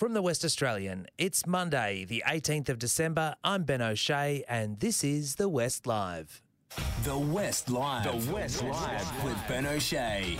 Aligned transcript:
From 0.00 0.14
the 0.14 0.22
West 0.22 0.46
Australian, 0.46 1.08
it's 1.18 1.46
Monday, 1.46 2.06
the 2.06 2.24
18th 2.26 2.70
of 2.70 2.78
December. 2.78 3.34
I'm 3.44 3.64
Ben 3.64 3.82
O'Shea, 3.82 4.42
and 4.48 4.80
this 4.80 5.04
is 5.04 5.34
The 5.34 5.46
West 5.46 5.86
Live. 5.86 6.40
The 7.04 7.18
West 7.18 7.68
Live. 7.68 8.04
The 8.04 8.32
West 8.32 8.64
Live 8.64 9.24
with 9.24 9.36
Ben 9.46 9.66
O'Shea. 9.66 10.38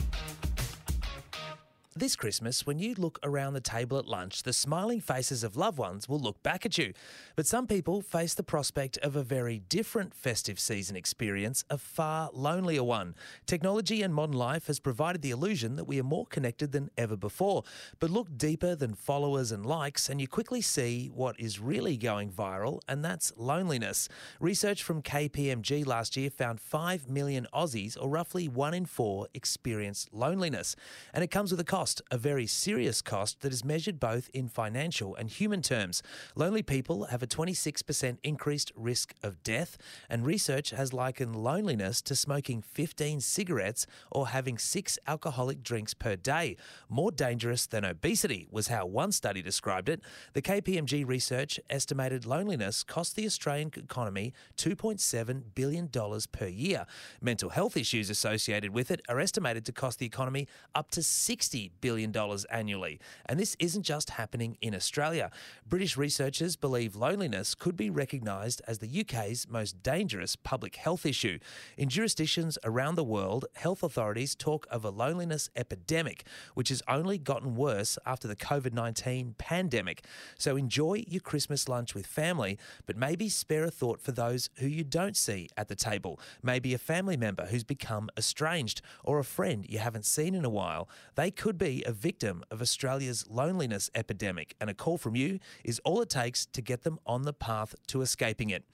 This 1.97 2.15
Christmas, 2.15 2.65
when 2.65 2.79
you 2.79 2.95
look 2.95 3.19
around 3.25 3.55
the 3.55 3.61
table 3.61 3.99
at 3.99 4.07
lunch, 4.07 4.45
the 4.45 4.53
smiling 4.53 5.01
faces 5.01 5.43
of 5.43 5.57
loved 5.57 5.77
ones 5.77 6.09
will 6.09 6.21
look 6.21 6.41
back 6.41 6.65
at 6.65 6.79
you. 6.79 6.93
But 7.35 7.49
some 7.49 7.67
people 7.67 8.01
face 8.01 8.33
the 8.33 8.45
prospect 8.45 8.97
of 8.99 9.17
a 9.17 9.25
very 9.25 9.59
different 9.59 10.15
festive 10.15 10.61
season 10.61 10.95
experience, 10.95 11.65
a 11.69 11.77
far 11.77 12.31
lonelier 12.33 12.85
one. 12.85 13.17
Technology 13.45 14.03
and 14.03 14.15
modern 14.15 14.37
life 14.37 14.69
has 14.69 14.79
provided 14.79 15.21
the 15.21 15.33
illusion 15.33 15.75
that 15.75 15.87
we 15.87 15.99
are 15.99 16.05
more 16.05 16.27
connected 16.27 16.71
than 16.71 16.91
ever 16.97 17.17
before. 17.17 17.65
But 17.99 18.11
look 18.11 18.39
deeper 18.39 18.77
than 18.77 18.95
followers 18.95 19.51
and 19.51 19.67
likes, 19.67 20.09
and 20.09 20.21
you 20.21 20.29
quickly 20.29 20.61
see 20.61 21.11
what 21.13 21.41
is 21.41 21.59
really 21.59 21.97
going 21.97 22.31
viral, 22.31 22.79
and 22.87 23.05
that's 23.05 23.33
loneliness. 23.37 24.09
Research 24.39 24.85
from 24.85 25.03
KPMG 25.03 25.85
last 25.85 26.17
year 26.17 26.31
found 26.31 26.61
5 26.61 27.09
million 27.09 27.49
Aussies, 27.53 28.01
or 28.01 28.09
roughly 28.09 28.47
one 28.47 28.75
in 28.75 28.87
four, 28.87 29.27
experience 29.35 30.07
loneliness. 30.13 30.77
And 31.13 31.25
it 31.25 31.33
comes 31.33 31.51
with 31.51 31.59
a 31.59 31.65
cost 31.65 31.81
cost, 31.91 32.03
a 32.13 32.19
very 32.19 32.47
serious 32.47 33.03
cost 33.03 33.41
that 33.41 33.53
is 33.53 33.65
measured 33.65 33.99
both 33.99 34.31
in 34.33 34.49
financial 34.49 35.17
and 35.17 35.29
human 35.29 35.61
terms. 35.61 36.03
Lonely 36.37 36.63
people 36.63 37.07
have 37.07 37.23
a 37.23 37.27
26% 37.27 38.19
increased 38.23 38.73
risk 38.77 39.13
of 39.25 39.43
death, 39.43 39.77
and 40.09 40.25
research 40.25 40.71
has 40.71 40.93
likened 40.93 41.35
loneliness 41.35 42.01
to 42.03 42.15
smoking 42.15 42.63
15 42.63 43.21
cigarettes 43.21 43.87
or 44.13 44.29
having 44.29 44.57
six 44.57 44.99
alcoholic 45.09 45.65
drinks 45.65 45.93
per 45.93 46.15
day. 46.15 46.57
More 46.89 47.11
dangerous 47.11 47.67
than 47.67 47.85
obesity 47.85 48.47
was 48.53 48.69
how 48.69 48.87
one 48.87 49.11
study 49.11 49.43
described 49.43 49.89
it. 49.89 50.01
The 50.35 50.43
KPMG 50.43 51.05
research 51.07 51.59
estimated 51.69 52.25
loneliness 52.25 52.85
cost 52.85 53.17
the 53.17 53.27
Australian 53.27 53.73
economy 53.77 54.33
$2.7 54.57 55.43
billion 55.57 55.89
per 55.89 56.47
year. 56.47 56.87
Mental 57.21 57.51
health 57.51 57.77
issues 57.77 58.11
associated 58.11 58.73
with 58.73 58.93
it 58.93 59.01
are 59.09 59.19
estimated 59.19 59.65
to 59.65 59.73
cost 59.73 59.99
the 59.99 60.07
economy 60.07 60.47
up 60.75 60.91
to 60.93 61.03
60 61.03 61.70
billion 61.81 62.15
annually. 62.51 63.01
And 63.27 63.39
this 63.39 63.57
isn't 63.59 63.83
just 63.83 64.11
happening 64.11 64.57
in 64.61 64.75
Australia. 64.75 65.31
British 65.67 65.97
researchers 65.97 66.57
believe 66.57 66.97
loneliness 66.97 67.55
could 67.55 67.77
be 67.77 67.91
recognised 67.91 68.63
as 68.67 68.79
the 68.79 69.01
UK's 69.01 69.47
most 69.49 69.83
dangerous 69.83 70.37
public 70.37 70.77
health 70.77 71.07
issue. 71.07 71.39
In 71.77 71.89
jurisdictions 71.89 72.59
around 72.65 72.95
the 72.95 73.05
world, 73.05 73.47
health 73.55 73.83
authorities 73.83 74.35
talk 74.35 74.67
of 74.71 74.85
a 74.85 74.91
loneliness 74.91 75.51
epidemic, 75.57 76.25
which 76.55 76.69
has 76.69 76.83
only 76.89 77.19
gotten 77.19 77.55
worse 77.55 77.99
after 78.07 78.29
the 78.29 78.37
COVID 78.37 78.73
19 78.73 79.35
pandemic. 79.39 80.05
So 80.39 80.57
enjoy 80.57 81.05
your 81.09 81.21
Christmas 81.21 81.69
lunch 81.69 81.95
with 81.95 82.07
family, 82.07 82.59
but 82.87 82.97
maybe 82.97 83.29
spare 83.29 83.65
a 83.65 83.71
thought 83.71 84.01
for 84.01 84.13
those 84.13 84.51
who 84.57 84.67
you 84.67 84.85
don't 84.85 85.17
see 85.17 85.49
at 85.57 85.69
the 85.69 85.75
table. 85.75 86.21
Maybe 86.43 86.75
a 86.75 86.79
family 86.79 87.17
member 87.17 87.47
who's 87.47 87.65
become 87.65 88.11
estranged 88.17 88.83
or 89.05 89.19
a 89.19 89.25
friend 89.25 89.67
you 89.69 89.79
haven't 89.79 90.05
seen 90.05 90.35
in 90.35 90.45
a 90.45 90.51
while. 90.51 90.89
They 91.15 91.31
could 91.31 91.59
be 91.61 91.85
a 91.87 91.93
victim 91.93 92.43
of 92.51 92.63
Australia's 92.63 93.25
loneliness 93.29 93.91
epidemic, 93.95 94.57
and 94.61 94.71
a 94.71 94.75
call 94.75 94.97
from 94.97 95.15
you 95.15 95.39
is 95.63 95.79
all 95.85 96.01
it 96.01 96.09
takes 96.09 96.47
to 96.47 96.63
get 96.63 96.83
them 96.83 96.99
on 97.07 97.23
the 97.23 97.35
path 97.35 97.75
to 97.87 98.01
escaping 98.01 98.49
it. 98.49 98.65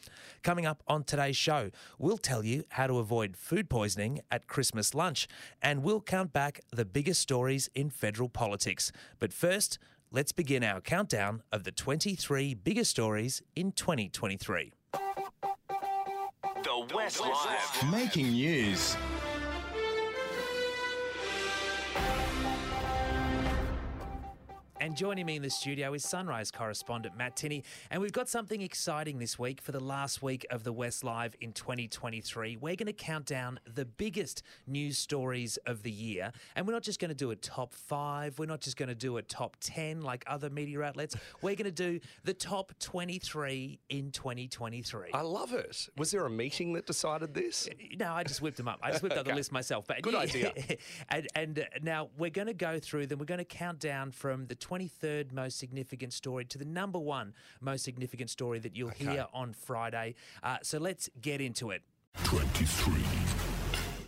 Coming 0.45 0.65
up 0.65 0.85
on 0.87 1.03
today's 1.03 1.37
show, 1.37 1.71
we'll 1.99 2.17
tell 2.17 2.45
you 2.45 2.63
how 2.71 2.87
to 2.87 2.99
avoid 2.99 3.37
food 3.37 3.69
poisoning 3.69 4.21
at 4.31 4.47
Christmas 4.47 4.95
lunch, 4.95 5.27
and 5.61 5.83
we'll 5.83 6.01
count 6.01 6.33
back 6.33 6.61
the 6.73 6.85
biggest 6.85 7.21
stories 7.21 7.69
in 7.75 7.91
federal 7.91 8.29
politics. 8.29 8.93
But 9.19 9.33
first, 9.33 9.81
let's 10.13 10.31
begin 10.31 10.63
our 10.63 10.81
countdown 10.81 11.43
of 11.51 11.65
the 11.65 11.73
23 11.73 12.55
biggest 12.55 12.93
stories 12.93 13.43
in 13.57 13.73
2023. 13.73 14.73
The 16.63 16.87
West 16.95 17.21
Live. 17.21 17.91
Making 17.91 18.31
news. 18.31 18.97
And 24.87 24.97
joining 24.97 25.27
me 25.27 25.35
in 25.35 25.43
the 25.43 25.51
studio 25.51 25.95
is 25.95 26.05
Sunrise 26.05 26.53
correspondent 26.53 27.17
Matt 27.17 27.35
Tinney. 27.35 27.65
And 27.91 28.01
we've 28.01 28.13
got 28.13 28.29
something 28.29 28.63
exciting 28.63 29.19
this 29.19 29.37
week 29.37 29.61
for 29.61 29.73
the 29.73 29.83
last 29.83 30.23
week 30.23 30.47
of 30.49 30.63
the 30.63 30.73
West 30.73 31.03
Live 31.03 31.35
in 31.41 31.53
2023. 31.53 32.57
We're 32.59 32.77
going 32.77 32.87
to 32.87 32.93
count 32.93 33.27
down 33.27 33.59
the 33.75 33.85
biggest 33.85 34.45
news 34.65 34.97
stories 34.97 35.57
of 35.67 35.83
the 35.83 35.91
year. 35.91 36.31
And 36.55 36.69
we're 36.69 36.73
not 36.73 36.85
just 36.85 37.01
going 37.01 37.09
to 37.09 37.17
do 37.17 37.33
a 37.33 37.35
top 37.35 37.75
five, 37.75 38.39
we're 38.39 38.47
not 38.47 38.61
just 38.61 38.77
going 38.77 38.89
to 38.89 38.95
do 38.95 39.17
a 39.17 39.23
top 39.23 39.57
10 39.59 40.03
like 40.03 40.23
other 40.29 40.51
media 40.51 40.81
outlets. 40.83 41.17
We're 41.43 41.57
going 41.57 41.65
to 41.65 41.73
do 41.73 41.99
the 42.23 42.35
top 42.35 42.73
23 42.79 43.81
in 43.89 44.13
2023. 44.13 45.11
I 45.13 45.21
love 45.21 45.53
it. 45.53 45.89
Was 45.97 46.13
there 46.13 46.25
a 46.25 46.31
meeting 46.31 46.75
that 46.75 46.87
decided 46.87 47.35
this? 47.35 47.69
No, 47.99 48.13
I 48.13 48.23
just 48.23 48.41
whipped 48.41 48.59
them 48.59 48.69
up. 48.69 48.79
I 48.85 48.93
just 48.93 49.03
whipped 49.03 49.17
up 49.17 49.27
the 49.27 49.35
list 49.35 49.51
myself. 49.51 49.85
But 49.89 50.01
Good 50.03 50.15
idea. 50.15 50.53
and 51.09 51.27
and 51.35 51.59
uh, 51.59 51.63
now 51.83 52.09
we're 52.17 52.31
going 52.31 52.47
to 52.47 52.55
go 52.55 52.79
through 52.79 53.09
them. 53.09 53.19
We're 53.19 53.25
going 53.25 53.39
to 53.39 53.45
count 53.45 53.81
down 53.81 54.13
from 54.13 54.47
the 54.47 54.55
23rd 54.77 55.33
most 55.33 55.59
significant 55.59 56.13
story 56.13 56.45
to 56.45 56.59
the 56.59 56.65
number 56.65 56.99
one 56.99 57.35
most 57.61 57.85
significant 57.85 58.31
story 58.31 58.59
that 58.59 58.77
you'll 58.77 58.91
hear 58.91 59.27
on 59.33 59.53
Friday. 59.53 60.15
Uh, 60.43 60.59
so 60.63 60.79
let's 60.79 61.09
get 61.21 61.41
into 61.41 61.71
it. 61.71 61.83
23. 62.25 63.26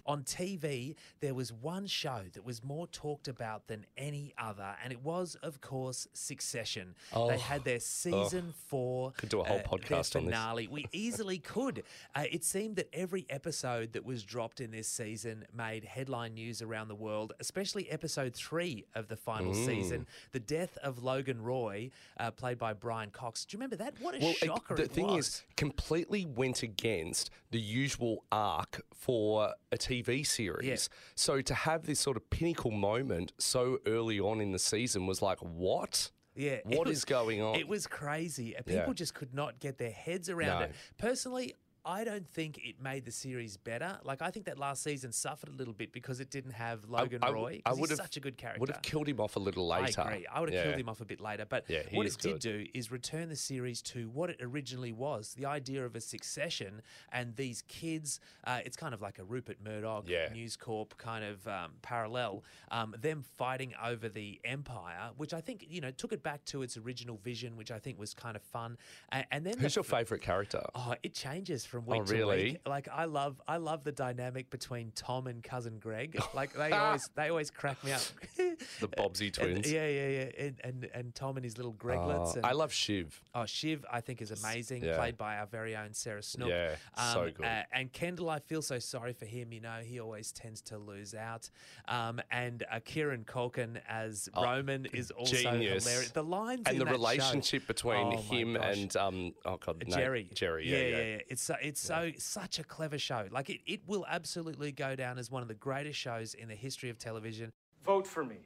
On 0.08 0.22
TV, 0.24 0.96
there 1.20 1.34
was 1.34 1.52
one 1.52 1.86
show 1.86 2.22
that 2.32 2.44
was 2.44 2.64
more 2.64 2.86
talked 2.88 3.28
about 3.28 3.68
than 3.68 3.84
any 3.96 4.32
other, 4.38 4.74
and 4.82 4.92
it 4.92 5.02
was, 5.04 5.36
of 5.42 5.60
course, 5.60 6.08
Succession. 6.14 6.94
they 7.14 7.38
had 7.38 7.62
their 7.64 7.78
season 7.78 8.54
four. 8.68 9.10
Oh. 9.10 9.14
Could 9.18 9.28
do 9.28 9.40
a 9.40 9.44
whole 9.44 9.58
uh, 9.58 9.62
podcast 9.64 10.16
on 10.16 10.24
this. 10.24 10.34
finale. 10.34 10.66
We 10.66 10.86
easily 10.92 11.38
could. 11.38 11.82
Uh, 12.16 12.24
it 12.32 12.42
seemed 12.42 12.76
that 12.76 12.88
every 12.92 13.26
episode 13.28 13.92
that 13.92 14.04
was 14.04 14.22
dropped 14.24 14.60
in 14.62 14.70
this 14.70 14.88
season 14.88 15.44
made 15.54 15.84
headline 15.84 16.32
news 16.34 16.62
around 16.62 16.88
the 16.88 16.94
world, 16.94 17.34
especially 17.38 17.90
episode 17.90 18.32
three 18.34 18.86
of 18.94 19.08
the 19.08 19.16
final 19.16 19.52
Mm. 19.52 19.66
season, 19.66 20.06
the 20.32 20.40
death 20.40 20.78
of 20.78 21.02
Logan 21.02 21.42
Roy, 21.42 21.90
uh, 22.18 22.30
played 22.30 22.58
by 22.58 22.72
Brian 22.72 23.10
Cox. 23.10 23.44
Do 23.44 23.54
you 23.54 23.58
remember 23.58 23.76
that? 23.76 24.00
What 24.00 24.14
a 24.14 24.18
Well, 24.20 24.30
it- 24.30 24.46
shocker 24.46 24.74
the 24.74 24.84
it 24.84 24.90
thing 24.92 25.08
was. 25.08 25.26
is, 25.28 25.42
completely 25.56 26.24
went 26.24 26.62
against 26.62 27.28
the 27.50 27.60
usual 27.60 28.24
arc 28.32 28.80
for 28.94 29.54
a 29.70 29.76
TV 29.76 29.97
series. 30.24 30.66
Yeah. 30.66 30.76
So 31.14 31.40
to 31.42 31.54
have 31.54 31.84
this 31.86 32.00
sort 32.00 32.16
of 32.16 32.28
pinnacle 32.30 32.70
moment 32.70 33.32
so 33.38 33.78
early 33.86 34.20
on 34.20 34.40
in 34.40 34.52
the 34.52 34.58
season 34.58 35.06
was 35.06 35.20
like, 35.22 35.38
what? 35.40 36.10
Yeah. 36.34 36.58
What 36.64 36.86
it 36.88 36.92
is 36.92 36.98
was- 36.98 37.04
going 37.04 37.42
on? 37.42 37.56
It 37.56 37.66
was 37.68 37.86
crazy. 37.86 38.54
People 38.64 38.74
Yeah. 38.88 38.92
just 38.92 39.14
could 39.14 39.34
not 39.34 39.58
get 39.58 39.78
their 39.78 39.90
heads 39.90 40.28
around 40.30 40.60
No. 40.60 40.64
it. 40.66 40.72
Personally, 40.96 41.54
I 41.88 42.04
don't 42.04 42.28
think 42.28 42.58
it 42.62 42.82
made 42.82 43.06
the 43.06 43.10
series 43.10 43.56
better. 43.56 43.98
Like 44.04 44.20
I 44.20 44.30
think 44.30 44.44
that 44.44 44.58
last 44.58 44.82
season 44.82 45.10
suffered 45.10 45.48
a 45.48 45.52
little 45.52 45.72
bit 45.72 45.90
because 45.90 46.20
it 46.20 46.28
didn't 46.30 46.50
have 46.50 46.84
Logan 46.86 47.20
I- 47.22 47.30
Roy. 47.30 47.62
'cause 47.64 47.78
he's 47.78 47.96
such 47.96 48.18
a 48.18 48.20
good 48.20 48.36
character. 48.36 48.60
Would 48.60 48.68
have 48.68 48.82
killed 48.82 49.08
him 49.08 49.18
off 49.20 49.36
a 49.36 49.38
little 49.38 49.66
later. 49.66 50.02
I 50.02 50.12
agree. 50.12 50.26
I 50.26 50.40
would 50.40 50.50
have 50.50 50.54
Yeah. 50.54 50.64
killed 50.64 50.80
him 50.80 50.88
off 50.90 51.00
a 51.00 51.06
bit 51.06 51.18
later. 51.18 51.46
But 51.46 51.64
Yeah, 51.68 51.84
what 51.92 52.06
it 52.06 52.18
did 52.18 52.40
do 52.40 52.66
is 52.74 52.90
return 52.90 53.30
the 53.30 53.36
series 53.36 53.80
to 53.82 54.10
what 54.10 54.28
it 54.28 54.36
originally 54.42 54.92
was 54.92 55.32
the 55.32 55.46
idea 55.46 55.82
of 55.86 55.96
a 55.96 56.00
succession 56.02 56.82
and 57.10 57.34
these 57.36 57.62
kids. 57.62 58.20
Uh, 58.44 58.60
it's 58.66 58.76
kind 58.76 58.92
of 58.92 59.00
like 59.00 59.18
a 59.18 59.24
Rupert 59.24 59.58
Murdoch, 59.62 60.04
Yeah. 60.06 60.28
News 60.30 60.56
Corp 60.56 60.94
kind 60.98 61.24
of 61.24 61.48
um, 61.48 61.72
parallel. 61.80 62.44
Um, 62.70 62.94
them 62.98 63.22
fighting 63.22 63.74
over 63.82 64.10
the 64.10 64.38
empire, 64.44 65.12
which 65.16 65.32
I 65.32 65.40
think, 65.40 65.64
you 65.66 65.80
know, 65.80 65.90
took 65.90 66.12
it 66.12 66.22
back 66.22 66.44
to 66.46 66.60
its 66.60 66.76
original 66.76 67.16
vision, 67.16 67.56
which 67.56 67.70
I 67.70 67.78
think 67.78 67.98
was 67.98 68.12
kind 68.12 68.36
of 68.36 68.42
fun. 68.42 68.76
And, 69.10 69.26
and 69.30 69.46
then 69.46 69.58
Who's 69.58 69.72
the 69.72 69.78
your 69.78 69.84
favourite 69.84 70.22
character? 70.22 70.62
Oh, 70.74 70.94
it 71.02 71.14
changes 71.14 71.64
from 71.64 71.77
week 71.80 72.00
Oh, 72.02 72.04
to 72.04 72.12
really? 72.14 72.44
week. 72.44 72.58
Like 72.66 72.88
I 72.92 73.04
love, 73.06 73.40
I 73.46 73.56
love 73.58 73.84
the 73.84 73.92
dynamic 73.92 74.50
between 74.50 74.92
Tom 74.94 75.26
and 75.26 75.42
cousin 75.42 75.78
Greg. 75.78 76.18
Like 76.34 76.52
they 76.54 76.70
always, 76.72 77.08
they 77.16 77.28
always 77.30 77.50
crack 77.50 77.82
me 77.84 77.92
up. 77.92 78.02
The 78.80 78.88
Bobbsey 78.88 79.26
And- 79.40 79.52
twins. 79.64 79.72
yeah, 79.72 79.86
yeah, 79.88 80.08
yeah. 80.08 80.44
And, 80.46 80.60
and 80.64 80.90
and 80.94 81.14
Tom 81.14 81.36
and 81.36 81.44
his 81.44 81.56
little 81.56 81.72
Greglets. 81.74 82.32
Oh, 82.32 82.36
and, 82.36 82.46
I 82.46 82.52
love 82.52 82.72
Shiv. 82.72 83.20
Oh, 83.34 83.46
Shiv, 83.46 83.84
I 83.90 84.00
think 84.00 84.20
is 84.22 84.30
amazing, 84.30 84.82
Yeah. 84.84 84.96
played 84.96 85.16
by 85.16 85.36
our 85.38 85.46
very 85.46 85.76
own 85.76 85.92
Sarah 85.94 86.22
Snook. 86.22 86.48
Yeah, 86.48 86.74
so 87.12 87.30
good. 87.34 87.44
uh, 87.46 87.62
and 87.72 87.92
Kendall, 87.92 88.30
I 88.30 88.38
feel 88.40 88.62
so 88.62 88.78
sorry 88.78 89.12
for 89.12 89.26
him. 89.26 89.52
You 89.52 89.60
know, 89.60 89.78
he 89.82 90.00
always 90.00 90.32
tends 90.32 90.60
to 90.62 90.78
lose 90.78 91.14
out. 91.14 91.50
Um, 91.88 92.20
and 92.30 92.64
uh, 92.70 92.80
Kieran 92.84 93.24
Culkin 93.24 93.80
as 93.88 94.28
Roman 94.36 94.86
is 94.86 95.10
also 95.10 95.36
Oh, 95.36 95.52
Genius. 95.52 95.84
hilarious. 95.84 96.10
The 96.12 96.22
lines 96.24 96.62
And 96.66 96.80
the 96.80 96.84
that 96.84 96.90
show- 96.90 96.96
relationship 96.96 97.66
between 97.66 98.14
Oh, 98.14 98.16
him 98.16 98.56
and 98.56 98.96
um 98.96 99.32
oh 99.44 99.56
god 99.56 99.84
no, 99.86 99.96
Jerry. 99.96 100.30
Jerry 100.34 100.68
yeah 100.68 100.78
yeah, 100.78 101.04
yeah. 101.16 101.18
It's 101.28 101.42
so, 101.42 101.54
it's 101.68 101.80
so 101.80 102.10
such 102.18 102.58
a 102.58 102.64
clever 102.64 102.98
show. 102.98 103.26
Like 103.30 103.50
it, 103.50 103.60
it 103.66 103.80
will 103.86 104.04
absolutely 104.08 104.72
go 104.72 104.96
down 104.96 105.18
as 105.18 105.30
one 105.30 105.42
of 105.42 105.48
the 105.48 105.54
greatest 105.54 105.98
shows 105.98 106.34
in 106.34 106.48
the 106.48 106.54
history 106.54 106.90
of 106.90 106.98
television. 106.98 107.52
Vote 107.84 108.06
for 108.06 108.24
me. 108.24 108.38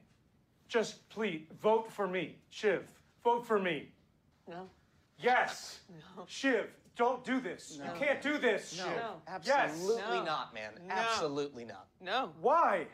Just 0.69 1.09
please, 1.09 1.43
vote 1.61 1.91
for 1.91 2.07
me. 2.07 2.37
Shiv, 2.51 2.83
vote 3.23 3.47
for 3.47 3.59
me. 3.59 3.89
No. 4.49 4.69
Yes. 5.19 5.81
No. 6.17 6.25
Shiv, 6.27 6.67
don't 6.97 7.25
do 7.25 7.41
this. 7.41 7.79
No. 7.79 7.93
You 7.93 8.01
can't 8.01 8.21
do 8.21 8.39
this, 8.39 8.73
Shiv. 8.73 8.87
No. 8.87 9.15
Yes. 9.45 9.71
Absolutely 9.71 10.19
No. 10.19 10.25
not, 10.25 10.55
man. 10.55 10.73
No. 10.89 10.95
Absolutely 10.95 11.65
not. 11.65 11.87
No. 12.01 12.31
Why? 12.41 12.87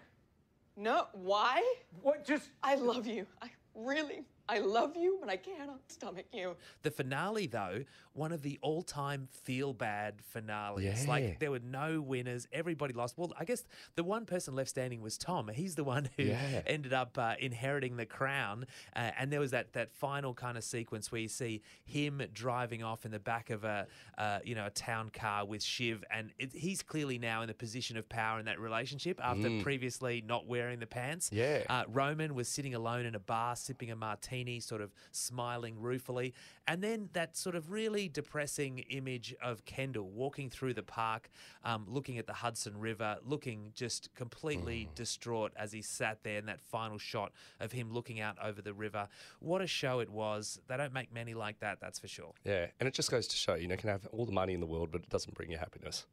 No. 0.77 1.07
Why? 1.13 1.63
What? 2.03 2.25
Just 2.25 2.51
I 2.63 2.75
love 2.75 3.07
you. 3.07 3.27
I 3.41 3.51
really, 3.75 4.25
I 4.49 4.61
love 4.61 4.97
you, 4.97 5.19
but 5.21 5.29
I 5.29 5.37
cannot 5.37 5.81
stomach 5.89 6.27
you. 6.33 6.57
The 6.83 6.91
finale, 6.91 7.47
though, 7.47 7.85
one 8.15 8.33
of 8.33 8.43
the 8.43 8.59
all 8.63 8.83
time 8.83 9.29
feel 9.45 9.73
bad 9.75 10.23
finales. 10.23 10.85
Yeah. 10.85 10.97
Like, 11.07 11.39
there 11.39 11.51
were 11.51 11.59
no 11.59 12.01
winners. 12.01 12.47
Everybody 12.53 12.95
lost. 12.95 13.19
Well, 13.19 13.33
I 13.39 13.45
guess 13.45 13.65
the 13.97 14.05
one 14.05 14.25
person 14.25 14.55
left 14.55 14.71
standing 14.71 15.03
was 15.03 15.19
Tom. 15.19 15.49
He's 15.53 15.75
the 15.75 15.85
one 15.85 16.09
who 16.17 16.23
Yeah. 16.25 16.63
ended 16.67 16.93
up 16.93 17.19
uh, 17.19 17.35
inheriting 17.39 17.97
the 17.97 18.07
crown. 18.07 18.67
Uh, 18.97 19.11
and 19.19 19.31
there 19.33 19.41
was 19.41 19.51
that, 19.51 19.75
that 19.75 19.93
final 19.93 20.33
kind 20.33 20.57
of 20.57 20.65
sequence 20.65 21.13
where 21.13 21.21
you 21.21 21.29
see 21.29 21.63
him 21.85 22.23
driving 22.33 22.83
off 22.83 23.05
in 23.05 23.11
the 23.11 23.19
back 23.19 23.51
of 23.51 23.65
a, 23.65 23.87
uh, 24.17 24.39
you 24.45 24.55
know, 24.55 24.67
a 24.67 24.71
town 24.71 25.11
car 25.11 25.45
with 25.45 25.63
Shiv. 25.63 26.03
And 26.11 26.31
it, 26.39 26.53
he's 26.55 26.83
clearly 26.83 27.19
now 27.19 27.43
in 27.43 27.49
the 27.49 27.55
position 27.55 27.97
of 27.99 28.09
power 28.09 28.39
in 28.39 28.47
that 28.47 28.59
relationship 28.59 29.21
after 29.23 29.61
previously 29.63 30.23
not 30.27 30.47
wearing 30.47 30.79
the 30.79 30.87
pants. 30.87 31.29
Mm. 31.31 31.37
Yeah. 31.37 31.63
Uh, 31.69 31.85
Roman 31.89 32.35
was 32.35 32.49
sitting 32.49 32.75
alone 32.75 33.05
in 33.05 33.15
a 33.15 33.19
bar, 33.21 33.55
sipping 33.55 33.91
a 33.91 33.97
martini, 33.97 34.38
sort 34.61 34.81
of 34.81 34.93
smiling 35.13 35.81
ruefully. 35.81 36.35
And 36.67 36.83
then 36.83 37.09
that 37.13 37.37
sort 37.37 37.57
of 37.57 37.71
really 37.71 38.09
depressing 38.09 38.81
image 38.91 39.35
of 39.43 39.65
Kendall 39.65 40.11
walking 40.11 40.51
through 40.51 40.75
the 40.75 40.83
park, 40.83 41.31
um, 41.65 41.87
looking 41.89 42.19
at 42.19 42.27
the 42.27 42.33
Hudson 42.33 42.79
River, 42.79 43.17
looking 43.25 43.73
just 43.75 44.15
completely 44.15 44.89
distraught 44.95 45.53
as 45.57 45.73
he 45.73 45.83
sat 45.83 46.23
there 46.23 46.39
in 46.39 46.47
that 46.47 46.61
final 46.61 46.99
shot 46.99 47.33
of 47.61 47.73
him 47.73 47.93
looking 47.93 48.21
out 48.21 48.37
over 48.43 48.61
the 48.61 48.75
river. 48.75 49.09
What 49.41 49.63
a 49.63 49.67
show 49.67 50.01
it 50.01 50.11
was. 50.11 50.61
They 50.69 50.77
don't 50.77 50.93
make 50.93 51.13
many 51.13 51.35
like 51.35 51.61
that, 51.61 51.81
that's 51.81 51.99
for 51.99 52.09
sure. 52.09 52.33
Yeah, 52.45 52.67
and 52.81 52.87
it 52.87 52.95
just 52.95 53.11
goes 53.11 53.27
to 53.29 53.37
show, 53.37 53.55
you 53.55 53.67
know, 53.69 53.75
you 53.75 53.79
can 53.79 53.89
have 53.91 54.07
all 54.13 54.27
the 54.27 54.33
money 54.33 54.55
in 54.55 54.61
the 54.61 54.67
world, 54.67 54.91
but 54.93 55.03
it 55.03 55.09
doesn't 55.09 55.35
bring 55.35 55.51
you 55.51 55.59
happiness. 55.59 56.07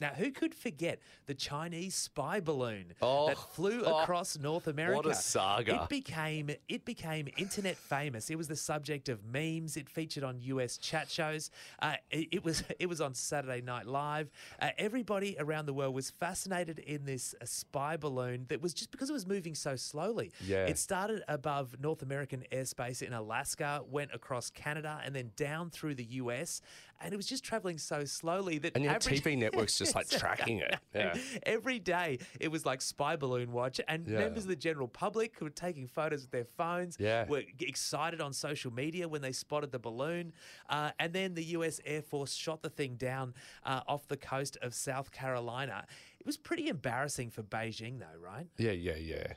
Now, 0.00 0.10
who 0.10 0.30
could 0.30 0.54
forget 0.54 1.00
the 1.26 1.34
Chinese 1.34 1.94
spy 1.94 2.40
balloon 2.40 2.94
Oh, 3.02 3.28
that 3.28 3.38
flew 3.38 3.82
oh, 3.86 4.00
across 4.00 4.38
North 4.38 4.66
America? 4.66 4.96
What 4.96 5.06
a 5.06 5.14
saga. 5.14 5.82
It 5.82 5.88
became 5.88 6.50
it 6.68 6.84
became 6.84 7.28
internet 7.36 7.76
famous. 7.76 8.30
It 8.30 8.36
was 8.36 8.48
the 8.48 8.56
subject 8.56 9.08
of 9.08 9.24
memes. 9.24 9.76
It 9.76 9.88
featured 9.88 10.24
on 10.24 10.40
US 10.40 10.78
chat 10.78 11.10
shows. 11.10 11.50
Uh, 11.80 11.94
it, 12.10 12.28
it 12.32 12.44
was 12.44 12.62
it 12.78 12.88
was 12.88 13.00
on 13.00 13.14
Saturday 13.14 13.60
Night 13.60 13.86
Live. 13.86 14.30
Uh, 14.60 14.70
everybody 14.78 15.36
around 15.38 15.66
the 15.66 15.74
world 15.74 15.94
was 15.94 16.10
fascinated 16.10 16.78
in 16.78 17.04
this 17.04 17.34
uh, 17.40 17.44
spy 17.44 17.96
balloon 17.96 18.46
that 18.48 18.62
was 18.62 18.72
just 18.72 18.90
because 18.90 19.10
it 19.10 19.14
was 19.14 19.26
moving 19.26 19.54
so 19.54 19.76
slowly. 19.76 20.32
Yeah. 20.44 20.66
It 20.66 20.78
started 20.78 21.22
above 21.28 21.76
North 21.80 22.02
American 22.02 22.44
airspace 22.52 23.02
in 23.02 23.12
Alaska, 23.12 23.82
went 23.90 24.10
across 24.14 24.50
Canada, 24.50 25.00
and 25.04 25.14
then 25.14 25.32
down 25.36 25.70
through 25.70 25.96
the 25.96 26.04
US. 26.04 26.60
And 27.00 27.12
it 27.14 27.16
was 27.16 27.26
just 27.26 27.44
traveling 27.44 27.78
so 27.78 28.04
slowly 28.04 28.58
that 28.58 28.72
And 28.74 28.82
your 28.84 28.92
average- 28.92 29.22
TV 29.22 29.38
network's 29.38 29.78
just 29.78 29.94
like 29.94 30.08
tracking 30.10 30.58
it. 30.58 30.74
Yeah. 30.94 31.16
Every 31.44 31.78
day 31.78 32.18
it 32.40 32.48
was 32.48 32.66
like 32.66 32.82
spy 32.82 33.14
balloon 33.16 33.52
watch, 33.52 33.80
and 33.86 34.06
Yeah. 34.06 34.18
members 34.18 34.42
of 34.44 34.48
the 34.48 34.56
general 34.56 34.88
public 34.88 35.36
who 35.38 35.44
were 35.44 35.50
taking 35.50 35.86
photos 35.86 36.22
with 36.22 36.32
their 36.32 36.44
phones 36.44 36.96
Yeah. 36.98 37.26
were 37.26 37.42
excited 37.60 38.20
on 38.20 38.32
social 38.32 38.72
media 38.72 39.06
when 39.08 39.22
they 39.22 39.32
spotted 39.32 39.70
the 39.70 39.78
balloon. 39.78 40.32
Uh, 40.68 40.90
and 40.98 41.12
then 41.12 41.34
the 41.34 41.44
US 41.56 41.80
Air 41.84 42.02
Force 42.02 42.34
shot 42.34 42.62
the 42.62 42.70
thing 42.70 42.96
down 42.96 43.34
uh, 43.64 43.82
off 43.86 44.08
the 44.08 44.16
coast 44.16 44.56
of 44.62 44.74
South 44.74 45.12
Carolina. 45.12 45.86
It 46.18 46.26
was 46.26 46.36
pretty 46.36 46.68
embarrassing 46.68 47.30
for 47.30 47.42
Beijing, 47.44 48.00
though, 48.00 48.18
right? 48.20 48.48
Yeah, 48.58 48.72
yeah, 48.72 48.96
yeah. 48.96 49.34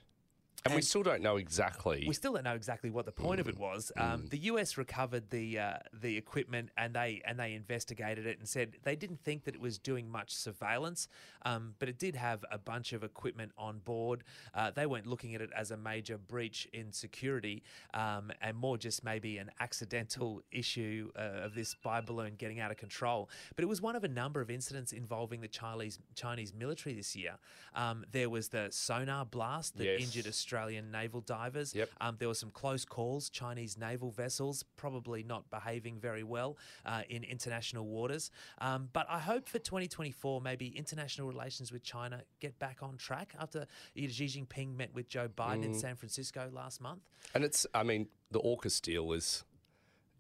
And, 0.66 0.76
we 0.76 0.82
still 0.82 1.02
don't 1.04 1.22
know 1.24 1.38
exactly. 1.38 2.06
We 2.08 2.14
still 2.14 2.34
don't 2.34 2.44
know 2.44 2.54
exactly 2.54 2.92
what 2.92 3.06
the 3.06 3.12
point 3.12 3.40
of 3.40 3.48
it 3.48 3.56
Mm. 3.56 3.60
was. 3.60 3.92
Um, 3.98 4.28
The 4.28 4.38
US 4.52 4.78
recovered 4.78 5.30
the 5.32 5.58
uh, 5.60 5.78
the 5.92 6.16
equipment 6.18 6.70
and 6.78 6.94
they 6.96 7.22
and 7.26 7.40
they 7.40 7.54
investigated 7.54 8.26
it 8.28 8.38
and 8.38 8.48
said 8.48 8.78
they 8.84 8.96
didn't 8.96 9.22
think 9.24 9.44
that 9.46 9.56
it 9.56 9.62
was 9.62 9.80
doing 9.80 10.10
much 10.10 10.36
surveillance, 10.36 11.08
um, 11.46 11.76
but 11.80 11.90
it 11.90 11.98
did 11.98 12.16
have 12.16 12.46
a 12.52 12.58
bunch 12.60 12.94
of 12.94 13.04
equipment 13.04 13.52
on 13.58 13.80
board. 13.80 14.24
Uh, 14.54 14.70
they 14.72 14.86
weren't 14.86 15.08
looking 15.08 15.34
at 15.36 15.42
it 15.42 15.50
as 15.56 15.72
a 15.72 15.78
major 15.78 16.18
breach 16.18 16.68
in 16.74 16.92
security, 16.92 17.64
um, 17.96 18.32
and 18.42 18.56
more 18.56 18.78
just 18.78 19.04
maybe 19.04 19.38
an 19.40 19.50
accidental 19.60 20.42
issue 20.52 21.12
uh, 21.16 21.46
of 21.46 21.56
this 21.56 21.70
spy 21.70 22.02
balloon 22.02 22.36
getting 22.38 22.60
out 22.60 22.70
of 22.72 22.78
control. 22.78 23.30
But 23.56 23.64
it 23.64 23.68
was 23.68 23.82
one 23.82 23.96
of 23.96 24.04
a 24.04 24.08
number 24.08 24.42
of 24.42 24.52
incidents 24.52 24.94
involving 24.94 25.42
the 25.42 25.48
Chinese 25.48 25.98
Chinese 26.16 26.54
military 26.54 26.94
this 26.94 27.16
year. 27.16 27.36
Um, 27.74 28.06
there 28.12 28.30
was 28.30 28.50
the 28.50 28.68
sonar 28.72 29.26
blast 29.26 29.78
that 29.78 29.86
Yes. 29.86 30.02
injured 30.04 30.28
Australian 30.52 30.92
naval 30.92 31.22
divers. 31.22 31.74
Yep. 31.74 31.90
Um, 32.02 32.16
there 32.20 32.28
were 32.28 32.34
some 32.34 32.52
close 32.52 32.84
calls. 32.84 33.30
Chinese 33.30 33.78
naval 33.78 34.12
vessels 34.12 34.66
probably 34.76 35.24
not 35.24 35.50
behaving 35.50 35.98
very 36.00 36.24
well 36.24 36.58
uh, 36.86 37.04
in 37.10 37.24
international 37.24 37.86
waters. 37.88 38.32
Um, 38.60 38.90
but 38.92 39.06
I 39.10 39.20
hope 39.20 39.48
for 39.48 39.60
2024, 39.60 40.42
maybe 40.42 40.68
international 40.68 41.28
relations 41.30 41.72
with 41.72 41.84
China 41.84 42.22
get 42.42 42.58
back 42.60 42.80
on 42.82 42.98
track 42.98 43.34
after 43.40 43.66
Xi 43.96 44.26
Jinping 44.26 44.76
met 44.76 44.94
with 44.94 45.08
Joe 45.08 45.28
Biden 45.30 45.62
Mm. 45.62 45.66
in 45.66 45.74
San 45.76 45.96
Francisco 45.96 46.50
last 46.52 46.82
month. 46.82 47.02
And 47.36 47.44
it's, 47.44 47.68
I 47.74 47.84
mean, 47.84 48.08
the 48.32 48.40
AUKUS 48.40 48.82
deal 48.82 49.12
is 49.12 49.44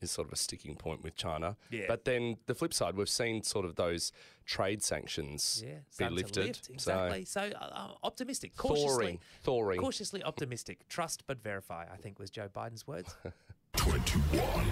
is 0.01 0.11
sort 0.11 0.27
of 0.27 0.33
a 0.33 0.35
sticking 0.37 0.75
point 0.75 1.03
with 1.03 1.15
China. 1.15 1.55
Yeah. 1.69 1.85
But 1.87 2.05
then 2.05 2.37
the 2.47 2.55
flip 2.55 2.73
side, 2.73 2.95
we've 2.95 3.09
seen 3.09 3.43
sort 3.43 3.65
of 3.65 3.75
those 3.75 4.11
trade 4.45 4.83
sanctions 4.83 5.63
Yeah, 5.65 5.75
be 5.97 6.13
lifted. 6.13 6.45
lift. 6.47 6.69
Exactly. 6.69 7.25
So, 7.25 7.41
uh, 7.41 7.69
uh, 7.71 7.87
optimistic, 8.03 8.55
cautiously, 8.57 9.05
Thawing, 9.05 9.19
thawing. 9.43 9.79
cautiously 9.79 10.23
optimistic. 10.23 10.87
Trust 10.89 11.23
but 11.27 11.41
verify. 11.43 11.85
I 11.91 11.97
think 11.97 12.19
was 12.19 12.29
Joe 12.29 12.49
Biden's 12.53 12.85
words. 12.87 13.15
21. 13.77 14.65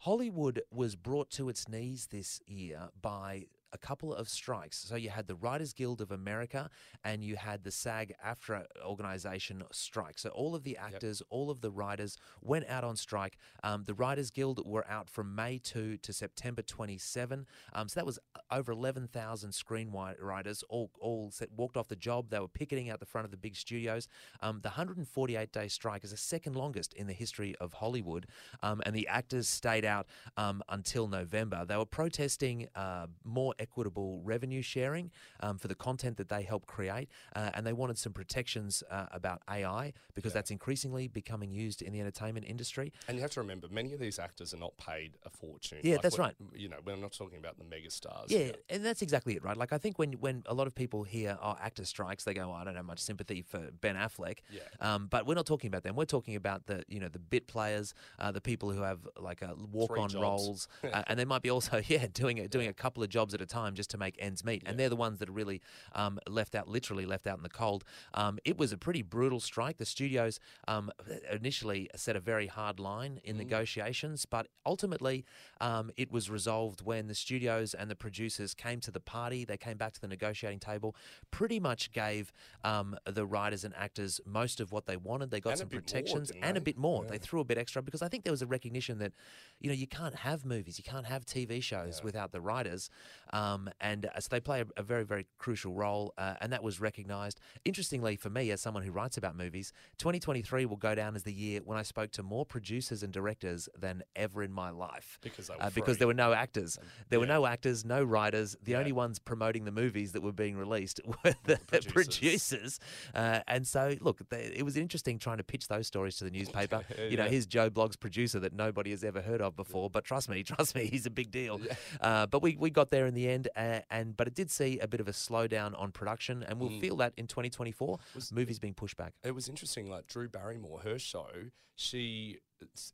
Hollywood 0.00 0.62
was 0.70 0.94
brought 0.94 1.30
to 1.30 1.48
its 1.48 1.68
knees 1.68 2.08
this 2.12 2.40
year 2.46 2.90
by 3.02 3.46
a 3.72 3.78
couple 3.78 4.14
of 4.14 4.28
strikes. 4.28 4.78
So 4.78 4.96
you 4.96 5.10
had 5.10 5.26
the 5.26 5.34
Writers 5.34 5.72
Guild 5.72 6.00
of 6.00 6.10
America 6.10 6.70
and 7.04 7.24
you 7.24 7.36
had 7.36 7.64
the 7.64 7.70
SAG 7.70 8.14
AFTRA 8.24 8.64
organization 8.84 9.62
strike. 9.72 10.18
So 10.18 10.30
all 10.30 10.54
of 10.54 10.64
the 10.64 10.76
actors, 10.76 11.22
all 11.30 11.50
of 11.50 11.60
the 11.60 11.70
writers 11.70 12.16
went 12.40 12.66
out 12.68 12.84
on 12.84 12.96
strike. 12.96 13.36
Um, 13.62 13.84
the 13.84 13.94
Writers 13.94 14.30
Guild 14.30 14.62
were 14.64 14.86
out 14.88 15.10
from 15.10 15.34
May 15.34 15.58
2 15.58 15.98
to 15.98 16.12
September 16.12 16.62
27. 16.62 17.46
Um, 17.72 17.88
so 17.88 18.00
that 18.00 18.06
was 18.06 18.18
over 18.50 18.72
11,000 18.72 19.50
screenwriters 19.50 20.62
all, 20.68 20.90
all 21.00 21.30
set, 21.30 21.50
walked 21.52 21.76
off 21.76 21.88
the 21.88 21.96
job. 21.96 22.30
They 22.30 22.38
were 22.38 22.48
picketing 22.48 22.90
out 22.90 23.00
the 23.00 23.06
front 23.06 23.24
of 23.24 23.30
the 23.30 23.36
big 23.36 23.56
studios. 23.56 24.08
Um, 24.40 24.60
the 24.62 24.68
148 24.68 25.52
day 25.52 25.68
strike 25.68 26.04
is 26.04 26.10
the 26.12 26.16
second 26.16 26.56
longest 26.56 26.94
in 26.94 27.06
the 27.06 27.12
history 27.12 27.54
of 27.60 27.74
Hollywood. 27.74 28.26
Um, 28.62 28.82
and 28.86 28.94
the 28.94 29.08
actors 29.08 29.48
stayed 29.48 29.84
out 29.84 30.06
um, 30.36 30.62
until 30.68 31.08
November. 31.08 31.64
They 31.64 31.76
were 31.76 31.84
protesting 31.84 32.68
uh, 32.74 33.06
more 33.24 33.54
equitable 33.58 34.20
revenue 34.24 34.62
sharing 34.62 35.10
um, 35.40 35.58
for 35.58 35.68
the 35.68 35.74
content 35.74 36.16
that 36.16 36.28
they 36.28 36.42
help 36.42 36.66
create. 36.66 37.08
Uh, 37.34 37.50
and 37.54 37.66
they 37.66 37.72
wanted 37.72 37.98
some 37.98 38.12
protections 38.12 38.82
uh, 38.90 39.06
about 39.12 39.42
AI 39.50 39.92
because 40.14 40.32
that's 40.32 40.50
increasingly 40.50 41.08
becoming 41.08 41.50
used 41.50 41.82
in 41.82 41.92
the 41.92 42.00
entertainment 42.00 42.46
industry. 42.48 42.92
And 43.08 43.16
you 43.16 43.22
have 43.22 43.30
to 43.32 43.40
remember, 43.40 43.68
many 43.70 43.92
of 43.92 44.00
these 44.00 44.18
actors 44.18 44.54
are 44.54 44.58
not 44.58 44.76
paid 44.76 45.16
a 45.24 45.30
fortune. 45.30 45.78
Yeah, 45.82 45.98
that's 46.02 46.18
we're- 46.18 46.28
right. 46.28 46.36
You 46.54 46.68
know, 46.68 46.78
we're 46.84 46.96
not 46.96 47.12
talking 47.12 47.38
about 47.38 47.58
the 47.58 47.64
megastars. 47.64 48.26
Yeah, 48.28 48.52
and 48.68 48.84
that's 48.84 49.02
exactly 49.02 49.36
it, 49.36 49.44
right? 49.44 49.56
Like 49.56 49.72
I 49.72 49.78
think 49.78 49.98
when 49.98 50.14
when 50.14 50.42
a 50.46 50.54
lot 50.54 50.66
of 50.66 50.74
people 50.74 51.04
hear 51.04 51.38
oh 51.42 51.56
actor 51.60 51.84
strikes, 51.84 52.24
they 52.24 52.34
go, 52.34 52.50
oh, 52.50 52.52
I 52.52 52.64
don't 52.64 52.76
have 52.76 52.84
much 52.84 53.00
sympathy 53.00 53.42
for 53.42 53.70
Ben 53.80 53.96
Affleck. 53.96 54.38
Yeah. 54.50 54.60
Um, 54.80 55.06
but 55.08 55.26
we're 55.26 55.34
not 55.34 55.46
talking 55.46 55.68
about 55.68 55.82
them. 55.82 55.96
We're 55.96 56.04
talking 56.04 56.36
about 56.36 56.66
the 56.66 56.84
you 56.88 57.00
know 57.00 57.08
the 57.08 57.18
bit 57.18 57.46
players, 57.46 57.94
uh, 58.18 58.32
the 58.32 58.40
people 58.40 58.70
who 58.70 58.82
have 58.82 59.00
like 59.18 59.42
a 59.42 59.54
walk 59.72 59.96
on 59.98 60.08
roles, 60.20 60.68
uh, 60.84 61.02
and 61.06 61.18
they 61.18 61.24
might 61.24 61.42
be 61.42 61.50
also 61.50 61.80
yeah 61.88 62.06
doing 62.12 62.40
a, 62.40 62.48
doing 62.48 62.68
a 62.68 62.72
couple 62.72 63.02
of 63.02 63.08
jobs 63.08 63.34
at 63.34 63.40
a 63.40 63.45
time 63.46 63.74
just 63.74 63.90
to 63.90 63.98
make 63.98 64.16
ends 64.18 64.44
meet. 64.44 64.62
And 64.66 64.78
they're 64.78 64.88
the 64.88 64.96
ones 64.96 65.18
that 65.18 65.28
are 65.28 65.32
really 65.32 65.60
um, 65.94 66.18
left 66.28 66.54
out, 66.54 66.68
literally 66.68 67.06
left 67.06 67.26
out 67.26 67.36
in 67.36 67.42
the 67.42 67.48
cold. 67.48 67.84
Um, 68.14 68.38
it 68.44 68.58
was 68.58 68.72
a 68.72 68.78
pretty 68.78 69.02
brutal 69.02 69.40
strike. 69.40 69.78
The 69.78 69.86
studios 69.86 70.40
um, 70.68 70.90
initially 71.30 71.88
set 71.96 72.16
a 72.16 72.20
very 72.20 72.46
hard 72.46 72.78
line 72.80 73.20
in 73.24 73.36
negotiations, 73.36 74.26
but 74.26 74.48
ultimately 74.64 75.24
um, 75.60 75.90
it 75.96 76.10
was 76.10 76.30
resolved 76.30 76.82
when 76.82 77.06
the 77.06 77.14
studios 77.14 77.74
and 77.74 77.90
the 77.90 77.96
producers 77.96 78.54
came 78.54 78.80
to 78.80 78.90
the 78.90 79.00
party. 79.00 79.44
They 79.44 79.56
came 79.56 79.76
back 79.76 79.92
to 79.94 80.00
the 80.00 80.08
negotiating 80.08 80.60
table, 80.60 80.94
pretty 81.30 81.60
much 81.60 81.92
gave 81.92 82.32
um, 82.64 82.96
the 83.04 83.26
writers 83.26 83.64
and 83.64 83.74
actors 83.76 84.20
most 84.26 84.60
of 84.60 84.72
what 84.72 84.86
they 84.86 84.96
wanted. 84.96 85.30
They 85.30 85.40
got 85.40 85.50
And 85.50 85.58
some 85.60 85.68
bit 85.68 85.76
more, 85.76 85.82
protections 85.82 86.32
and 86.42 86.56
a 86.56 86.60
bit 86.60 86.76
more. 86.76 87.04
They 87.04 87.18
threw 87.18 87.40
a 87.40 87.44
bit 87.44 87.58
extra 87.58 87.82
because 87.82 88.02
I 88.02 88.08
think 88.08 88.24
there 88.24 88.32
was 88.32 88.42
a 88.42 88.46
recognition 88.46 88.98
that, 88.98 89.12
you 89.60 89.68
know, 89.68 89.74
you 89.74 89.86
can't 89.86 90.14
have 90.16 90.44
movies, 90.44 90.78
you 90.78 90.84
can't 90.84 91.06
have 91.06 91.24
TV 91.24 91.62
shows 91.62 92.02
without 92.02 92.32
the 92.32 92.40
writers. 92.40 92.90
Um, 93.32 93.68
and 93.80 94.06
uh, 94.06 94.20
so 94.20 94.28
they 94.30 94.40
play 94.40 94.60
a, 94.60 94.66
a 94.76 94.82
very, 94.82 95.04
very 95.04 95.26
crucial 95.38 95.72
role, 95.72 96.14
uh, 96.18 96.34
and 96.40 96.52
that 96.52 96.62
was 96.62 96.80
recognized. 96.80 97.40
Interestingly, 97.64 98.16
for 98.16 98.30
me, 98.30 98.50
as 98.50 98.60
someone 98.60 98.82
who 98.82 98.90
writes 98.92 99.16
about 99.16 99.36
movies, 99.36 99.72
2023 99.98 100.66
will 100.66 100.76
go 100.76 100.94
down 100.94 101.16
as 101.16 101.22
the 101.24 101.32
year 101.32 101.60
when 101.64 101.78
I 101.78 101.82
spoke 101.82 102.10
to 102.12 102.22
more 102.22 102.44
producers 102.46 103.02
and 103.02 103.12
directors 103.12 103.68
than 103.78 104.02
ever 104.14 104.42
in 104.42 104.52
my 104.52 104.70
life. 104.70 105.18
Because 105.22 105.50
uh, 105.50 105.70
because 105.74 105.98
there 105.98 106.06
were 106.06 106.14
no 106.14 106.32
actors. 106.32 106.78
There 107.08 107.18
were 107.20 107.26
no 107.26 107.46
actors, 107.46 107.84
no 107.84 108.02
writers. 108.02 108.56
The 108.62 108.72
Yeah. 108.72 108.78
only 108.78 108.92
ones 108.92 109.18
promoting 109.18 109.64
the 109.64 109.72
movies 109.72 110.12
that 110.12 110.22
were 110.22 110.32
being 110.32 110.56
released 110.56 111.00
were 111.24 111.34
the, 111.44 111.58
producers. 111.66 111.92
producers. 111.92 112.80
Uh, 113.14 113.40
and 113.48 113.66
so, 113.66 113.94
look, 114.00 114.20
they, 114.28 114.52
it 114.56 114.62
was 114.64 114.76
interesting 114.76 115.18
trying 115.18 115.38
to 115.38 115.44
pitch 115.44 115.68
those 115.68 115.86
stories 115.86 116.16
to 116.18 116.24
the 116.24 116.30
newspaper. 116.38 116.82
You 116.98 117.16
know, 117.16 117.24
Yeah. 117.24 117.30
here's 117.30 117.46
Joe 117.46 117.70
Blogg's 117.70 117.96
producer 117.96 118.38
that 118.40 118.52
nobody 118.52 118.90
has 118.90 119.02
ever 119.04 119.20
heard 119.20 119.40
of 119.40 119.56
before. 119.56 119.90
But 119.90 120.04
trust 120.04 120.28
me, 120.28 120.42
trust 120.44 120.74
me, 120.74 120.86
he's 120.86 121.06
a 121.06 121.10
big 121.10 121.30
deal. 121.30 121.60
Uh, 122.00 122.26
but 122.26 122.42
we, 122.42 122.56
we 122.56 122.70
got 122.70 122.90
there 122.90 123.06
in 123.06 123.14
the 123.16 123.28
end, 123.28 123.48
uh, 123.56 123.80
and 123.90 124.16
but 124.16 124.26
it 124.28 124.34
did 124.34 124.50
see 124.50 124.78
a 124.78 124.86
bit 124.86 125.00
of 125.00 125.08
a 125.08 125.12
slowdown 125.12 125.78
on 125.78 125.90
production, 125.90 126.42
and 126.42 126.60
we'll 126.60 126.78
feel 126.80 126.96
that 126.96 127.12
in 127.16 127.26
2024. 127.26 127.98
movies 128.32 128.58
being 128.58 128.74
pushed 128.74 128.96
back. 128.96 129.14
It 129.24 129.34
was 129.34 129.48
interesting. 129.48 129.90
Like 129.90 130.06
Drew 130.06 130.28
Barrymore, 130.28 130.80
her 130.80 130.98
show, 130.98 131.26
she 131.74 132.38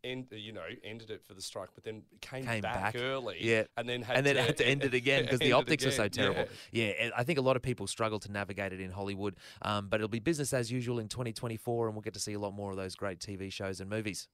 end, 0.03 0.27
you 0.33 0.53
know 0.53 0.63
ended 0.83 1.11
it 1.11 1.23
for 1.25 1.35
the 1.35 1.43
strike, 1.43 1.69
but 1.75 1.85
then 1.85 2.03
came, 2.21 2.45
Came 2.45 2.61
back, 2.63 2.95
back. 2.95 3.03
early. 3.03 3.37
Yeah, 3.41 3.65
and 3.77 3.89
then 3.89 4.03
had 4.03 4.17
and 4.17 4.27
then 4.27 4.35
to, 4.37 4.43
had 4.43 4.57
to 4.59 4.67
end 4.67 4.83
it 4.85 4.95
again 4.95 5.23
because 5.25 5.39
the 5.41 5.53
optics 5.53 5.85
are 5.87 5.91
so 5.93 6.09
terrible. 6.09 6.47
Yeah. 6.73 6.93
Yeah. 6.99 7.11
I 7.17 7.25
think 7.25 7.39
a 7.39 7.43
lot 7.43 7.57
of 7.57 7.63
people 7.63 7.87
struggle 7.87 8.19
to 8.21 8.33
navigate 8.33 8.73
it 8.73 8.81
in 8.81 8.91
Hollywood, 8.91 9.37
um, 9.63 9.89
but 9.89 10.01
it'll 10.01 10.09
be 10.09 10.19
business 10.19 10.53
as 10.53 10.71
usual 10.73 10.99
in 10.99 11.09
2024, 11.09 11.87
and 11.87 11.95
we'll 11.95 12.03
get 12.03 12.15
to 12.15 12.21
see 12.21 12.33
a 12.33 12.41
lot 12.41 12.55
more 12.55 12.71
of 12.71 12.77
those 12.77 12.95
great 12.97 13.21
TV 13.21 13.53
shows 13.53 13.81
and 13.81 13.89
movies. 13.89 14.29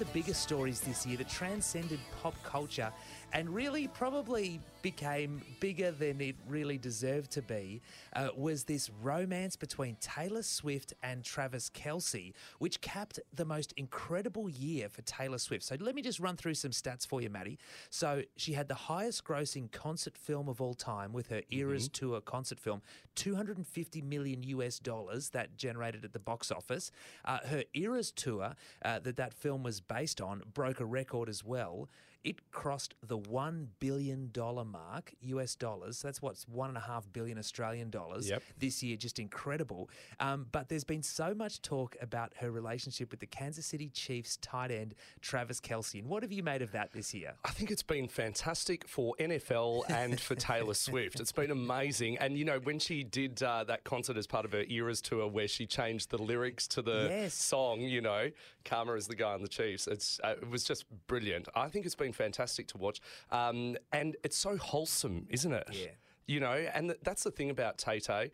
The 0.00 0.06
biggest 0.06 0.42
stories 0.42 0.80
this 0.80 1.04
year 1.04 1.18
that 1.18 1.28
transcended 1.28 2.00
pop 2.22 2.34
culture 2.42 2.90
and 3.34 3.54
really 3.54 3.86
probably 3.86 4.58
became 4.82 5.42
bigger 5.60 5.90
than 5.90 6.20
it 6.20 6.36
really 6.48 6.78
deserved 6.78 7.30
to 7.32 7.42
be 7.42 7.80
uh, 8.14 8.28
was 8.36 8.64
this 8.64 8.90
romance 9.02 9.56
between 9.56 9.96
Taylor 10.00 10.42
Swift 10.42 10.94
and 11.02 11.24
Travis 11.24 11.70
Kelce, 11.70 12.32
which 12.58 12.80
capped 12.80 13.18
the 13.34 13.44
most 13.44 13.72
incredible 13.76 14.48
year 14.48 14.88
for 14.88 15.02
Taylor 15.02 15.38
Swift. 15.38 15.64
So 15.64 15.76
let 15.80 15.94
me 15.94 16.02
just 16.02 16.20
run 16.20 16.36
through 16.36 16.54
some 16.54 16.70
stats 16.70 17.06
for 17.06 17.20
you, 17.20 17.30
Maddie. 17.30 17.58
So 17.90 18.22
she 18.36 18.52
had 18.52 18.68
the 18.68 18.74
highest 18.74 19.24
grossing 19.24 19.70
concert 19.70 20.16
film 20.16 20.48
of 20.48 20.60
all 20.60 20.74
time 20.74 21.12
with 21.12 21.28
her 21.28 21.42
Eras 21.50 21.88
Tour 21.88 22.20
concert 22.20 22.58
film, 22.60 22.82
250 23.16 24.02
million 24.02 24.42
US 24.44 24.78
dollars 24.78 25.30
that 25.30 25.56
generated 25.56 26.04
at 26.04 26.12
the 26.12 26.18
box 26.18 26.50
office. 26.50 26.90
Uh, 27.24 27.38
her 27.46 27.64
Eras 27.74 28.10
Tour 28.10 28.54
uh, 28.84 28.98
that 29.00 29.16
that 29.16 29.34
film 29.34 29.62
was 29.62 29.80
based 29.80 30.20
on 30.20 30.42
broke 30.54 30.80
a 30.80 30.84
record 30.84 31.28
as 31.28 31.44
well. 31.44 31.88
It 32.22 32.50
crossed 32.52 32.94
the 33.02 33.18
$1 33.18 33.66
billion 33.78 34.30
mark, 34.66 35.12
US 35.22 35.54
dollars. 35.54 35.98
So 35.98 36.08
That's 36.08 36.20
what's 36.20 36.46
one 36.46 36.68
and 36.68 36.76
a 36.76 36.80
half 36.82 37.10
billion 37.12 37.38
Australian 37.38 37.88
dollars 37.90 38.28
Yep. 38.28 38.42
this 38.58 38.82
year. 38.82 38.96
Just 38.98 39.18
incredible. 39.18 39.88
Um, 40.18 40.46
but 40.52 40.68
there's 40.68 40.84
been 40.84 41.02
so 41.02 41.32
much 41.34 41.62
talk 41.62 41.96
about 42.02 42.32
her 42.40 42.50
relationship 42.50 43.10
with 43.10 43.20
the 43.20 43.26
Kansas 43.26 43.64
City 43.64 43.88
Chiefs 43.88 44.36
tight 44.42 44.70
end, 44.70 44.94
Travis 45.22 45.60
Kelce. 45.60 45.98
And 46.00 46.08
what 46.08 46.22
have 46.22 46.30
you 46.32 46.42
made 46.42 46.60
of 46.60 46.72
that 46.72 46.92
this 46.92 47.14
year? 47.14 47.32
I 47.44 47.50
think 47.52 47.70
it's 47.70 47.82
been 47.82 48.06
fantastic 48.06 48.86
for 48.86 49.14
NFL 49.18 49.88
and 49.88 50.20
for 50.20 50.34
Taylor 50.34 50.74
Swift. 50.86 51.20
It's 51.20 51.32
been 51.32 51.50
amazing. 51.50 52.18
And, 52.18 52.36
you 52.36 52.44
know, 52.44 52.58
when 52.62 52.78
she 52.78 53.02
did 53.02 53.42
uh, 53.42 53.64
that 53.64 53.84
concert 53.84 54.16
as 54.18 54.26
part 54.26 54.44
of 54.44 54.52
her 54.52 54.64
Eras 54.68 55.00
tour 55.00 55.26
where 55.26 55.48
she 55.48 55.66
changed 55.66 56.10
the 56.10 56.18
lyrics 56.18 56.68
to 56.68 56.82
the 56.82 57.06
Yes. 57.10 57.34
song, 57.34 57.80
you 57.80 58.02
know, 58.02 58.30
Karma 58.64 58.92
is 58.92 59.06
the 59.06 59.14
guy 59.14 59.32
on 59.32 59.40
the 59.40 59.48
Chiefs, 59.48 59.86
it's, 59.86 60.20
uh, 60.22 60.34
it 60.42 60.50
was 60.50 60.64
just 60.64 60.84
brilliant. 61.06 61.48
I 61.54 61.68
think 61.68 61.86
it's 61.86 61.94
been 61.94 62.09
fantastic 62.12 62.68
to 62.68 62.78
watch. 62.78 63.00
Um, 63.30 63.76
and 63.92 64.16
it's 64.24 64.36
so 64.36 64.56
wholesome, 64.56 65.26
isn't 65.30 65.52
it? 65.52 65.68
Yeah. 65.72 65.86
You 66.30 66.38
know, 66.38 66.52
and 66.52 66.90
th- 66.90 67.00
that's 67.02 67.24
the 67.24 67.32
thing 67.32 67.50
about 67.50 67.76
Tay 67.76 67.98
Tay. 67.98 68.30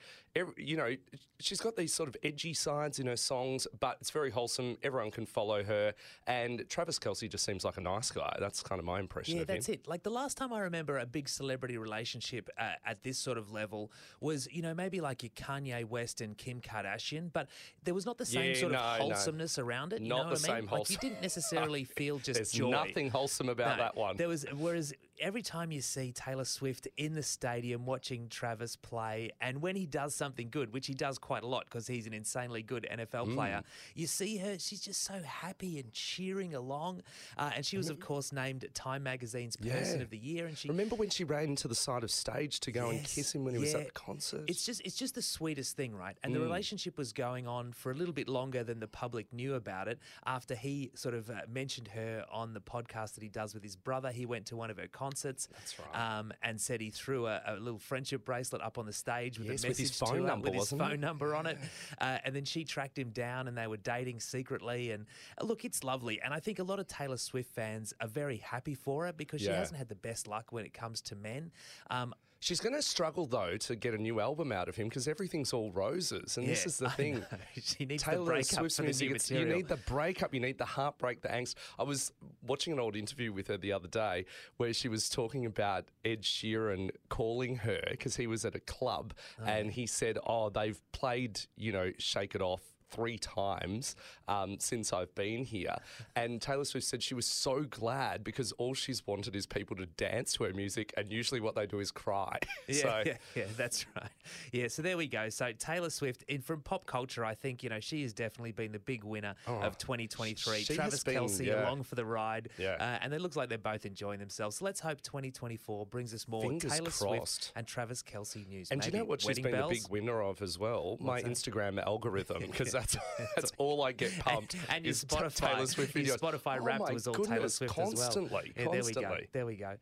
You 0.59 0.77
know, 0.77 0.95
she's 1.41 1.63
got 1.63 1.77
these 1.77 1.95
sort 1.95 2.11
of 2.11 2.17
edgy 2.23 2.53
sides 2.53 2.99
in 2.99 3.07
her 3.07 3.17
songs, 3.17 3.67
but 3.81 3.97
it's 4.03 4.11
very 4.11 4.29
wholesome. 4.31 4.77
Everyone 4.83 5.11
can 5.11 5.25
follow 5.25 5.65
her. 5.65 5.95
And 6.27 6.63
Travis 6.69 6.99
Kelce 6.99 7.27
just 7.31 7.43
seems 7.47 7.65
like 7.65 7.79
a 7.79 7.81
nice 7.81 8.11
guy. 8.11 8.37
That's 8.39 8.63
kind 8.63 8.79
of 8.79 8.85
my 8.85 9.01
impression 9.01 9.37
Yeah, 9.37 9.43
of 9.45 9.49
him. 9.49 9.57
that's 9.57 9.71
it. 9.71 9.89
Like 9.89 10.03
the 10.03 10.11
last 10.11 10.37
time 10.37 10.53
I 10.53 10.59
remember 10.61 10.99
a 10.99 11.07
big 11.07 11.27
celebrity 11.27 11.79
relationship 11.79 12.51
uh, 12.59 12.73
at 12.85 13.03
this 13.03 13.17
sort 13.17 13.39
of 13.39 13.51
level 13.51 13.91
was, 14.21 14.47
you 14.53 14.61
know, 14.61 14.75
maybe 14.75 15.01
like 15.01 15.23
your 15.23 15.31
Kanye 15.31 15.87
West 15.87 16.21
and 16.21 16.37
Kim 16.37 16.61
Kardashian, 16.61 17.33
but 17.33 17.49
there 17.83 17.95
was 17.95 18.05
not 18.05 18.19
the 18.19 18.27
same 18.27 18.51
Yeah, 18.51 18.61
sort 18.61 18.73
of 18.75 18.79
no, 18.83 18.93
no. 18.99 19.03
wholesomeness 19.05 19.59
around 19.59 19.95
it. 19.95 20.03
you 20.03 20.09
Not 20.11 20.17
know 20.29 20.35
the 20.37 20.41
what 20.43 20.51
I 20.51 20.61
mean? 20.61 20.69
same 20.69 20.79
Like 20.79 20.91
you 20.91 20.99
didn't 20.99 21.23
necessarily 21.23 21.85
feel 21.99 22.19
just 22.19 22.35
There's 22.35 22.53
joy. 22.53 22.69
nothing 22.73 23.09
wholesome 23.09 23.49
about 23.49 23.79
No, 23.79 23.85
that 23.85 23.97
one. 23.97 24.19
There 24.19 24.29
was 24.29 24.45
whereas 24.55 24.93
every 25.21 25.43
time 25.43 25.73
you 25.73 25.81
see 25.81 26.13
Taylor 26.13 26.45
Swift 26.45 26.89
in 26.97 27.15
the 27.15 27.23
stadium 27.23 27.87
watching 27.87 28.29
Travis 28.29 28.77
play, 28.77 29.31
and 29.41 29.63
when 29.63 29.77
he 29.77 29.87
does 29.87 30.15
something 30.15 30.49
good, 30.51 30.73
which 30.73 30.87
he 30.87 30.95
does 30.95 31.19
quite 31.19 31.43
a 31.43 31.47
lot 31.47 31.65
because 31.65 31.87
he's 31.87 32.07
an 32.07 32.13
insanely 32.13 32.63
good 32.63 32.87
NFL 32.91 33.35
player, 33.35 33.63
you 33.95 34.07
see 34.07 34.37
her. 34.39 34.59
She's 34.59 34.81
just 34.81 35.03
so 35.03 35.21
happy 35.25 35.79
and 35.79 35.93
cheering 35.93 36.55
along. 36.55 37.03
Uh, 37.39 37.51
and 37.57 37.65
she 37.65 37.77
was, 37.77 37.89
of 37.89 38.01
course, 38.01 38.33
named 38.33 38.67
Time 38.75 39.03
Magazine's 39.03 39.57
Person 39.57 39.97
Yeah. 39.99 40.03
of 40.03 40.11
the 40.11 40.19
Year. 40.19 40.47
And 40.47 40.57
she 40.57 40.69
Remember 40.69 40.97
when 40.97 41.11
she 41.11 41.25
ran 41.25 41.57
to 41.57 41.69
the 41.69 41.75
side 41.75 42.03
of 42.05 42.11
stage 42.11 42.61
to 42.61 42.73
go 42.73 42.91
and 42.91 43.03
kiss 43.05 43.35
him 43.35 43.45
when 43.45 43.55
he 43.55 43.61
was 43.61 43.75
at 43.75 43.87
the 43.87 43.93
concert? 43.93 44.45
It's 44.49 44.65
just 44.65 44.83
it's 44.85 44.97
just 44.97 45.15
the 45.15 45.23
sweetest 45.23 45.77
thing, 45.77 45.95
right? 45.95 46.17
Mm. 46.17 46.25
And 46.25 46.35
the 46.35 46.41
relationship 46.41 46.99
was 46.99 47.13
going 47.13 47.47
on 47.47 47.73
for 47.73 47.91
a 47.91 47.95
little 47.95 48.15
bit 48.15 48.29
longer 48.29 48.63
than 48.65 48.81
the 48.81 48.89
public 48.89 49.33
knew 49.33 49.55
about 49.55 49.89
it. 49.89 49.99
After 50.27 50.55
he 50.55 50.91
sort 50.95 51.15
of 51.15 51.31
uh, 51.31 51.35
mentioned 51.49 51.89
her 51.89 52.25
on 52.31 52.55
the 52.55 52.61
podcast 52.61 53.15
that 53.15 53.23
he 53.23 53.29
does 53.29 53.55
with 53.55 53.63
his 53.63 53.77
brother, 53.77 54.11
he 54.11 54.27
went 54.27 54.47
to 54.47 54.57
one 54.57 54.71
of 54.71 54.77
her 54.77 54.87
concerts. 54.89 55.06
That's 55.15 55.77
right. 55.79 56.19
Um, 56.19 56.33
and 56.43 56.61
said 56.61 56.81
he 56.81 56.91
threw 56.91 57.27
a, 57.27 57.41
a 57.47 57.57
little 57.57 57.79
friendship 57.79 58.25
bracelet 58.25 58.63
up 58.63 58.79
on 58.79 58.87
the 58.87 58.93
stage 58.93 59.39
with 59.39 59.49
Yes, 59.49 59.65
a 59.65 59.69
with 59.69 59.79
message 59.79 59.89
his 59.91 59.99
phone 59.99 60.17
to 60.17 60.23
her, 60.23 60.29
number, 60.29 60.45
with 60.47 60.55
his 60.55 60.61
wasn't 60.61 60.81
it? 60.81 60.85
phone 60.85 61.01
number 61.01 61.35
on 61.35 61.47
it. 61.47 61.59
Uh, 62.01 62.19
and 62.25 62.35
then 62.35 62.45
she 62.45 62.65
tracked 62.65 62.99
him 62.99 63.11
down, 63.11 63.49
and 63.49 63.57
they 63.57 63.67
were 63.67 63.77
dating 63.77 64.21
secretly. 64.21 64.91
And 64.91 65.07
uh, 65.41 65.45
look, 65.45 65.65
it's 65.65 65.85
lovely. 65.85 66.21
And 66.21 66.33
I 66.35 66.41
think 66.41 66.59
a 66.59 66.65
lot 66.65 66.79
of 66.79 66.87
Taylor 66.87 67.17
Swift 67.17 67.55
fans 67.55 67.95
are 68.01 68.09
very 68.09 68.37
happy 68.39 68.75
for 68.75 69.07
her 69.07 69.13
because 69.13 69.41
she 69.41 69.49
hasn't 69.49 69.79
had 69.79 69.89
the 69.89 69.95
best 69.95 70.27
luck 70.27 70.53
when 70.53 70.65
it 70.65 70.73
comes 70.75 71.01
to 71.03 71.15
men. 71.17 71.51
Um, 71.91 72.15
She's 72.47 72.61
going 72.61 72.77
to 72.77 72.83
struggle 72.83 73.27
though 73.27 73.57
to 73.57 73.75
get 73.75 73.93
a 73.93 73.99
new 73.99 74.21
album 74.21 74.53
out 74.53 74.69
of 74.69 74.77
him 74.77 74.89
because 74.89 75.09
everything's 75.09 75.53
all 75.53 75.73
roses, 75.73 76.37
and 76.39 76.47
this 76.47 76.65
is 76.65 76.79
the 76.79 76.89
thing. 77.01 77.25
She 77.61 77.85
needs 77.87 78.05
the 78.05 78.13
Taylor 78.13 78.25
breakup 78.27 78.61
Swift's 78.61 78.77
the 78.77 78.85
music. 78.85 79.09
new 79.09 79.15
it's- 79.17 79.31
you 79.33 79.45
need 79.45 79.67
the 79.67 79.79
breakup, 79.79 80.33
you 80.33 80.39
need 80.39 80.57
the 80.57 80.65
heartbreak, 80.65 81.23
the 81.23 81.29
angst. 81.29 81.57
I 81.77 81.83
was 81.83 82.13
watching 82.47 82.73
an 82.73 82.79
old 82.79 82.95
interview 82.95 83.33
with 83.33 83.49
her 83.49 83.57
the 83.57 83.73
other 83.73 83.89
day 83.89 84.27
where 84.59 84.73
she 84.73 84.87
was 84.89 85.09
talking 85.09 85.45
about 85.45 85.87
Ed 86.05 86.23
Sheeran 86.23 86.91
calling 87.09 87.57
her 87.57 87.81
because 87.91 88.15
he 88.15 88.29
was 88.29 88.45
at 88.45 88.55
a 88.55 88.61
club 88.61 89.13
Oh. 89.41 89.45
and 89.47 89.73
he 89.73 89.85
said, 89.89 90.17
"Oh, 90.25 90.49
they've 90.49 90.81
played, 90.93 91.41
you 91.57 91.73
know, 91.73 91.91
Shake 91.99 92.37
It 92.37 92.43
Off." 92.43 92.63
Three 92.91 93.19
times 93.19 93.97
um, 94.29 94.59
since 94.59 94.93
I've 94.93 95.15
been 95.15 95.45
here. 95.45 95.77
And 96.15 96.41
Taylor 96.41 96.65
Swift 96.65 96.87
said 96.87 97.03
she 97.03 97.15
was 97.15 97.27
so 97.27 97.63
glad 97.63 98.23
because 98.25 98.53
all 98.53 98.75
she's 98.75 99.07
wanted 99.07 99.35
is 99.37 99.47
people 99.47 99.77
to 99.77 99.87
dance 99.87 100.33
to 100.35 100.45
her 100.45 100.53
music, 100.53 100.93
and 100.97 101.11
usually 101.11 101.41
what 101.41 101.55
they 101.55 101.67
do 101.67 101.81
is 101.81 101.91
cry. 101.91 102.39
Yeah, 102.69 102.83
so, 102.83 103.03
yeah, 103.07 103.17
yeah, 103.37 103.45
that's 103.57 103.87
right. 103.95 104.11
Yeah, 104.51 104.67
so 104.67 104.83
there 104.83 104.97
we 104.97 105.07
go. 105.07 105.29
So 105.29 105.53
Taylor 105.53 105.91
Swift, 105.91 106.25
in 106.27 106.41
from 106.41 106.63
pop 106.63 106.85
culture, 106.85 107.25
I 107.25 107.35
think 107.35 107.63
you 107.63 107.71
know 107.71 107.79
she 107.79 108.03
has 108.03 108.13
definitely 108.13 108.51
been 108.53 108.73
the 108.73 108.81
big 108.81 109.05
winner 109.05 109.35
of 109.47 109.79
2023. 109.79 110.65
Travis 110.65 111.05
been, 111.05 111.15
Kelce 111.15 111.47
yeah. 111.47 111.63
along 111.63 111.85
for 111.85 111.95
the 111.95 112.05
ride, 112.05 112.49
Yeah. 112.59 112.73
uh, 112.81 112.99
and 113.03 113.13
it 113.13 113.21
looks 113.21 113.37
like 113.37 113.49
they're 113.49 113.59
both 113.59 113.87
enjoying 113.87 114.19
themselves. 114.19 114.57
So 114.57 114.65
let's 114.65 114.81
hope 114.81 115.01
2024 115.03 115.87
brings 115.87 116.13
us 116.13 116.27
more 116.27 116.43
Fingers 116.43 116.73
Taylor 116.73 116.91
crossed. 116.91 117.45
Swift 117.45 117.53
and 117.55 117.67
Travis 117.67 118.03
Kelce 118.03 118.47
news. 118.49 118.71
And 118.71 118.81
do 118.81 118.91
you 118.91 118.99
know 118.99 119.05
what 119.05 119.21
she's 119.21 119.39
been 119.39 119.53
bells? 119.53 119.71
a 119.71 119.75
big 119.75 119.89
winner 119.91 120.21
of 120.23 120.43
as 120.43 120.59
well? 120.59 120.97
My 121.01 121.23
that? 121.23 121.31
Instagram 121.31 121.81
algorithm, 121.85 122.43
because 122.51 122.75
that's 122.77 122.97
that's 123.37 123.53
all 123.59 123.83
I 123.83 123.93
get 123.93 124.17
pumped. 124.19 124.57
and 124.71 124.85
your 124.85 124.95
Spotify, 124.95 125.35
Taylor 125.35 125.67
Swift 125.67 125.95
videos. 125.95 126.07
your 126.07 126.19
Spotify 126.19 126.59
oh 126.61 126.65
Wrapped 126.65 126.81
my 126.81 126.93
was 126.93 127.07
all 127.07 127.15
goodness, 127.15 127.37
Taylor 127.37 127.49
Swift 127.49 127.75
constantly, 127.75 128.53
as 128.57 128.67
well. 128.67 128.75
Yeah, 128.75 128.83
constantly. 128.83 129.29
There 129.33 129.47
we 129.47 129.57
go. 129.57 129.77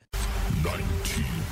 There 0.62 0.64
we 0.64 0.74
go. 1.34 1.43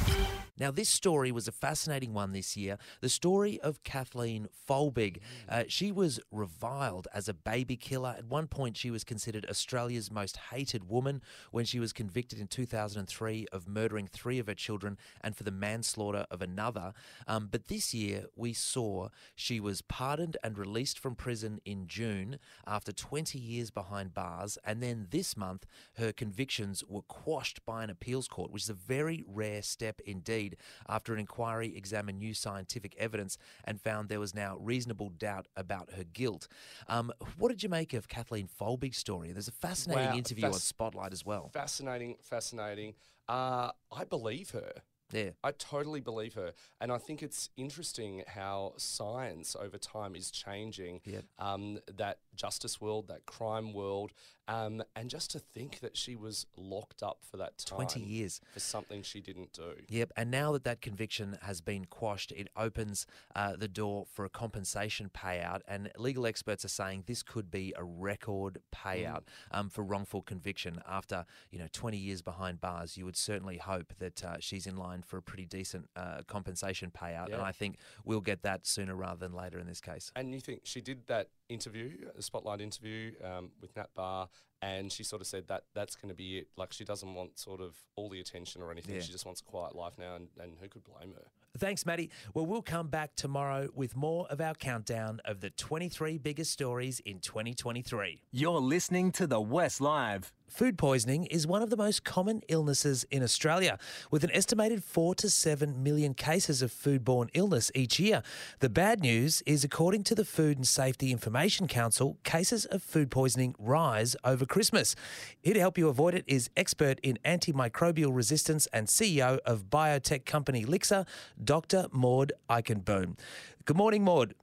Now, 0.58 0.70
this 0.70 0.88
story 0.88 1.32
was 1.32 1.48
a 1.48 1.52
fascinating 1.52 2.12
one 2.12 2.32
this 2.32 2.56
year. 2.56 2.76
The 3.00 3.08
story 3.08 3.58
of 3.60 3.82
Kathleen 3.84 4.48
Folbig. 4.68 5.20
Uh, 5.48 5.64
she 5.66 5.90
was 5.90 6.20
reviled 6.30 7.08
as 7.14 7.28
a 7.28 7.34
baby 7.34 7.76
killer. 7.76 8.14
At 8.18 8.26
one 8.26 8.46
point, 8.46 8.76
she 8.76 8.90
was 8.90 9.02
considered 9.02 9.46
Australia's 9.48 10.10
most 10.10 10.36
hated 10.50 10.88
woman 10.88 11.22
when 11.52 11.64
she 11.64 11.80
was 11.80 11.92
convicted 11.92 12.38
in 12.38 12.48
2003 12.48 13.46
of 13.50 13.66
murdering 13.66 14.06
three 14.06 14.38
of 14.38 14.46
her 14.46 14.54
children 14.54 14.98
and 15.22 15.34
for 15.34 15.42
the 15.42 15.50
manslaughter 15.50 16.26
of 16.30 16.42
another. 16.42 16.92
Um, 17.26 17.48
but 17.50 17.68
this 17.68 17.94
year, 17.94 18.26
we 18.36 18.52
saw 18.52 19.08
she 19.34 19.58
was 19.58 19.80
pardoned 19.80 20.36
and 20.44 20.58
released 20.58 20.98
from 20.98 21.14
prison 21.14 21.60
in 21.64 21.86
June 21.86 22.38
after 22.66 22.92
20 22.92 23.38
years 23.38 23.70
behind 23.70 24.12
bars. 24.12 24.58
And 24.64 24.82
then 24.82 25.06
this 25.10 25.36
month, 25.36 25.66
her 25.96 26.12
convictions 26.12 26.84
were 26.86 27.02
quashed 27.02 27.64
by 27.64 27.82
an 27.84 27.90
appeals 27.90 28.28
court, 28.28 28.50
which 28.50 28.64
is 28.64 28.70
a 28.70 28.74
very 28.74 29.24
rare 29.26 29.62
step 29.62 30.00
indeed, 30.04 30.51
after 30.88 31.12
an 31.12 31.20
inquiry 31.20 31.76
examined 31.76 32.18
new 32.18 32.34
scientific 32.34 32.94
evidence 32.98 33.38
and 33.64 33.80
found 33.80 34.08
there 34.08 34.20
was 34.20 34.34
now 34.34 34.56
reasonable 34.60 35.10
doubt 35.10 35.46
about 35.56 35.90
her 35.92 36.04
guilt. 36.04 36.48
Um, 36.88 37.12
what 37.38 37.48
did 37.48 37.62
you 37.62 37.68
make 37.68 37.92
of 37.92 38.08
Kathleen 38.08 38.48
Folbig's 38.60 38.98
story? 38.98 39.32
There's 39.32 39.48
a 39.48 39.52
fascinating 39.52 40.10
Wow, 40.10 40.16
interview 40.16 40.46
on 40.46 40.52
Spotlight 40.54 41.12
as 41.12 41.24
well. 41.24 41.50
Fascinating, 41.52 42.16
fascinating. 42.22 42.94
Uh, 43.28 43.70
I 43.90 44.04
believe 44.04 44.50
her. 44.50 44.72
Yeah. 45.12 45.30
I 45.44 45.52
totally 45.52 46.00
believe 46.00 46.34
her. 46.34 46.52
And 46.80 46.90
I 46.90 46.96
think 46.96 47.22
it's 47.22 47.50
interesting 47.56 48.22
how 48.26 48.72
science 48.78 49.54
over 49.60 49.76
time 49.76 50.16
is 50.16 50.30
changing 50.30 51.00
Yep. 51.04 51.24
um, 51.38 51.80
that 51.98 52.20
justice 52.34 52.80
world, 52.80 53.08
that 53.08 53.26
crime 53.26 53.74
world. 53.74 54.12
Um, 54.48 54.82
and 54.96 55.08
just 55.08 55.30
to 55.32 55.38
think 55.38 55.80
that 55.80 55.96
she 55.96 56.16
was 56.16 56.46
locked 56.56 57.02
up 57.02 57.18
for 57.30 57.36
that 57.36 57.58
time 57.58 57.76
20 57.76 58.00
years. 58.00 58.40
for 58.52 58.60
something 58.60 59.02
she 59.02 59.20
didn't 59.20 59.52
do. 59.52 59.74
Yep, 59.88 60.12
and 60.16 60.30
now 60.30 60.52
that 60.52 60.64
that 60.64 60.80
conviction 60.80 61.38
has 61.42 61.60
been 61.60 61.84
quashed, 61.84 62.32
it 62.32 62.48
opens 62.56 63.06
uh, 63.36 63.54
the 63.56 63.68
door 63.68 64.06
for 64.12 64.24
a 64.24 64.28
compensation 64.28 65.10
payout. 65.14 65.60
And 65.68 65.90
legal 65.96 66.26
experts 66.26 66.64
are 66.64 66.68
saying 66.68 67.04
this 67.06 67.22
could 67.22 67.50
be 67.50 67.72
a 67.76 67.84
record 67.84 68.58
payout 68.74 69.22
um, 69.52 69.68
for 69.68 69.82
wrongful 69.82 70.22
conviction. 70.22 70.80
After 70.88 71.24
you 71.50 71.58
know 71.58 71.68
20 71.72 71.96
years 71.96 72.22
behind 72.22 72.60
bars, 72.60 72.96
you 72.96 73.04
would 73.04 73.16
certainly 73.16 73.58
hope 73.58 73.92
that 73.98 74.24
uh, 74.24 74.36
she's 74.40 74.66
in 74.66 74.76
line 74.76 75.02
for 75.02 75.18
a 75.18 75.22
pretty 75.22 75.46
decent 75.46 75.88
uh, 75.94 76.22
compensation 76.26 76.90
payout. 76.90 77.32
And 77.32 77.42
I 77.42 77.52
think 77.52 77.78
we'll 78.04 78.20
get 78.20 78.42
that 78.42 78.66
sooner 78.66 78.94
rather 78.94 79.18
than 79.18 79.32
later 79.32 79.58
in 79.58 79.66
this 79.66 79.80
case. 79.80 80.10
And 80.16 80.34
you 80.34 80.40
think 80.40 80.62
she 80.64 80.80
did 80.80 81.06
that 81.06 81.28
interview, 81.48 81.90
the 82.14 82.22
spotlight 82.22 82.60
interview 82.60 83.12
um, 83.22 83.50
with 83.60 83.76
Nat 83.76 83.90
Barr, 83.94 84.28
and 84.62 84.92
she 84.92 85.02
sort 85.02 85.20
of 85.20 85.26
said 85.26 85.48
that 85.48 85.64
that's 85.74 85.96
going 85.96 86.08
to 86.08 86.14
be 86.14 86.38
it. 86.38 86.48
Like 86.56 86.72
she 86.72 86.84
doesn't 86.84 87.14
want 87.14 87.38
sort 87.38 87.60
of 87.60 87.74
all 87.96 88.08
the 88.08 88.20
attention 88.20 88.62
or 88.62 88.70
anything. 88.70 88.94
Yeah. 88.94 89.00
She 89.00 89.12
just 89.12 89.26
wants 89.26 89.40
a 89.40 89.44
quiet 89.44 89.74
life 89.74 89.94
now, 89.98 90.14
and, 90.14 90.28
and 90.40 90.52
who 90.60 90.68
could 90.68 90.84
blame 90.84 91.12
her? 91.14 91.24
Thanks, 91.58 91.84
Maddie. 91.84 92.10
Well, 92.32 92.46
we'll 92.46 92.62
come 92.62 92.88
back 92.88 93.14
tomorrow 93.14 93.68
with 93.74 93.94
more 93.94 94.26
of 94.30 94.40
our 94.40 94.54
countdown 94.54 95.20
of 95.24 95.40
the 95.40 95.50
23 95.50 96.16
biggest 96.18 96.50
stories 96.50 97.00
in 97.00 97.18
2023. 97.18 98.22
You're 98.30 98.60
listening 98.60 99.12
to 99.12 99.26
the 99.26 99.40
West 99.40 99.80
Live. 99.80 100.32
Food 100.52 100.76
poisoning 100.76 101.24
is 101.26 101.46
one 101.46 101.62
of 101.62 101.70
the 101.70 101.78
most 101.78 102.04
common 102.04 102.42
illnesses 102.46 103.06
in 103.10 103.22
Australia, 103.22 103.78
with 104.10 104.22
an 104.22 104.30
estimated 104.32 104.84
4 104.84 105.14
to 105.14 105.30
7 105.30 105.82
million 105.82 106.12
cases 106.12 106.60
of 106.60 106.70
foodborne 106.70 107.30
illness 107.32 107.70
each 107.74 107.98
year. 107.98 108.22
The 108.58 108.68
bad 108.68 109.00
news 109.00 109.42
is, 109.46 109.64
according 109.64 110.04
to 110.04 110.14
the 110.14 110.26
Food 110.26 110.58
and 110.58 110.68
Safety 110.68 111.10
Information 111.10 111.68
Council, 111.68 112.18
cases 112.22 112.66
of 112.66 112.82
food 112.82 113.10
poisoning 113.10 113.54
rise 113.58 114.14
over 114.24 114.44
Christmas. 114.44 114.94
Here 115.40 115.54
to 115.54 115.60
help 115.60 115.78
you 115.78 115.88
avoid 115.88 116.14
it 116.14 116.24
is 116.26 116.50
expert 116.54 117.00
in 117.02 117.18
antimicrobial 117.24 118.14
resistance 118.14 118.68
and 118.74 118.88
CEO 118.88 119.38
of 119.46 119.70
biotech 119.70 120.26
company 120.26 120.66
Lixa, 120.66 121.06
Dr. 121.42 121.86
Maud 121.92 122.34
Eijkenboom. 122.50 123.16
Good 123.64 123.78
morning, 123.78 124.04
Maud. 124.04 124.34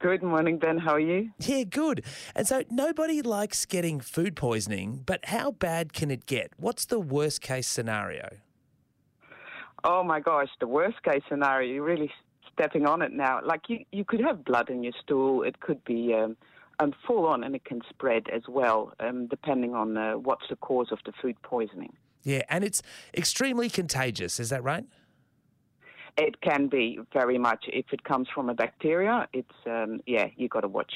Good 0.00 0.22
morning, 0.22 0.56
Ben. 0.56 0.78
How 0.78 0.94
are 0.94 0.98
you? 0.98 1.30
Yeah, 1.38 1.64
good. 1.64 2.02
And 2.34 2.48
so 2.48 2.62
nobody 2.70 3.20
likes 3.20 3.66
getting 3.66 4.00
food 4.00 4.34
poisoning, 4.34 5.02
but 5.04 5.26
how 5.26 5.50
bad 5.50 5.92
can 5.92 6.10
it 6.10 6.24
get? 6.24 6.52
What's 6.56 6.86
the 6.86 6.98
worst 6.98 7.42
case 7.42 7.66
scenario? 7.66 8.36
Oh 9.84 10.02
my 10.02 10.18
gosh, 10.18 10.48
the 10.58 10.66
worst 10.66 11.02
case 11.02 11.20
scenario. 11.28 11.74
You're 11.74 11.84
really 11.84 12.10
stepping 12.50 12.86
on 12.86 13.02
it 13.02 13.12
now. 13.12 13.40
Like 13.44 13.68
you, 13.68 13.84
you 13.92 14.06
could 14.06 14.22
have 14.22 14.42
blood 14.42 14.70
in 14.70 14.82
your 14.82 14.94
stool. 15.02 15.42
It 15.42 15.60
could 15.60 15.84
be 15.84 16.14
um, 16.14 16.34
um, 16.78 16.94
full 17.06 17.26
on, 17.26 17.44
and 17.44 17.54
it 17.54 17.66
can 17.66 17.82
spread 17.90 18.26
as 18.32 18.44
well, 18.48 18.94
um, 19.00 19.26
depending 19.26 19.74
on 19.74 19.98
uh, 19.98 20.14
what's 20.14 20.48
the 20.48 20.56
cause 20.56 20.88
of 20.92 21.00
the 21.04 21.12
food 21.20 21.36
poisoning. 21.42 21.92
Yeah, 22.22 22.42
and 22.48 22.64
it's 22.64 22.82
extremely 23.14 23.68
contagious, 23.68 24.40
is 24.40 24.48
that 24.48 24.62
right? 24.62 24.84
It 26.20 26.40
can 26.42 26.68
be 26.68 26.98
very 27.12 27.38
much 27.38 27.64
if 27.68 27.86
it 27.92 28.04
comes 28.04 28.28
from 28.34 28.50
a 28.50 28.54
bacteria. 28.54 29.26
It's 29.32 29.58
um, 29.66 30.00
yeah, 30.06 30.26
you 30.36 30.48
got 30.48 30.60
to 30.60 30.68
watch 30.68 30.92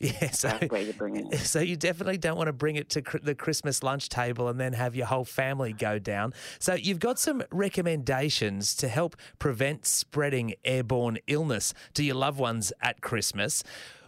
Yeah, 0.00 0.30
so 0.42 0.48
where 0.68 0.82
you're 0.82 0.92
bringing 0.94 1.32
it. 1.32 1.38
so 1.38 1.60
you 1.60 1.76
definitely 1.76 2.18
don't 2.18 2.36
want 2.36 2.48
to 2.48 2.52
bring 2.52 2.76
it 2.76 2.88
to 2.90 3.02
cr- 3.02 3.18
the 3.22 3.34
Christmas 3.34 3.82
lunch 3.82 4.08
table 4.08 4.48
and 4.48 4.58
then 4.58 4.72
have 4.72 4.94
your 4.96 5.06
whole 5.06 5.24
family 5.24 5.72
go 5.72 5.98
down. 5.98 6.34
So 6.58 6.74
you've 6.74 6.98
got 6.98 7.18
some 7.18 7.42
recommendations 7.52 8.74
to 8.76 8.88
help 8.88 9.16
prevent 9.38 9.86
spreading 9.86 10.54
airborne 10.64 11.18
illness 11.26 11.72
to 11.94 12.02
your 12.02 12.16
loved 12.16 12.38
ones 12.40 12.72
at 12.82 13.00
Christmas. 13.00 13.62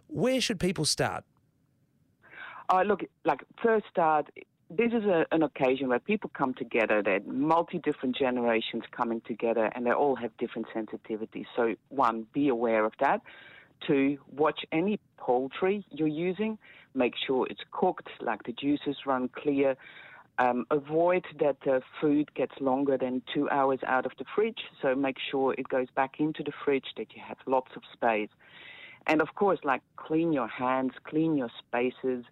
Where 0.08 0.40
should 0.40 0.58
people 0.58 0.84
start? 0.84 1.24
Oh, 2.68 2.82
look, 2.82 3.02
like 3.24 3.40
first 3.62 3.86
start. 3.90 4.28
This 4.68 4.92
is 4.92 5.04
a, 5.04 5.26
an 5.30 5.42
occasion 5.42 5.88
where 5.88 6.00
people 6.00 6.30
come 6.36 6.52
together. 6.52 7.00
They're 7.00 7.20
multi 7.20 7.78
different 7.78 8.16
generations 8.16 8.82
coming 8.90 9.22
together, 9.26 9.70
and 9.74 9.86
they 9.86 9.92
all 9.92 10.16
have 10.16 10.36
different 10.38 10.66
sensitivities. 10.74 11.46
So, 11.54 11.76
one, 11.88 12.26
be 12.32 12.48
aware 12.48 12.84
of 12.84 12.92
that. 12.98 13.20
Two, 13.86 14.18
watch 14.32 14.64
any 14.72 14.98
poultry 15.18 15.84
you're 15.90 16.08
using. 16.08 16.58
Make 16.94 17.14
sure 17.26 17.46
it's 17.48 17.60
cooked, 17.70 18.08
like 18.20 18.42
the 18.42 18.52
juices 18.52 18.96
run 19.06 19.28
clear. 19.28 19.76
Um, 20.38 20.66
avoid 20.70 21.24
that 21.38 21.58
the 21.64 21.80
food 22.00 22.34
gets 22.34 22.52
longer 22.60 22.98
than 22.98 23.22
two 23.32 23.48
hours 23.50 23.78
out 23.86 24.04
of 24.04 24.12
the 24.18 24.24
fridge. 24.34 24.60
So 24.82 24.94
make 24.94 25.16
sure 25.30 25.54
it 25.54 25.68
goes 25.68 25.88
back 25.94 26.18
into 26.18 26.42
the 26.42 26.52
fridge, 26.64 26.86
that 26.96 27.14
you 27.14 27.22
have 27.26 27.38
lots 27.46 27.70
of 27.76 27.82
space. 27.92 28.30
And 29.06 29.22
of 29.22 29.34
course, 29.36 29.60
like 29.62 29.82
clean 29.96 30.32
your 30.32 30.48
hands, 30.48 30.92
clean 31.04 31.36
your 31.36 31.50
spaces. 31.58 32.24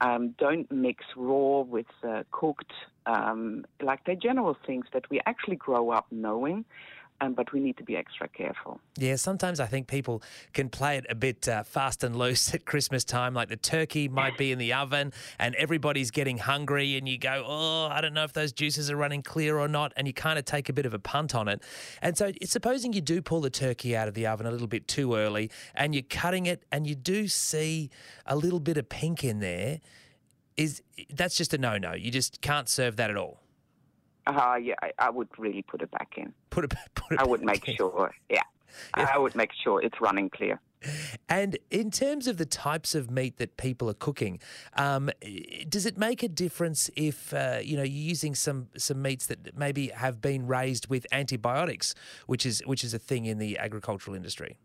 Um, 0.00 0.34
don't 0.38 0.70
mix 0.70 1.04
raw 1.16 1.60
with 1.60 1.86
uh, 2.06 2.24
cooked. 2.30 2.72
Um, 3.06 3.64
like 3.80 4.04
they're 4.04 4.14
general 4.14 4.56
things 4.66 4.86
that 4.92 5.08
we 5.10 5.20
actually 5.26 5.56
grow 5.56 5.90
up 5.90 6.06
knowing, 6.10 6.64
um, 7.20 7.32
but 7.32 7.52
we 7.52 7.60
need 7.60 7.76
to 7.78 7.82
be 7.82 7.96
extra 7.96 8.28
careful. 8.28 8.80
Yeah, 8.96 9.16
sometimes 9.16 9.60
I 9.60 9.66
think 9.66 9.86
people 9.86 10.22
can 10.52 10.68
play 10.68 10.96
it 10.98 11.06
a 11.08 11.14
bit 11.14 11.48
uh, 11.48 11.62
fast 11.62 12.04
and 12.04 12.16
loose 12.16 12.52
at 12.54 12.64
Christmas 12.66 13.04
time. 13.04 13.34
Like 13.34 13.48
the 13.48 13.56
turkey 13.56 14.08
might 14.08 14.36
be 14.36 14.52
in 14.52 14.58
the 14.58 14.72
oven 14.72 15.12
and 15.38 15.54
everybody's 15.54 16.10
getting 16.10 16.38
hungry, 16.38 16.96
and 16.96 17.08
you 17.08 17.18
go, 17.18 17.44
Oh, 17.46 17.88
I 17.90 18.00
don't 18.00 18.14
know 18.14 18.24
if 18.24 18.32
those 18.32 18.52
juices 18.52 18.90
are 18.90 18.96
running 18.96 19.22
clear 19.22 19.58
or 19.58 19.68
not. 19.68 19.92
And 19.96 20.06
you 20.06 20.12
kind 20.12 20.38
of 20.38 20.44
take 20.44 20.68
a 20.68 20.72
bit 20.72 20.86
of 20.86 20.94
a 20.94 20.98
punt 20.98 21.34
on 21.34 21.48
it. 21.48 21.62
And 22.02 22.16
so, 22.16 22.32
supposing 22.44 22.92
you 22.92 23.00
do 23.00 23.22
pull 23.22 23.40
the 23.40 23.50
turkey 23.50 23.96
out 23.96 24.08
of 24.08 24.14
the 24.14 24.26
oven 24.26 24.46
a 24.46 24.50
little 24.50 24.66
bit 24.66 24.88
too 24.88 25.14
early 25.14 25.50
and 25.74 25.94
you're 25.94 26.04
cutting 26.08 26.46
it 26.46 26.64
and 26.70 26.86
you 26.86 26.94
do 26.94 27.28
see 27.28 27.90
a 28.26 28.36
little 28.36 28.60
bit 28.60 28.76
of 28.76 28.88
pink 28.88 29.24
in 29.24 29.40
there, 29.40 29.80
is 30.56 30.82
that's 31.10 31.36
just 31.36 31.54
a 31.54 31.58
no 31.58 31.78
no. 31.78 31.94
You 31.94 32.10
just 32.10 32.40
can't 32.40 32.68
serve 32.68 32.96
that 32.96 33.10
at 33.10 33.16
all. 33.16 33.40
Uh, 34.26 34.56
yeah, 34.60 34.74
I, 34.82 34.92
I 34.98 35.10
would 35.10 35.28
really 35.38 35.62
put 35.62 35.82
it 35.82 35.90
back 35.90 36.14
in. 36.16 36.32
Put 36.50 36.64
it, 36.64 36.74
put 36.94 37.12
it 37.12 37.20
I 37.20 37.24
would 37.24 37.44
make 37.44 37.68
in. 37.68 37.76
sure, 37.76 38.14
yeah. 38.30 38.42
I 38.94 39.16
would 39.16 39.34
make 39.34 39.50
sure 39.62 39.80
it's 39.82 40.00
running 40.00 40.28
clear. 40.28 40.60
And 41.28 41.58
in 41.70 41.90
terms 41.90 42.26
of 42.26 42.36
the 42.36 42.44
types 42.44 42.94
of 42.94 43.10
meat 43.10 43.38
that 43.38 43.56
people 43.56 43.88
are 43.88 43.94
cooking, 43.94 44.38
um, 44.74 45.10
does 45.68 45.86
it 45.86 45.96
make 45.96 46.22
a 46.22 46.28
difference 46.28 46.90
if 46.96 47.32
uh, 47.32 47.58
you 47.62 47.76
know 47.76 47.82
you're 47.82 48.08
using 48.08 48.34
some 48.34 48.68
some 48.76 49.00
meats 49.02 49.26
that 49.26 49.56
maybe 49.56 49.88
have 49.88 50.20
been 50.20 50.46
raised 50.46 50.88
with 50.88 51.06
antibiotics, 51.12 51.94
which 52.26 52.44
is 52.44 52.62
which 52.66 52.84
is 52.84 52.94
a 52.94 52.98
thing 52.98 53.24
in 53.24 53.38
the 53.38 53.58
agricultural 53.58 54.14
industry? 54.14 54.58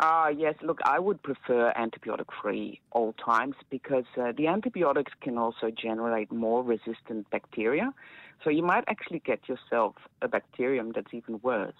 Ah, 0.00 0.28
yes. 0.28 0.56
Look, 0.62 0.80
I 0.84 0.98
would 0.98 1.22
prefer 1.22 1.72
antibiotic-free 1.76 2.80
all 2.90 3.12
times 3.24 3.54
because 3.70 4.04
uh, 4.20 4.32
the 4.36 4.48
antibiotics 4.48 5.12
can 5.20 5.38
also 5.38 5.70
generate 5.70 6.32
more 6.32 6.64
resistant 6.64 7.30
bacteria. 7.30 7.94
So 8.42 8.50
you 8.50 8.62
might 8.62 8.84
actually 8.88 9.20
get 9.20 9.48
yourself 9.48 9.94
a 10.20 10.28
bacterium 10.28 10.92
that's 10.94 11.12
even 11.12 11.40
worse. 11.42 11.74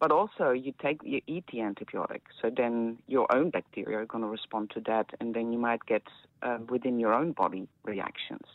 But 0.00 0.12
also, 0.12 0.50
you 0.50 0.72
take 0.80 1.00
you 1.04 1.20
eat 1.26 1.44
the 1.52 1.58
antibiotic, 1.58 2.22
so 2.40 2.48
then 2.48 2.98
your 3.06 3.30
own 3.30 3.50
bacteria 3.50 3.98
are 3.98 4.06
going 4.06 4.24
to 4.24 4.30
respond 4.30 4.70
to 4.70 4.80
that, 4.86 5.10
and 5.20 5.34
then 5.34 5.52
you 5.52 5.58
might 5.58 5.84
get 5.84 6.04
uh, 6.42 6.56
within 6.70 6.98
your 6.98 7.12
own 7.12 7.32
body 7.32 7.68
reactions. 7.84 8.46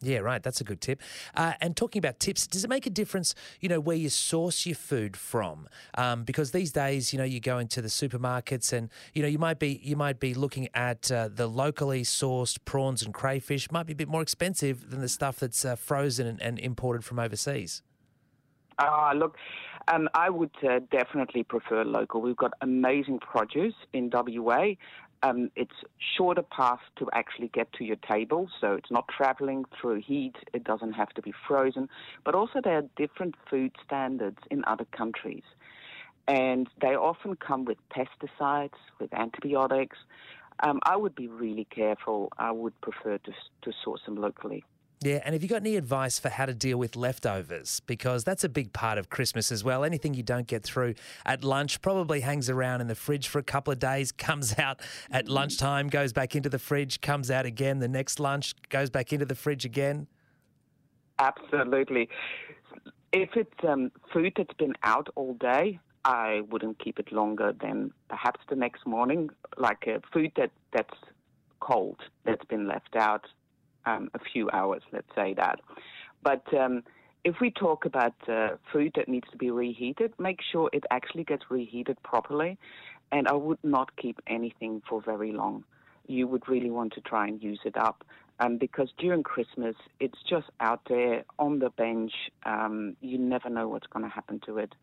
Yeah, 0.00 0.18
right. 0.18 0.42
That's 0.42 0.60
a 0.60 0.64
good 0.64 0.80
tip. 0.80 1.00
Uh, 1.34 1.54
and 1.60 1.76
talking 1.76 1.98
about 1.98 2.20
tips, 2.20 2.46
does 2.46 2.64
it 2.64 2.68
make 2.68 2.86
a 2.86 2.90
difference, 2.90 3.34
you 3.60 3.68
know, 3.68 3.80
where 3.80 3.96
you 3.96 4.10
source 4.10 4.66
your 4.66 4.74
food 4.74 5.16
from? 5.16 5.68
Um, 5.96 6.24
because 6.24 6.50
these 6.50 6.72
days, 6.72 7.12
you 7.12 7.18
know, 7.18 7.24
you 7.24 7.40
go 7.40 7.58
into 7.58 7.80
the 7.80 7.88
supermarkets 7.88 8.72
and 8.72 8.90
you 9.14 9.22
know 9.22 9.28
you 9.28 9.38
might 9.38 9.58
be 9.58 9.80
you 9.82 9.96
might 9.96 10.20
be 10.20 10.34
looking 10.34 10.68
at 10.74 11.10
uh, 11.10 11.28
the 11.32 11.46
locally 11.46 12.02
sourced 12.02 12.58
prawns 12.64 13.02
and 13.02 13.14
crayfish 13.14 13.70
might 13.70 13.86
be 13.86 13.92
a 13.92 13.96
bit 13.96 14.08
more 14.08 14.22
expensive 14.22 14.90
than 14.90 15.00
the 15.00 15.08
stuff 15.08 15.38
that's 15.38 15.64
uh, 15.64 15.76
frozen 15.76 16.26
and, 16.26 16.42
and 16.42 16.58
imported 16.58 17.04
from 17.04 17.18
overseas. 17.18 17.82
Ah, 18.78 19.12
look, 19.14 19.36
um, 19.88 20.08
I 20.14 20.30
would 20.30 20.50
uh, 20.68 20.80
definitely 20.90 21.44
prefer 21.44 21.84
local. 21.84 22.20
We've 22.20 22.36
got 22.36 22.52
amazing 22.60 23.20
produce 23.20 23.74
in 23.92 24.10
WA. 24.12 24.74
Um, 25.24 25.50
it's 25.56 25.72
shorter 26.18 26.42
path 26.42 26.80
to 26.96 27.08
actually 27.14 27.48
get 27.48 27.72
to 27.74 27.84
your 27.84 27.96
table, 27.96 28.50
so 28.60 28.74
it's 28.74 28.90
not 28.90 29.08
traveling 29.08 29.64
through 29.80 30.02
heat. 30.02 30.36
It 30.52 30.64
doesn't 30.64 30.92
have 30.92 31.08
to 31.10 31.22
be 31.22 31.32
frozen. 31.48 31.88
But 32.24 32.34
also, 32.34 32.60
there 32.62 32.76
are 32.76 32.84
different 32.96 33.34
food 33.48 33.72
standards 33.82 34.36
in 34.50 34.62
other 34.66 34.84
countries, 34.84 35.44
and 36.28 36.68
they 36.82 36.94
often 36.94 37.36
come 37.36 37.64
with 37.64 37.78
pesticides, 37.88 38.80
with 39.00 39.14
antibiotics. 39.14 39.96
Um, 40.62 40.78
I 40.84 40.96
would 40.96 41.14
be 41.14 41.28
really 41.28 41.66
careful. 41.74 42.30
I 42.38 42.50
would 42.50 42.78
prefer 42.82 43.16
to 43.16 43.32
to 43.62 43.72
source 43.82 44.02
them 44.04 44.16
locally. 44.16 44.62
Yeah, 45.04 45.20
and 45.22 45.34
have 45.34 45.42
you 45.42 45.50
got 45.50 45.56
any 45.56 45.76
advice 45.76 46.18
for 46.18 46.30
how 46.30 46.46
to 46.46 46.54
deal 46.54 46.78
with 46.78 46.96
leftovers? 46.96 47.80
Because 47.80 48.24
that's 48.24 48.42
a 48.42 48.48
big 48.48 48.72
part 48.72 48.96
of 48.96 49.10
Christmas 49.10 49.52
as 49.52 49.62
well. 49.62 49.84
Anything 49.84 50.14
you 50.14 50.22
don't 50.22 50.46
get 50.46 50.62
through 50.62 50.94
at 51.26 51.44
lunch 51.44 51.82
probably 51.82 52.20
hangs 52.20 52.48
around 52.48 52.80
in 52.80 52.86
the 52.86 52.94
fridge 52.94 53.28
for 53.28 53.38
a 53.38 53.42
couple 53.42 53.70
of 53.70 53.78
days, 53.78 54.12
comes 54.24 54.58
out 54.58 54.80
at 55.10 55.28
lunchtime, 55.28 55.88
goes 55.88 56.14
back 56.14 56.34
into 56.34 56.48
the 56.48 56.58
fridge, 56.58 57.02
comes 57.02 57.30
out 57.30 57.44
again. 57.44 57.80
The 57.80 57.88
next 57.88 58.18
lunch 58.18 58.54
goes 58.70 58.88
back 58.88 59.12
into 59.12 59.26
the 59.26 59.34
fridge 59.34 59.66
again. 59.66 60.06
Absolutely. 61.18 62.08
If 63.12 63.36
it's 63.36 63.62
um, 63.68 63.92
food 64.10 64.32
that's 64.38 64.54
been 64.54 64.72
out 64.84 65.08
all 65.16 65.34
day, 65.34 65.80
I 66.06 66.40
wouldn't 66.48 66.78
keep 66.78 66.98
it 66.98 67.12
longer 67.12 67.52
than 67.52 67.92
perhaps 68.08 68.40
the 68.48 68.56
next 68.56 68.86
morning. 68.86 69.28
Like 69.58 69.86
uh, 69.86 69.98
food 70.14 70.32
that 70.36 70.50
that's 70.72 70.96
cold 71.60 71.98
that's 72.24 72.44
been 72.46 72.66
left 72.66 72.96
out 72.96 73.26
um, 73.86 74.10
a 74.14 74.18
few 74.18 74.50
hours, 74.50 74.82
let's 74.92 75.08
say 75.14 75.34
that. 75.34 75.60
But 76.22 76.42
um, 76.54 76.82
if 77.24 77.36
we 77.40 77.50
talk 77.50 77.84
about 77.84 78.14
uh, 78.28 78.50
food 78.72 78.92
that 78.96 79.08
needs 79.08 79.26
to 79.30 79.36
be 79.36 79.50
reheated, 79.50 80.12
make 80.18 80.40
sure 80.52 80.70
it 80.72 80.84
actually 80.90 81.24
gets 81.24 81.44
reheated 81.50 82.02
properly. 82.02 82.58
And 83.12 83.28
I 83.28 83.34
would 83.34 83.62
not 83.62 83.96
keep 83.96 84.20
anything 84.26 84.82
for 84.88 85.00
very 85.00 85.32
long. 85.32 85.64
You 86.06 86.26
would 86.26 86.48
really 86.48 86.70
want 86.70 86.92
to 86.94 87.00
try 87.00 87.26
and 87.26 87.42
use 87.42 87.60
it 87.64 87.76
up. 87.76 88.04
Um, 88.40 88.58
because 88.58 88.88
during 88.98 89.22
Christmas, 89.22 89.76
it's 90.00 90.18
just 90.28 90.46
out 90.58 90.80
there 90.88 91.24
on 91.38 91.60
the 91.60 91.70
bench. 91.70 92.12
Um, 92.44 92.96
you 93.00 93.16
never 93.16 93.48
know 93.48 93.68
what's 93.68 93.86
going 93.86 94.04
to 94.04 94.10
happen 94.10 94.40
to 94.46 94.58
it. 94.58 94.74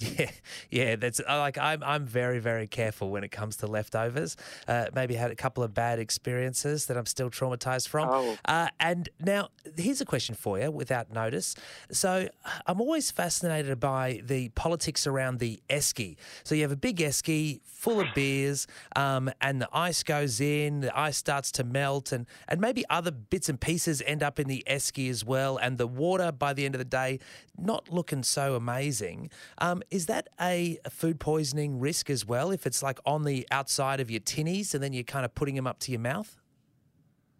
Yeah, 0.18 0.30
yeah, 0.70 0.96
that's 0.96 1.20
uh, 1.20 1.38
like 1.38 1.56
I'm. 1.56 1.82
I'm 1.84 2.04
very, 2.04 2.40
very 2.40 2.66
careful 2.66 3.10
when 3.10 3.22
it 3.22 3.30
comes 3.30 3.56
to 3.58 3.66
leftovers. 3.66 4.36
Uh, 4.66 4.86
maybe 4.92 5.14
had 5.14 5.30
a 5.30 5.36
couple 5.36 5.62
of 5.62 5.72
bad 5.72 5.98
experiences 5.98 6.86
that 6.86 6.96
I'm 6.96 7.06
still 7.06 7.30
traumatized 7.30 7.88
from. 7.88 8.08
Oh. 8.10 8.36
Uh, 8.44 8.68
and 8.80 9.08
now 9.20 9.50
here's 9.76 10.00
a 10.00 10.04
question 10.04 10.34
for 10.34 10.58
you, 10.58 10.70
without 10.70 11.12
notice. 11.12 11.54
So 11.92 12.28
I'm 12.66 12.80
always 12.80 13.10
fascinated 13.12 13.78
by 13.78 14.20
the 14.24 14.48
politics 14.50 15.06
around 15.06 15.38
the 15.38 15.62
esky. 15.70 16.16
So 16.42 16.54
you 16.54 16.62
have 16.62 16.72
a 16.72 16.76
big 16.76 16.96
esky 16.98 17.60
full 17.64 18.00
of 18.00 18.08
beers, 18.14 18.66
um, 18.96 19.30
and 19.40 19.60
the 19.60 19.68
ice 19.72 20.02
goes 20.02 20.40
in. 20.40 20.80
The 20.80 20.98
ice 20.98 21.16
starts 21.16 21.52
to 21.52 21.64
melt, 21.64 22.10
and 22.12 22.26
and 22.48 22.60
maybe 22.60 22.84
other 22.90 23.12
bits 23.12 23.48
and 23.48 23.60
pieces 23.60 24.02
end 24.06 24.22
up 24.22 24.40
in 24.40 24.48
the 24.48 24.64
esky 24.66 25.08
as 25.08 25.24
well. 25.24 25.56
And 25.56 25.78
the 25.78 25.86
water 25.86 26.32
by 26.32 26.52
the 26.52 26.64
end 26.64 26.74
of 26.74 26.80
the 26.80 26.84
day, 26.84 27.20
not 27.56 27.90
looking 27.92 28.22
so 28.22 28.56
amazing. 28.56 29.30
Um, 29.58 29.82
is 29.90 30.06
that 30.06 30.28
a 30.40 30.78
food 30.90 31.20
poisoning 31.20 31.78
risk 31.78 32.10
as 32.10 32.26
well? 32.26 32.50
If 32.50 32.66
it's 32.66 32.82
like 32.82 32.98
on 33.04 33.24
the 33.24 33.46
outside 33.50 34.00
of 34.00 34.10
your 34.10 34.20
tinnies 34.20 34.74
and 34.74 34.82
then 34.82 34.92
you're 34.92 35.04
kind 35.04 35.24
of 35.24 35.34
putting 35.34 35.54
them 35.54 35.66
up 35.66 35.78
to 35.80 35.92
your 35.92 36.00
mouth? 36.00 36.36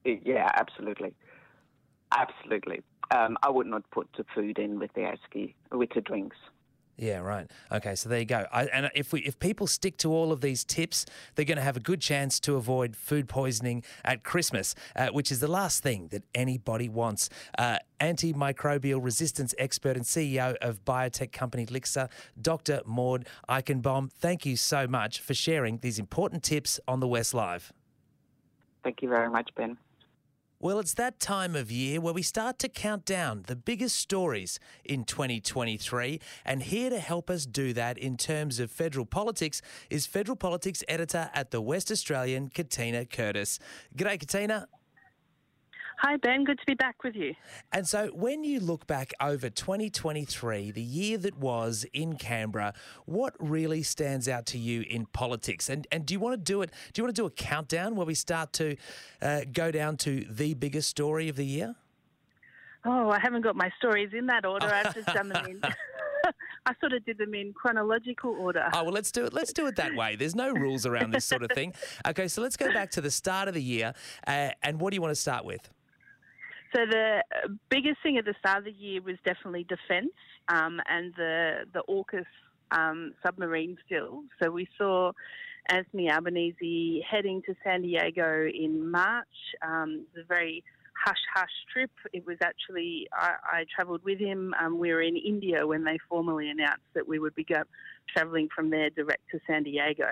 Yeah, 0.05 0.51
absolutely. 0.55 1.15
Absolutely. 2.17 2.83
Um, 3.11 3.37
I 3.43 3.51
would 3.51 3.67
not 3.67 3.89
put 3.91 4.09
the 4.17 4.25
food 4.35 4.59
in 4.59 4.79
with 4.79 4.93
the 4.95 5.01
esky, 5.03 5.55
with 5.73 5.91
the 5.95 6.01
drinks. 6.01 6.37
Yeah, 6.97 7.19
right. 7.19 7.51
Okay, 7.73 7.97
so 7.97 8.09
there 8.09 8.21
you 8.21 8.25
go. 8.25 8.47
I, 8.53 8.67
and 8.67 8.91
if 8.95 9.13
we 9.13 9.21
if 9.23 9.39
people 9.41 9.67
stick 9.67 9.97
to 9.99 10.13
all 10.13 10.31
of 10.31 10.41
these 10.41 10.65
tips, 10.65 11.07
they're 11.35 11.45
going 11.45 11.57
to 11.57 11.63
have 11.63 11.77
a 11.77 11.81
good 11.81 12.01
chance 12.01 12.39
to 12.41 12.55
avoid 12.55 12.95
food 12.95 13.29
poisoning 13.29 13.83
at 14.05 14.23
Christmas, 14.23 14.77
uh, 14.95 15.09
which 15.09 15.33
is 15.33 15.41
the 15.41 15.49
last 15.49 15.83
thing 15.83 16.09
that 16.09 16.23
anybody 16.35 16.89
wants. 16.89 17.29
Uh, 17.59 17.79
antimicrobial 18.01 19.03
resistance 19.03 19.55
expert 19.59 19.97
and 19.97 20.05
CEO 20.05 20.55
of 20.61 20.85
biotech 20.85 21.33
company 21.33 21.67
Lixa, 21.67 22.09
Dr. 22.41 22.81
Maud 22.85 23.27
Eijkenboom. 23.49 24.13
Thank 24.13 24.47
you 24.47 24.57
so 24.57 24.87
much 24.87 25.21
for 25.21 25.35
sharing 25.35 25.79
these 25.79 25.99
important 25.99 26.45
tips 26.45 26.79
on 26.87 27.01
the 27.01 27.09
West 27.09 27.35
Live. 27.35 27.73
Thank 28.85 29.03
you 29.03 29.09
very 29.09 29.31
much, 29.31 29.51
Ben. 29.57 29.79
Well, 30.65 30.79
it's 30.79 30.95
that 30.95 31.21
time 31.21 31.55
of 31.57 31.71
year 31.71 32.01
where 32.01 32.15
we 32.15 32.23
start 32.23 32.59
to 32.61 32.71
count 32.71 33.05
down 33.05 33.45
the 33.49 33.55
biggest 33.55 33.97
stories 33.97 34.59
in 34.83 35.05
2023. 35.05 36.19
And 36.43 36.63
here 36.63 36.89
to 36.89 36.99
help 36.99 37.29
us 37.29 37.45
do 37.45 37.75
that 37.75 37.99
in 37.99 38.17
terms 38.17 38.59
of 38.61 38.71
federal 38.71 39.05
politics 39.05 39.61
is 39.91 40.07
federal 40.07 40.37
politics 40.37 40.83
editor 40.89 41.29
at 41.35 41.51
the 41.51 41.61
West 41.61 41.91
Australian, 41.91 42.49
Katina 42.49 43.05
Curtis. 43.05 43.59
G'day, 43.95 44.19
Katina. 44.19 44.67
Hi, 45.99 46.17
Ben. 46.17 46.45
Good 46.45 46.59
to 46.59 46.67
be 46.67 46.75
back 46.75 47.03
with 47.05 47.15
you. 47.15 47.35
And 47.73 47.87
so, 47.87 48.09
when 48.09 48.45
you 48.45 48.61
look 48.61 48.87
back 48.87 49.13
over 49.21 49.49
2023, 49.49 50.71
the 50.71 50.83
year 50.83 51.19
that 51.19 51.39
was 51.39 51.87
in 51.93 52.17
Canberra, 52.17 52.75
what 53.07 53.35
really 53.39 53.83
stands 53.83 54.29
out 54.29 54.47
to 54.47 54.59
you 54.59 54.83
in 54.83 55.07
politics? 55.07 55.69
And 55.69 55.87
and 55.93 56.05
do 56.05 56.15
you 56.15 56.21
want 56.21 56.35
to 56.35 56.53
do 56.53 56.63
it? 56.63 56.71
Do 56.93 57.01
you 57.01 57.05
want 57.05 57.15
to 57.17 57.23
do 57.23 57.27
a 57.27 57.31
countdown 57.31 57.97
where 57.97 58.07
we 58.07 58.15
start 58.15 58.53
to 58.55 58.77
uh, 59.23 59.43
go 59.53 59.71
down 59.71 59.97
to 59.99 60.25
the 60.29 60.55
biggest 60.55 60.89
story 60.89 61.29
of 61.29 61.37
the 61.37 61.47
year? 61.47 61.75
Oh, 62.85 63.11
I 63.11 63.19
haven't 63.19 63.43
got 63.43 63.57
my 63.57 63.71
stories 63.79 64.11
in 64.13 64.27
that 64.27 64.45
order. 64.45 64.67
I've 64.67 64.95
just 64.95 65.07
done 65.07 65.31
them 65.31 65.47
in. 65.47 65.63
I 66.67 66.73
sort 66.81 66.93
of 66.93 67.05
did 67.05 67.19
them 67.19 67.35
in 67.35 67.53
chronological 67.53 68.31
order. 68.31 68.69
Oh 68.73 68.85
well, 68.85 68.93
let's 68.93 69.11
do 69.11 69.25
it. 69.25 69.33
Let's 69.33 69.53
do 69.53 69.67
it 69.67 69.77
that 69.77 69.95
way. 69.95 70.17
There's 70.17 70.35
no 70.35 70.51
rules 70.51 70.87
around 70.87 71.13
this 71.13 71.25
sort 71.25 71.43
of 71.43 71.51
thing. 71.53 71.75
Okay, 72.07 72.29
so 72.29 72.43
let's 72.43 72.57
go 72.57 72.73
back 72.73 72.91
to 72.93 73.01
the 73.01 73.11
start 73.11 73.49
of 73.49 73.55
the 73.55 73.63
year. 73.63 73.95
Uh, 74.27 74.51
and 74.63 74.81
what 74.81 74.91
do 74.91 74.97
you 74.97 75.01
want 75.01 75.13
to 75.13 75.21
start 75.21 75.45
with? 75.45 75.71
So 76.75 76.87
the 76.87 77.23
biggest 77.69 77.99
thing 78.03 78.19
at 78.19 78.25
the 78.25 78.35
start 78.41 78.59
of 78.59 78.65
the 78.65 78.73
year 78.73 79.01
was 79.01 79.17
definitely 79.25 79.65
defence 79.65 80.13
um, 80.49 80.81
and 80.89 81.15
the 81.17 81.67
the 81.73 81.83
AUKUS 81.89 82.27
um, 82.73 83.15
submarine 83.25 83.77
still. 83.87 84.25
So 84.43 84.51
we 84.51 84.67
saw 84.77 85.13
Anthony 85.69 86.11
Albanese 86.11 87.05
heading 87.09 87.43
to 87.47 87.55
San 87.63 87.83
Diego 87.83 88.49
in 88.53 88.91
March. 88.91 89.27
Um, 89.63 90.05
a 90.17 90.25
very 90.27 90.65
hush 91.05 91.19
hush 91.35 91.51
trip. 91.73 91.91
It 92.13 92.27
was 92.27 92.39
actually 92.43 93.09
I, 93.13 93.35
I 93.45 93.65
travelled 93.75 94.03
with 94.05 94.19
him. 94.19 94.55
Um, 94.61 94.79
we 94.79 94.93
were 94.93 95.03
in 95.03 95.17
India 95.17 95.67
when 95.67 95.85
they 95.85 95.99
formally 96.09 96.49
announced 96.49 96.87
that 96.95 97.07
we 97.07 97.19
would 97.19 97.35
be 97.35 97.45
go, 97.45 97.63
travelling 98.15 98.49
from 98.55 98.71
there 98.71 98.91
direct 98.91 99.23
to 99.33 99.41
San 99.47 99.65
Diego. 99.65 100.09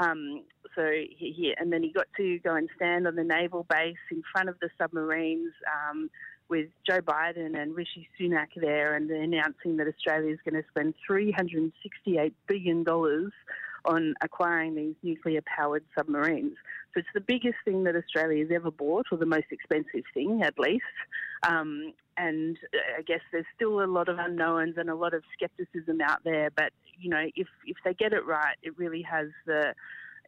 Um, 0.00 0.42
so 0.74 0.90
he, 0.90 1.32
he, 1.36 1.54
and 1.56 1.72
then 1.72 1.82
he 1.82 1.92
got 1.92 2.06
to 2.16 2.38
go 2.40 2.54
and 2.54 2.68
stand 2.76 3.06
on 3.06 3.14
the 3.14 3.24
naval 3.24 3.66
base 3.70 3.96
in 4.10 4.22
front 4.32 4.48
of 4.48 4.56
the 4.60 4.68
submarines. 4.78 5.52
Um, 5.90 6.10
with 6.48 6.68
Joe 6.88 7.00
Biden 7.00 7.60
and 7.60 7.74
Rishi 7.74 8.08
Sunak 8.18 8.48
there, 8.56 8.94
and 8.94 9.10
announcing 9.10 9.78
that 9.78 9.88
Australia 9.88 10.32
is 10.32 10.38
going 10.48 10.62
to 10.62 10.68
spend 10.70 10.94
$368 11.10 12.32
billion 12.46 12.84
on 13.86 14.14
acquiring 14.22 14.74
these 14.74 14.94
nuclear 15.02 15.40
powered 15.42 15.84
submarines. 15.96 16.54
So 16.92 17.00
it's 17.00 17.08
the 17.14 17.20
biggest 17.20 17.56
thing 17.64 17.84
that 17.84 17.94
Australia 17.96 18.42
has 18.44 18.54
ever 18.54 18.70
bought, 18.70 19.06
or 19.10 19.18
the 19.18 19.26
most 19.26 19.46
expensive 19.50 20.04
thing 20.14 20.42
at 20.42 20.58
least. 20.58 20.84
Um, 21.46 21.92
and 22.16 22.56
I 22.98 23.02
guess 23.02 23.20
there's 23.32 23.44
still 23.54 23.82
a 23.82 23.86
lot 23.86 24.08
of 24.08 24.18
unknowns 24.18 24.74
and 24.78 24.88
a 24.88 24.94
lot 24.94 25.14
of 25.14 25.22
skepticism 25.34 26.00
out 26.00 26.24
there. 26.24 26.50
But 26.56 26.72
you 26.98 27.10
know, 27.10 27.26
if 27.36 27.48
if 27.66 27.76
they 27.84 27.94
get 27.94 28.12
it 28.12 28.24
right, 28.26 28.56
it 28.62 28.78
really 28.78 29.02
has 29.02 29.28
the 29.46 29.74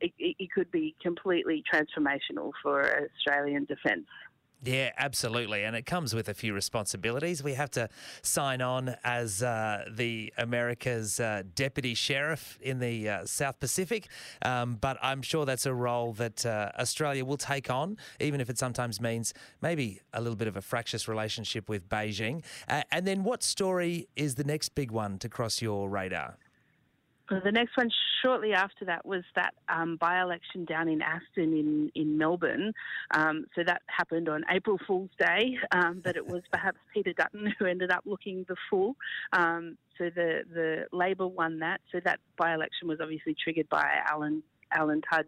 it, 0.00 0.12
it 0.18 0.50
could 0.52 0.70
be 0.70 0.94
completely 1.02 1.64
transformational 1.72 2.52
for 2.62 3.08
Australian 3.16 3.64
defence. 3.64 4.06
Yeah, 4.64 4.90
absolutely. 4.98 5.62
And 5.62 5.76
it 5.76 5.86
comes 5.86 6.14
with 6.14 6.28
a 6.28 6.34
few 6.34 6.52
responsibilities. 6.52 7.44
We 7.44 7.54
have 7.54 7.70
to 7.72 7.88
sign 8.22 8.60
on 8.60 8.96
as 9.04 9.40
uh, 9.40 9.84
the 9.88 10.32
America's 10.36 11.20
uh, 11.20 11.44
deputy 11.54 11.94
sheriff 11.94 12.58
in 12.60 12.80
the 12.80 13.08
uh, 13.08 13.24
South 13.24 13.60
Pacific. 13.60 14.08
Um, 14.42 14.74
but 14.80 14.98
I'm 15.00 15.22
sure 15.22 15.46
that's 15.46 15.66
a 15.66 15.74
role 15.74 16.12
that 16.14 16.44
uh, 16.44 16.72
Australia 16.76 17.24
will 17.24 17.36
take 17.36 17.70
on, 17.70 17.98
even 18.18 18.40
if 18.40 18.50
it 18.50 18.58
sometimes 18.58 19.00
means 19.00 19.32
maybe 19.62 20.00
a 20.12 20.20
little 20.20 20.36
bit 20.36 20.48
of 20.48 20.56
a 20.56 20.62
fractious 20.62 21.06
relationship 21.06 21.68
with 21.68 21.88
Beijing. 21.88 22.42
Uh, 22.68 22.82
and 22.90 23.06
then 23.06 23.22
what 23.22 23.44
story 23.44 24.08
is 24.16 24.34
the 24.34 24.44
next 24.44 24.70
big 24.74 24.90
one 24.90 25.18
to 25.18 25.28
cross 25.28 25.62
your 25.62 25.88
radar? 25.88 26.36
The 27.30 27.52
next 27.52 27.76
one 27.76 27.90
shortly 28.22 28.52
after 28.52 28.84
that 28.86 29.04
was 29.04 29.22
that 29.36 29.54
um, 29.68 29.96
by-election 29.96 30.64
down 30.64 30.88
in 30.88 31.02
Aston 31.02 31.52
in, 31.52 31.90
in 31.94 32.16
Melbourne. 32.16 32.72
Um, 33.12 33.44
so 33.54 33.62
that 33.64 33.82
happened 33.86 34.28
on 34.28 34.44
April 34.50 34.78
Fool's 34.86 35.10
Day, 35.18 35.58
um, 35.72 36.00
but 36.02 36.16
it 36.16 36.26
was 36.26 36.42
perhaps 36.50 36.78
Peter 36.94 37.12
Dutton 37.12 37.54
who 37.58 37.66
ended 37.66 37.90
up 37.90 38.02
looking 38.06 38.46
the 38.48 38.56
fool. 38.70 38.96
Um, 39.32 39.76
so 39.98 40.10
the, 40.14 40.42
the 40.52 40.86
Labor 40.90 41.26
won 41.26 41.58
that. 41.58 41.80
So 41.92 42.00
that 42.04 42.20
by-election 42.36 42.88
was 42.88 42.98
obviously 43.00 43.36
triggered 43.42 43.68
by 43.68 43.86
Alan 44.10 44.42
Alan 44.72 45.02
Tudge 45.10 45.26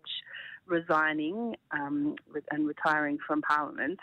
resigning 0.67 1.57
um, 1.73 2.15
and 2.51 2.67
retiring 2.67 3.19
from 3.27 3.43
Parliament, 3.43 3.99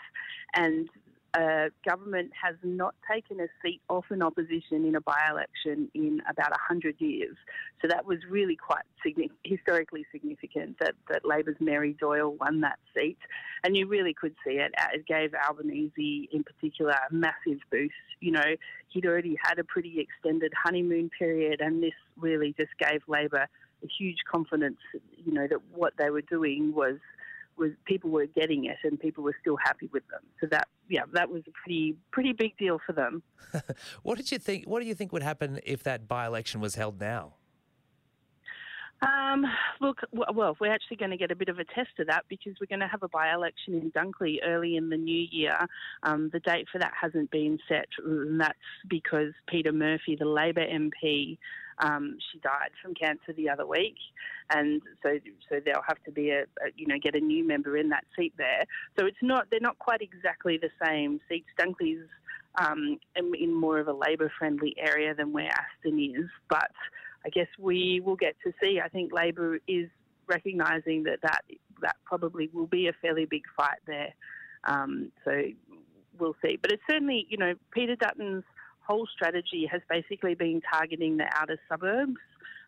and 0.54 0.88
uh, 1.34 1.68
government 1.86 2.30
has 2.40 2.56
not 2.62 2.94
taken 3.10 3.40
a 3.40 3.48
seat 3.62 3.80
off 3.88 4.06
an 4.10 4.22
opposition 4.22 4.84
in 4.84 4.94
a 4.94 5.00
by-election 5.00 5.90
in 5.94 6.22
about 6.28 6.50
100 6.50 6.96
years. 7.00 7.36
So 7.82 7.88
that 7.88 8.06
was 8.06 8.18
really 8.28 8.56
quite 8.56 8.84
historically 9.44 10.06
significant 10.10 10.78
that, 10.80 10.94
that 11.10 11.24
Labor's 11.24 11.56
Mary 11.60 11.94
Doyle 11.98 12.34
won 12.40 12.60
that 12.62 12.78
seat. 12.94 13.18
And 13.62 13.76
you 13.76 13.86
really 13.86 14.14
could 14.14 14.34
see 14.46 14.54
it. 14.54 14.72
It 14.94 15.06
gave 15.06 15.34
Albanese, 15.34 16.28
in 16.32 16.44
particular, 16.44 16.92
a 16.92 17.12
massive 17.12 17.60
boost. 17.70 17.94
You 18.20 18.32
know, 18.32 18.54
he'd 18.88 19.06
already 19.06 19.36
had 19.42 19.58
a 19.58 19.64
pretty 19.64 20.00
extended 20.00 20.52
honeymoon 20.54 21.10
period, 21.18 21.60
and 21.60 21.82
this 21.82 21.92
really 22.16 22.54
just 22.58 22.72
gave 22.78 23.02
Labor 23.06 23.46
a 23.84 23.86
huge 23.86 24.18
confidence, 24.30 24.78
you 25.24 25.32
know, 25.32 25.46
that 25.46 25.60
what 25.72 25.92
they 25.98 26.10
were 26.10 26.22
doing 26.22 26.72
was– 26.74 26.96
was 27.58 27.72
people 27.84 28.10
were 28.10 28.26
getting 28.26 28.66
it 28.66 28.76
and 28.84 28.98
people 28.98 29.24
were 29.24 29.36
still 29.40 29.56
happy 29.56 29.88
with 29.92 30.06
them. 30.08 30.20
So 30.40 30.46
that 30.50 30.68
yeah, 30.88 31.02
that 31.12 31.30
was 31.30 31.42
a 31.46 31.50
pretty 31.62 31.96
pretty 32.10 32.32
big 32.32 32.56
deal 32.56 32.78
for 32.84 32.92
them. 32.92 33.22
what 34.02 34.16
did 34.16 34.30
you 34.30 34.38
think? 34.38 34.66
What 34.66 34.80
do 34.80 34.86
you 34.86 34.94
think 34.94 35.12
would 35.12 35.22
happen 35.22 35.60
if 35.64 35.82
that 35.84 36.08
by 36.08 36.26
election 36.26 36.60
was 36.60 36.74
held 36.74 37.00
now? 37.00 37.34
Um, 39.00 39.44
look, 39.80 40.00
well, 40.12 40.56
we're 40.60 40.72
actually 40.72 40.96
going 40.96 41.12
to 41.12 41.16
get 41.16 41.30
a 41.30 41.36
bit 41.36 41.48
of 41.48 41.58
a 41.58 41.64
test 41.64 41.90
of 42.00 42.08
that 42.08 42.24
because 42.28 42.54
we're 42.60 42.66
going 42.66 42.80
to 42.80 42.88
have 42.88 43.02
a 43.02 43.08
by-election 43.08 43.74
in 43.74 43.92
Dunkley 43.92 44.38
early 44.44 44.76
in 44.76 44.88
the 44.88 44.96
new 44.96 45.26
year. 45.30 45.56
Um, 46.02 46.30
the 46.32 46.40
date 46.40 46.66
for 46.70 46.78
that 46.78 46.92
hasn't 47.00 47.30
been 47.30 47.58
set, 47.68 47.86
and 48.04 48.40
that's 48.40 48.58
because 48.88 49.32
Peta 49.46 49.72
Murphy, 49.72 50.16
the 50.16 50.24
Labor 50.24 50.66
MP, 50.66 51.38
um, 51.80 52.18
she 52.30 52.38
died 52.40 52.70
from 52.82 52.94
cancer 52.94 53.32
the 53.36 53.48
other 53.48 53.66
week, 53.66 53.96
and 54.50 54.82
so 55.02 55.18
so 55.48 55.60
there'll 55.64 55.82
have 55.86 56.02
to 56.04 56.10
be 56.10 56.30
a, 56.30 56.42
a 56.42 56.70
you 56.76 56.86
know 56.86 56.96
get 57.02 57.14
a 57.14 57.20
new 57.20 57.46
member 57.46 57.76
in 57.76 57.88
that 57.90 58.04
seat 58.16 58.34
there. 58.36 58.64
So 58.98 59.06
it's 59.06 59.22
not 59.22 59.46
they're 59.50 59.60
not 59.60 59.78
quite 59.78 60.02
exactly 60.02 60.58
the 60.58 60.70
same 60.84 61.20
seats. 61.28 61.48
Dunkley's 61.58 62.06
um, 62.60 62.98
in, 63.14 63.54
more 63.54 63.78
of 63.78 63.86
a 63.86 63.92
Labor-friendly 63.92 64.74
area 64.78 65.14
than 65.14 65.32
where 65.32 65.50
Aston 65.50 65.98
is, 66.00 66.26
but 66.48 66.70
I 67.24 67.28
guess 67.28 67.46
we 67.58 68.00
will 68.04 68.16
get 68.16 68.34
to 68.44 68.52
see. 68.60 68.80
I 68.84 68.88
think 68.88 69.12
Labor 69.12 69.58
is 69.68 69.88
recognising 70.26 71.04
that, 71.04 71.20
that 71.22 71.42
that 71.80 71.96
probably 72.04 72.50
will 72.52 72.66
be 72.66 72.88
a 72.88 72.92
fairly 73.00 73.24
big 73.24 73.42
fight 73.56 73.78
there. 73.86 74.14
Um, 74.64 75.12
so 75.24 75.42
we'll 76.18 76.36
see. 76.44 76.58
But 76.60 76.72
it's 76.72 76.82
certainly, 76.90 77.26
you 77.28 77.36
know, 77.36 77.54
Peter 77.72 77.96
Dutton's 77.96 78.44
whole 78.88 79.06
strategy 79.06 79.68
has 79.70 79.82
basically 79.88 80.34
been 80.34 80.60
targeting 80.72 81.16
the 81.18 81.28
outer 81.34 81.58
suburbs. 81.68 82.16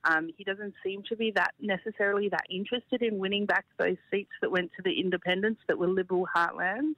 Um, 0.05 0.31
he 0.37 0.45
doesn't 0.45 0.75
seem 0.85 1.03
to 1.09 1.17
be 1.17 1.31
that 1.33 1.53
necessarily 1.61 2.29
that 2.29 2.45
interested 2.51 3.03
in 3.03 3.19
winning 3.19 3.47
back 3.47 3.67
those 3.79 3.97
seats 4.11 4.31
that 4.41 4.51
went 4.51 4.71
to 4.77 4.83
the 4.83 4.99
independents 4.99 5.61
that 5.69 5.79
were 5.79 5.89
Liberal 5.89 6.27
heartlands. 6.35 6.97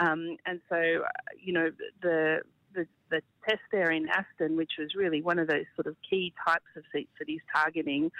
Um, 0.00 0.36
and 0.46 0.60
so, 0.68 0.76
uh, 0.76 1.08
you 1.40 1.52
know, 1.52 1.70
the 2.02 2.40
the, 2.74 2.86
the 3.08 3.20
test 3.48 3.62
there 3.70 3.92
in 3.92 4.08
Aston, 4.08 4.56
which 4.56 4.72
was 4.80 4.96
really 4.96 5.22
one 5.22 5.38
of 5.38 5.46
those 5.46 5.66
sort 5.76 5.86
of 5.86 5.94
key 6.08 6.34
types 6.44 6.64
of 6.76 6.82
seats 6.92 7.12
that 7.20 7.28
he's 7.28 7.40
targeting, 7.54 8.10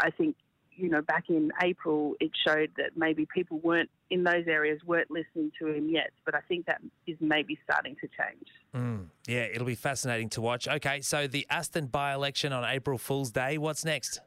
I 0.00 0.10
think 0.10 0.34
you 0.76 0.88
know, 0.88 1.02
back 1.02 1.24
in 1.28 1.52
April, 1.62 2.14
it 2.20 2.30
showed 2.46 2.70
that 2.76 2.96
maybe 2.96 3.26
people 3.32 3.58
weren't 3.60 3.90
in 4.10 4.24
those 4.24 4.46
areas 4.46 4.80
weren't 4.84 5.10
listening 5.10 5.52
to 5.58 5.68
him 5.68 5.88
yet. 5.88 6.10
But 6.24 6.34
I 6.34 6.40
think 6.48 6.66
that 6.66 6.80
is 7.06 7.16
maybe 7.20 7.58
starting 7.64 7.96
to 8.00 8.08
change. 8.08 8.46
Mm, 8.74 9.06
yeah, 9.26 9.46
it'll 9.52 9.66
be 9.66 9.74
fascinating 9.74 10.28
to 10.30 10.40
watch. 10.40 10.68
Okay, 10.68 11.00
so 11.00 11.26
the 11.26 11.46
Aston 11.50 11.86
by-election 11.86 12.52
on 12.52 12.64
April 12.64 12.98
Fool's 12.98 13.30
Day. 13.30 13.58
What's 13.58 13.84
next? 13.84 14.20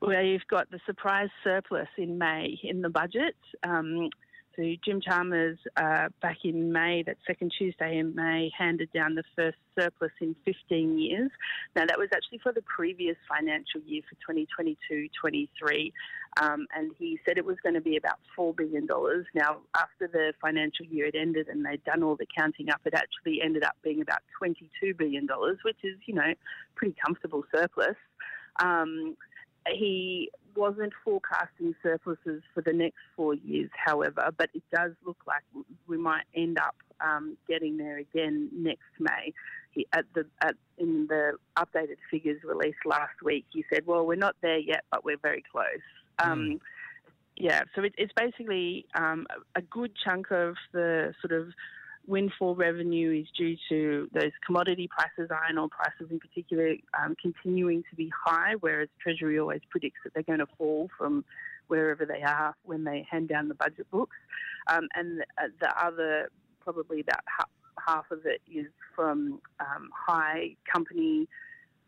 Well, 0.00 0.22
you've 0.22 0.46
got 0.48 0.70
the 0.70 0.80
surprise 0.84 1.28
surplus 1.44 1.88
in 1.96 2.18
May 2.18 2.58
in 2.64 2.82
the 2.82 2.88
budget. 2.88 3.36
Um, 3.62 4.10
so 4.56 4.62
Jim 4.84 5.00
Chalmers, 5.00 5.58
uh, 5.76 6.08
back 6.20 6.38
in 6.44 6.72
May, 6.72 7.02
that 7.04 7.16
second 7.26 7.52
Tuesday 7.56 7.98
in 7.98 8.14
May, 8.14 8.50
handed 8.56 8.92
down 8.92 9.14
the 9.14 9.24
first 9.34 9.56
surplus 9.78 10.12
in 10.20 10.36
15 10.44 10.98
years. 10.98 11.30
Now 11.74 11.86
that 11.86 11.98
was 11.98 12.08
actually 12.14 12.38
for 12.38 12.52
the 12.52 12.62
previous 12.62 13.16
financial 13.28 13.80
year 13.86 14.02
for 14.08 14.34
2022-23, 14.34 15.92
um, 16.40 16.66
and 16.76 16.92
he 16.98 17.18
said 17.24 17.38
it 17.38 17.44
was 17.44 17.56
going 17.62 17.74
to 17.74 17.80
be 17.80 17.96
about 17.96 18.18
$4 18.38 18.54
billion. 18.54 18.86
Now, 19.34 19.58
after 19.76 20.08
the 20.08 20.32
financial 20.40 20.86
year 20.86 21.06
had 21.06 21.14
ended 21.14 21.48
and 21.48 21.64
they'd 21.64 21.84
done 21.84 22.02
all 22.02 22.16
the 22.16 22.26
counting 22.36 22.70
up, 22.70 22.80
it 22.84 22.94
actually 22.94 23.40
ended 23.42 23.64
up 23.64 23.76
being 23.82 24.02
about 24.02 24.20
$22 24.42 24.96
billion, 24.96 25.26
which 25.62 25.76
is, 25.82 25.96
you 26.06 26.14
know, 26.14 26.34
pretty 26.74 26.94
comfortable 27.04 27.44
surplus. 27.54 27.96
Um, 28.62 29.16
he 29.66 30.30
wasn't 30.56 30.92
forecasting 31.04 31.74
surpluses 31.82 32.42
for 32.54 32.62
the 32.62 32.72
next 32.72 32.98
four 33.16 33.34
years, 33.34 33.70
however, 33.76 34.30
but 34.36 34.50
it 34.54 34.62
does 34.72 34.92
look 35.04 35.18
like 35.26 35.42
we 35.86 35.96
might 35.96 36.24
end 36.34 36.58
up 36.58 36.76
um, 37.00 37.36
getting 37.48 37.76
there 37.76 37.98
again 37.98 38.48
next 38.52 38.82
May. 38.98 39.32
He, 39.72 39.86
at 39.92 40.04
the 40.14 40.26
at, 40.40 40.54
in 40.78 41.06
the 41.08 41.32
updated 41.56 41.96
figures 42.10 42.40
released 42.44 42.84
last 42.84 43.22
week, 43.22 43.46
he 43.50 43.64
said, 43.72 43.86
"Well, 43.86 44.06
we're 44.06 44.16
not 44.16 44.36
there 44.42 44.58
yet, 44.58 44.84
but 44.90 45.04
we're 45.04 45.16
very 45.16 45.42
close." 45.50 45.66
Mm. 46.20 46.26
Um, 46.26 46.60
yeah, 47.36 47.62
so 47.74 47.82
it, 47.82 47.94
it's 47.96 48.12
basically 48.14 48.86
um, 48.94 49.26
a 49.56 49.62
good 49.62 49.92
chunk 50.04 50.30
of 50.30 50.56
the 50.72 51.14
sort 51.20 51.32
of 51.32 51.48
windfall 52.06 52.54
revenue 52.54 53.22
is 53.22 53.26
due 53.36 53.56
to 53.68 54.08
those 54.12 54.32
commodity 54.44 54.88
prices, 54.88 55.30
iron 55.30 55.58
ore 55.58 55.68
prices 55.68 56.10
in 56.10 56.18
particular, 56.18 56.74
um, 57.00 57.16
continuing 57.20 57.82
to 57.90 57.96
be 57.96 58.10
high, 58.24 58.54
whereas 58.60 58.88
Treasury 59.00 59.38
always 59.38 59.60
predicts 59.70 59.98
that 60.04 60.14
they're 60.14 60.22
going 60.22 60.38
to 60.38 60.48
fall 60.58 60.90
from 60.98 61.24
wherever 61.68 62.04
they 62.04 62.22
are 62.22 62.54
when 62.64 62.84
they 62.84 63.06
hand 63.10 63.28
down 63.28 63.48
the 63.48 63.54
budget 63.54 63.90
books. 63.90 64.16
Um, 64.68 64.88
and 64.94 65.20
the, 65.60 65.68
uh, 65.68 65.72
other, 65.80 66.30
probably 66.60 67.00
about 67.00 67.20
half, 67.86 68.10
of 68.10 68.26
it, 68.26 68.40
is 68.52 68.66
from 68.94 69.40
um, 69.60 69.90
high 69.92 70.56
company 70.70 71.28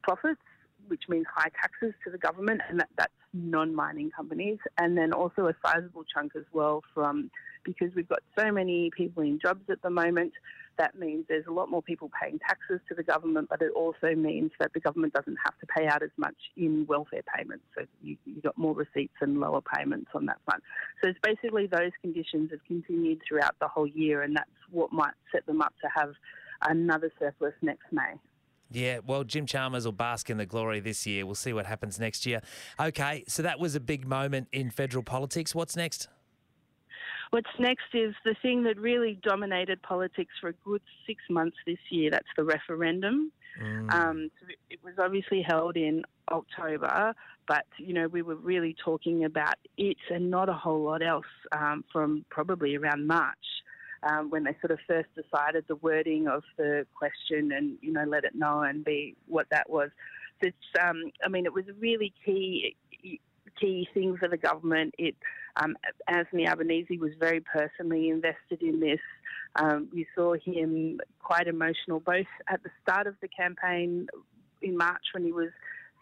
profits 0.03 0.41
which 0.89 1.05
means 1.09 1.27
high 1.35 1.49
taxes 1.61 1.95
to 2.05 2.11
the 2.11 2.19
government, 2.19 2.61
and 2.69 2.81
that, 2.81 2.89
that's 2.97 3.13
non-mining 3.33 4.11
companies, 4.11 4.59
and 4.79 4.97
then 4.97 5.13
also 5.13 5.47
a 5.47 5.55
sizable 5.65 6.05
chunk 6.05 6.33
as 6.37 6.45
well 6.53 6.83
from 6.93 7.31
because 7.65 7.95
we've 7.95 8.09
got 8.09 8.21
so 8.39 8.51
many 8.53 8.91
people 8.97 9.23
in 9.23 9.39
jobs 9.41 9.63
at 9.71 9.83
the 9.83 9.91
moment. 9.91 10.33
That 10.77 10.99
means 10.99 11.25
there's 11.29 11.47
a 11.47 11.53
lot 11.53 11.71
more 11.71 11.83
people 11.83 12.11
paying 12.21 12.39
taxes 12.41 12.81
to 12.89 12.95
the 12.95 13.03
government, 13.03 13.49
but 13.49 13.63
it 13.63 13.71
also 13.77 14.15
means 14.17 14.51
that 14.59 14.73
the 14.73 14.81
government 14.81 15.13
doesn't 15.13 15.37
have 15.45 15.57
to 15.61 15.67
pay 15.67 15.87
out 15.87 16.03
as 16.03 16.11
much 16.17 16.35
in 16.57 16.85
welfare 16.89 17.23
payments. 17.37 17.65
So 17.77 17.85
you, 18.03 18.17
have 18.35 18.43
got 18.43 18.59
more 18.59 18.75
receipts 18.75 19.15
and 19.21 19.39
lower 19.39 19.61
payments 19.61 20.11
on 20.15 20.27
that 20.27 20.39
front. 20.45 20.63
So 21.03 21.11
it's 21.11 21.19
basically 21.23 21.67
those 21.67 21.93
conditions 22.03 22.51
have 22.51 22.65
continued 22.67 23.23
throughout 23.27 23.55
the 23.61 23.69
whole 23.69 23.87
year, 23.87 24.23
and 24.23 24.37
that's 24.37 24.51
what 24.71 24.93
might 24.93 25.15
set 25.33 25.47
them 25.47 25.63
up 25.63 25.75
to 25.83 25.89
have 25.95 26.11
another 26.69 27.13
surplus 27.19 27.55
next 27.63 27.85
May. 27.93 28.15
Yeah, 28.71 28.99
well, 29.07 29.23
Jim 29.23 29.47
Chalmers 29.47 29.85
will 29.85 29.93
bask 29.93 30.31
in 30.31 30.37
the 30.37 30.47
glory 30.47 30.81
this 30.81 31.07
year. 31.07 31.27
We'll 31.27 31.37
see 31.37 31.53
what 31.53 31.67
happens 31.67 32.01
next 32.01 32.27
year. 32.27 32.41
Okay, 32.81 33.25
so 33.29 33.43
that 33.43 33.61
was 33.61 33.77
a 33.77 33.81
big 33.81 34.07
moment 34.07 34.49
in 34.53 34.71
federal 34.71 35.05
politics. 35.05 35.55
What's 35.55 35.77
next? 35.77 36.09
What's 37.35 37.51
next 37.59 37.87
is 37.95 38.15
the 38.25 38.37
thing 38.43 38.63
that 38.63 38.79
really 38.79 39.19
dominated 39.21 39.83
politics 39.83 40.33
for 40.41 40.51
a 40.51 40.53
good 40.65 40.81
six 41.05 41.21
months 41.29 41.57
this 41.67 41.81
year. 41.91 42.09
That's 42.09 42.29
the 42.37 42.45
referendum. 42.45 43.33
Mm. 43.61 43.93
Um, 43.93 44.31
so 44.41 44.47
it 44.71 44.79
was 44.85 44.95
obviously 45.01 45.43
held 45.43 45.77
in 45.77 46.05
October, 46.31 47.13
but 47.49 47.65
you 47.77 47.93
know 47.93 48.07
we 48.07 48.23
were 48.23 48.37
really 48.37 48.77
talking 48.85 49.25
about 49.25 49.57
it 49.77 49.97
and 50.11 50.31
not 50.31 50.49
a 50.49 50.53
whole 50.53 50.85
lot 50.85 51.03
else 51.03 51.27
um, 51.51 51.83
from 51.93 52.25
probably 52.31 52.77
around 52.77 53.05
March 53.09 53.47
um, 54.05 54.31
when 54.31 54.45
they 54.45 54.57
sort 54.61 54.71
of 54.71 54.79
first 54.87 55.09
decided 55.17 55.65
the 55.67 55.75
wording 55.75 56.29
of 56.29 56.45
the 56.57 56.87
question 56.97 57.51
and 57.51 57.77
you 57.81 57.93
know 57.93 58.05
let 58.05 58.23
it 58.23 58.37
know 58.37 58.61
and 58.61 58.85
be 58.85 59.17
what 59.27 59.49
that 59.51 59.69
was. 59.69 59.91
So 60.41 60.47
it's, 60.47 60.81
um, 60.81 61.11
I 61.25 61.29
mean, 61.29 61.47
it 61.47 61.53
was 61.53 61.65
really 61.81 62.13
key 62.25 62.77
key 63.61 63.89
thing 63.95 64.17
for 64.17 64.29
the 64.29 64.37
government. 64.37 64.95
It 64.99 65.17
um, 65.57 65.77
Anthony 66.09 66.49
Albanese 66.49 66.99
was 66.99 67.13
very 67.19 67.41
personally 67.41 68.09
invested 68.09 68.61
in 68.61 68.81
this. 68.81 69.01
Um, 69.57 69.89
you 69.93 70.05
saw 70.15 70.35
him 70.35 71.01
quite 71.23 71.47
emotional 71.47 72.01
both 72.01 72.27
at 72.49 72.63
the 72.65 72.71
start 72.83 73.07
of 73.07 73.15
the 73.21 73.29
campaign 73.29 74.09
in 74.63 74.77
March 74.77 75.05
when 75.13 75.25
he 75.25 75.33
was 75.33 75.51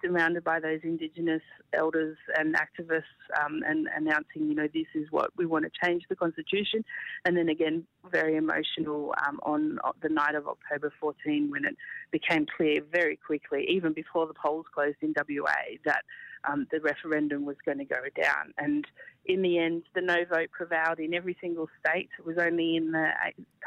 surrounded 0.02 0.44
by 0.44 0.60
those 0.60 0.80
Indigenous 0.82 1.42
elders 1.72 2.16
and 2.36 2.54
activists 2.54 3.02
um, 3.42 3.62
and 3.66 3.88
announcing, 3.96 4.48
you 4.48 4.54
know, 4.54 4.68
this 4.72 4.86
is 4.94 5.06
what 5.10 5.30
we 5.36 5.46
want 5.46 5.64
to 5.64 5.70
change 5.84 6.04
the 6.08 6.16
Constitution. 6.16 6.84
And 7.24 7.36
then 7.36 7.48
again, 7.48 7.84
very 8.10 8.36
emotional 8.36 9.14
um, 9.26 9.40
on 9.42 9.78
the 10.02 10.08
night 10.08 10.34
of 10.34 10.46
October 10.46 10.92
14 11.00 11.50
when 11.50 11.64
it 11.64 11.76
became 12.10 12.46
clear 12.56 12.80
very 12.92 13.16
quickly, 13.16 13.66
even 13.68 13.92
before 13.92 14.26
the 14.26 14.34
polls 14.34 14.66
closed 14.74 14.98
in 15.00 15.14
WA, 15.16 15.52
that 15.84 16.02
um, 16.44 16.66
the 16.70 16.80
referendum 16.80 17.44
was 17.44 17.56
going 17.64 17.78
to 17.78 17.84
go 17.84 18.02
down. 18.20 18.52
And 18.58 18.86
in 19.26 19.42
the 19.42 19.58
end, 19.58 19.84
the 19.94 20.00
no 20.00 20.24
vote 20.28 20.50
prevailed 20.50 20.98
in 20.98 21.14
every 21.14 21.36
single 21.40 21.68
state. 21.80 22.08
It 22.18 22.26
was 22.26 22.36
only 22.38 22.76
in 22.76 22.92
the 22.92 23.10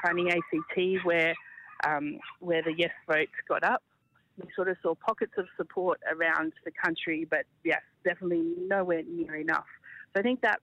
tiny 0.06 0.30
ACT 0.30 1.06
where 1.06 1.34
um, 1.86 2.20
where 2.40 2.64
the 2.64 2.74
yes 2.76 2.92
votes 3.08 3.32
got 3.48 3.64
up 3.64 3.84
we 4.38 4.48
sort 4.56 4.68
of 4.68 4.78
saw 4.82 4.96
pockets 4.96 5.34
of 5.38 5.46
support 5.58 6.00
around 6.12 6.54
the 6.64 6.72
country, 6.72 7.26
but 7.30 7.46
yes, 7.64 7.82
definitely 8.04 8.44
nowhere 8.68 9.04
near 9.08 9.36
enough. 9.36 9.66
So 10.14 10.20
I 10.20 10.24
think 10.24 10.42
that 10.42 10.60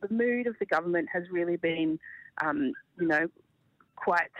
the 0.00 0.12
mood 0.12 0.46
of 0.46 0.56
the 0.58 0.66
government 0.66 1.08
has 1.12 1.24
really 1.30 1.56
been, 1.56 1.98
um, 2.44 2.72
you 2.98 3.06
know, 3.06 3.28
quite 3.96 4.30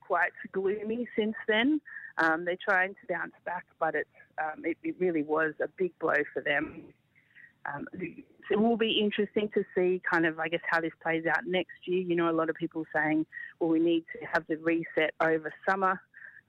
quite 0.00 0.32
gloomy 0.52 1.08
since 1.16 1.34
then. 1.46 1.80
Um, 2.18 2.44
they're 2.44 2.56
trying 2.62 2.94
to 2.94 3.06
bounce 3.08 3.34
back, 3.44 3.66
but 3.78 3.94
it's 3.94 4.08
um, 4.38 4.64
it, 4.64 4.76
it, 4.82 4.96
really 4.98 5.22
was 5.22 5.54
a 5.62 5.68
big 5.76 5.96
blow 5.98 6.14
for 6.32 6.42
them. 6.42 6.82
Um, 7.66 7.86
it 8.50 8.60
will 8.60 8.76
be 8.76 9.00
interesting 9.00 9.50
to 9.54 9.64
see 9.74 10.00
kind 10.08 10.24
of, 10.24 10.38
I 10.38 10.48
guess, 10.48 10.60
how 10.70 10.80
this 10.80 10.92
plays 11.02 11.24
out 11.26 11.46
next 11.46 11.74
year. 11.84 12.00
You 12.00 12.14
know, 12.16 12.30
a 12.30 12.32
lot 12.32 12.48
of 12.48 12.56
people 12.56 12.84
saying, 12.94 13.26
well, 13.58 13.70
we 13.70 13.80
need 13.80 14.04
to 14.12 14.26
have 14.26 14.44
the 14.48 14.56
reset 14.56 15.14
over 15.20 15.52
summer 15.68 16.00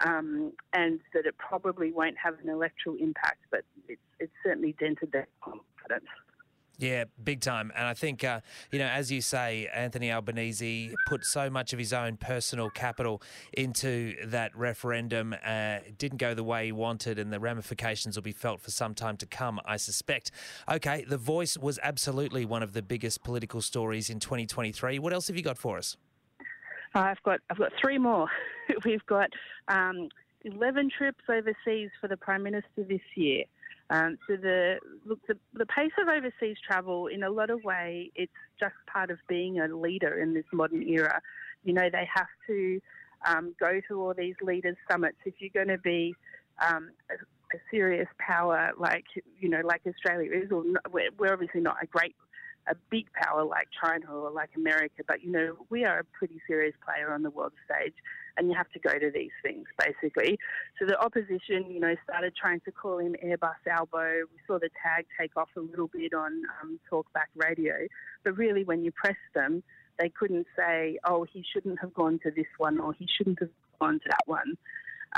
um, 0.02 0.52
and 0.74 1.00
that 1.14 1.26
it 1.26 1.38
probably 1.38 1.92
won't 1.92 2.16
have 2.18 2.36
an 2.44 2.50
electoral 2.50 2.96
impact, 3.00 3.44
but 3.52 3.62
it's, 3.88 4.02
it's 4.20 4.34
certainly 4.44 4.76
dented 4.80 5.12
their 5.12 5.28
confidence. 5.42 6.06
Yeah, 6.80 7.06
big 7.24 7.42
time. 7.42 7.72
And 7.76 7.88
I 7.88 7.96
think, 7.96 8.24
uh, 8.24 8.42
you 8.72 8.78
know, 8.78 8.86
as 8.86 9.12
you 9.12 9.20
say, 9.20 9.68
Anthony 9.74 10.12
Albanese 10.12 10.94
put 11.08 11.26
so 11.26 11.50
much 11.50 11.74
of 11.74 11.80
his 11.80 11.92
own 11.92 12.18
personal 12.18 12.70
capital 12.70 13.24
into 13.54 14.14
that 14.28 14.56
referendum. 14.56 15.34
Uh, 15.34 15.80
it 15.88 15.98
didn't 15.98 16.20
go 16.20 16.36
the 16.36 16.44
way 16.44 16.68
he 16.68 16.72
wanted, 16.72 17.18
and 17.18 17.34
the 17.34 17.40
ramifications 17.40 18.16
will 18.16 18.22
be 18.24 18.32
felt 18.32 18.62
for 18.62 18.70
some 18.70 18.94
time 18.94 19.18
to 19.18 19.26
come, 19.26 19.60
I 19.66 19.78
suspect. 19.78 20.30
Okay, 20.72 21.04
The 21.08 21.18
Voice 21.18 21.58
was 21.58 21.80
absolutely 21.82 22.46
one 22.46 22.62
of 22.62 22.74
the 22.74 22.84
biggest 22.84 23.24
political 23.24 23.62
stories 23.62 24.12
in 24.12 24.20
2023. 24.20 25.00
What 25.00 25.14
else 25.14 25.28
have 25.30 25.36
you 25.36 25.44
got 25.44 25.58
for 25.58 25.80
us? 25.80 25.98
I've 26.94 27.22
got 27.24 27.40
I've 27.50 27.58
got 27.58 27.72
three 27.82 27.98
more. 27.98 28.28
We've 28.86 29.06
got 29.06 29.30
um, 29.68 30.10
eleven 30.44 30.90
trips 30.96 31.24
overseas 31.30 31.90
for 32.00 32.08
the 32.08 32.18
Prime 32.18 32.44
Minister 32.44 32.84
this 32.88 33.02
year. 33.16 33.44
Um, 33.90 34.18
so 34.28 34.36
the 34.36 34.80
look, 35.06 35.20
the, 35.28 35.38
the 35.54 35.66
pace 35.66 35.92
of 36.02 36.10
overseas 36.10 36.58
travel, 36.66 37.08
in 37.08 37.24
a 37.24 37.30
lot 37.30 37.50
of 37.50 37.64
way, 37.64 38.12
it's 38.16 38.32
just 38.60 38.76
part 38.92 39.12
of 39.12 39.18
being 39.28 39.60
a 39.60 39.68
leader 39.68 40.20
in 40.20 40.34
this 40.34 40.46
modern 40.52 40.84
era. 40.84 41.22
You 41.64 41.74
know, 41.74 41.90
they 41.90 42.08
have 42.14 42.28
to 42.48 42.82
um, 43.26 43.56
go 43.60 43.80
to 43.88 44.02
all 44.02 44.14
these 44.14 44.36
leaders' 44.42 44.76
summits 44.90 45.18
if 45.26 45.36
you're 45.40 45.50
going 45.54 45.76
to 45.76 45.82
be 45.82 46.16
um, 46.66 46.90
a, 47.10 47.14
a, 47.56 47.60
serious 47.72 48.08
power 48.20 48.72
like 48.78 49.06
you 49.40 49.48
know, 49.48 49.62
like 49.64 49.82
Australia 49.88 50.32
is. 50.34 50.52
Or 50.52 50.64
not, 50.66 50.92
we're, 50.92 51.10
we're 51.18 51.34
obviously 51.34 51.62
not 51.62 51.78
a 51.82 51.86
great 51.86 52.16
a 52.70 52.76
big 52.90 53.12
power 53.14 53.44
like 53.44 53.68
China 53.82 54.06
or 54.14 54.32
like 54.32 54.50
America, 54.56 55.04
but 55.08 55.24
you 55.24 55.32
know, 55.32 55.56
we 55.70 55.86
are 55.86 56.00
a 56.00 56.04
pretty 56.04 56.42
serious 56.48 56.76
player 56.84 57.14
on 57.14 57.24
the 57.24 57.30
world 57.30 57.54
stage 57.66 57.94
and 58.38 58.50
you 58.50 58.56
have 58.56 58.70
to 58.72 58.80
go 58.80 58.98
to 58.98 59.12
these 59.12 59.32
things 59.44 59.66
basically. 59.80 60.38
So 60.80 60.86
the 60.86 61.00
opposition, 61.00 61.70
you 61.70 61.80
know, 61.80 61.96
started 62.04 62.34
trying 62.36 62.62
to 62.62 62.72
call 62.72 63.00
him 63.00 63.16
Airbus 63.24 63.56
Albo. 63.70 64.24
We 64.32 64.40
saw 64.46 64.60
the 64.60 64.70
tag 64.84 65.06
take 65.20 65.36
off 65.36 65.50
a 65.56 65.62
little 65.62 65.88
bit 65.88 66.14
on 66.14 66.44
um, 66.62 66.80
Talkback 66.92 67.30
Radio, 67.36 67.76
but 68.24 68.38
really 68.38 68.64
when 68.64 68.84
you 68.84 68.92
press 68.92 69.18
them, 69.34 69.64
they 70.00 70.10
couldn't 70.10 70.46
say, 70.56 71.00
oh, 71.06 71.26
he 71.32 71.44
shouldn't 71.54 71.80
have 71.82 71.94
gone 71.94 72.20
to 72.24 72.32
this 72.32 72.46
one 72.58 72.80
or 72.80 72.94
he 72.94 73.08
shouldn't 73.18 73.40
have 73.40 73.50
gone 73.80 74.00
to 74.00 74.06
that 74.10 74.28
one. 74.28 74.58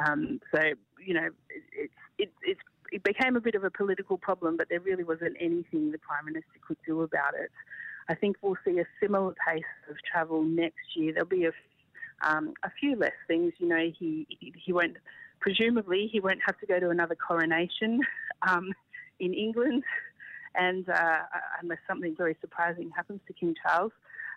Um, 0.05 0.39
so, 0.53 0.61
you 1.05 1.13
know, 1.13 1.29
it's, 1.49 1.93
it, 2.17 2.31
it's 2.43 2.61
it 2.91 3.03
became 3.03 3.35
a 3.35 3.41
bit 3.41 3.55
of 3.55 3.63
a 3.63 3.69
political 3.69 4.17
problem, 4.17 4.57
but 4.57 4.69
there 4.69 4.79
really 4.79 5.03
wasn't 5.03 5.35
anything 5.39 5.91
the 5.91 5.97
Prime 5.99 6.25
Minister 6.25 6.59
could 6.65 6.77
do 6.85 7.01
about 7.01 7.33
it. 7.33 7.51
I 8.07 8.15
think 8.15 8.37
we'll 8.41 8.57
see 8.65 8.79
a 8.79 8.85
similar 9.01 9.35
pace 9.47 9.63
of 9.89 9.95
travel 10.11 10.43
next 10.43 10.95
year. 10.95 11.13
There'll 11.13 11.29
be 11.29 11.45
a, 11.45 11.51
um, 12.27 12.53
a 12.63 12.71
few 12.79 12.95
less 12.95 13.13
things. 13.27 13.53
You 13.59 13.67
know, 13.67 13.91
he, 13.97 14.25
he 14.39 14.73
won't, 14.73 14.97
presumably, 15.39 16.09
he 16.11 16.19
won't 16.19 16.39
have 16.45 16.57
to 16.59 16.65
go 16.65 16.79
to 16.79 16.89
another 16.89 17.15
coronation 17.15 18.01
um, 18.47 18.73
in 19.19 19.33
England, 19.33 19.83
and 20.55 20.89
uh, 20.89 21.19
unless 21.61 21.79
something 21.87 22.15
very 22.15 22.35
surprising 22.41 22.89
happens 22.95 23.21
to 23.27 23.33
King 23.33 23.55
Charles. 23.61 23.91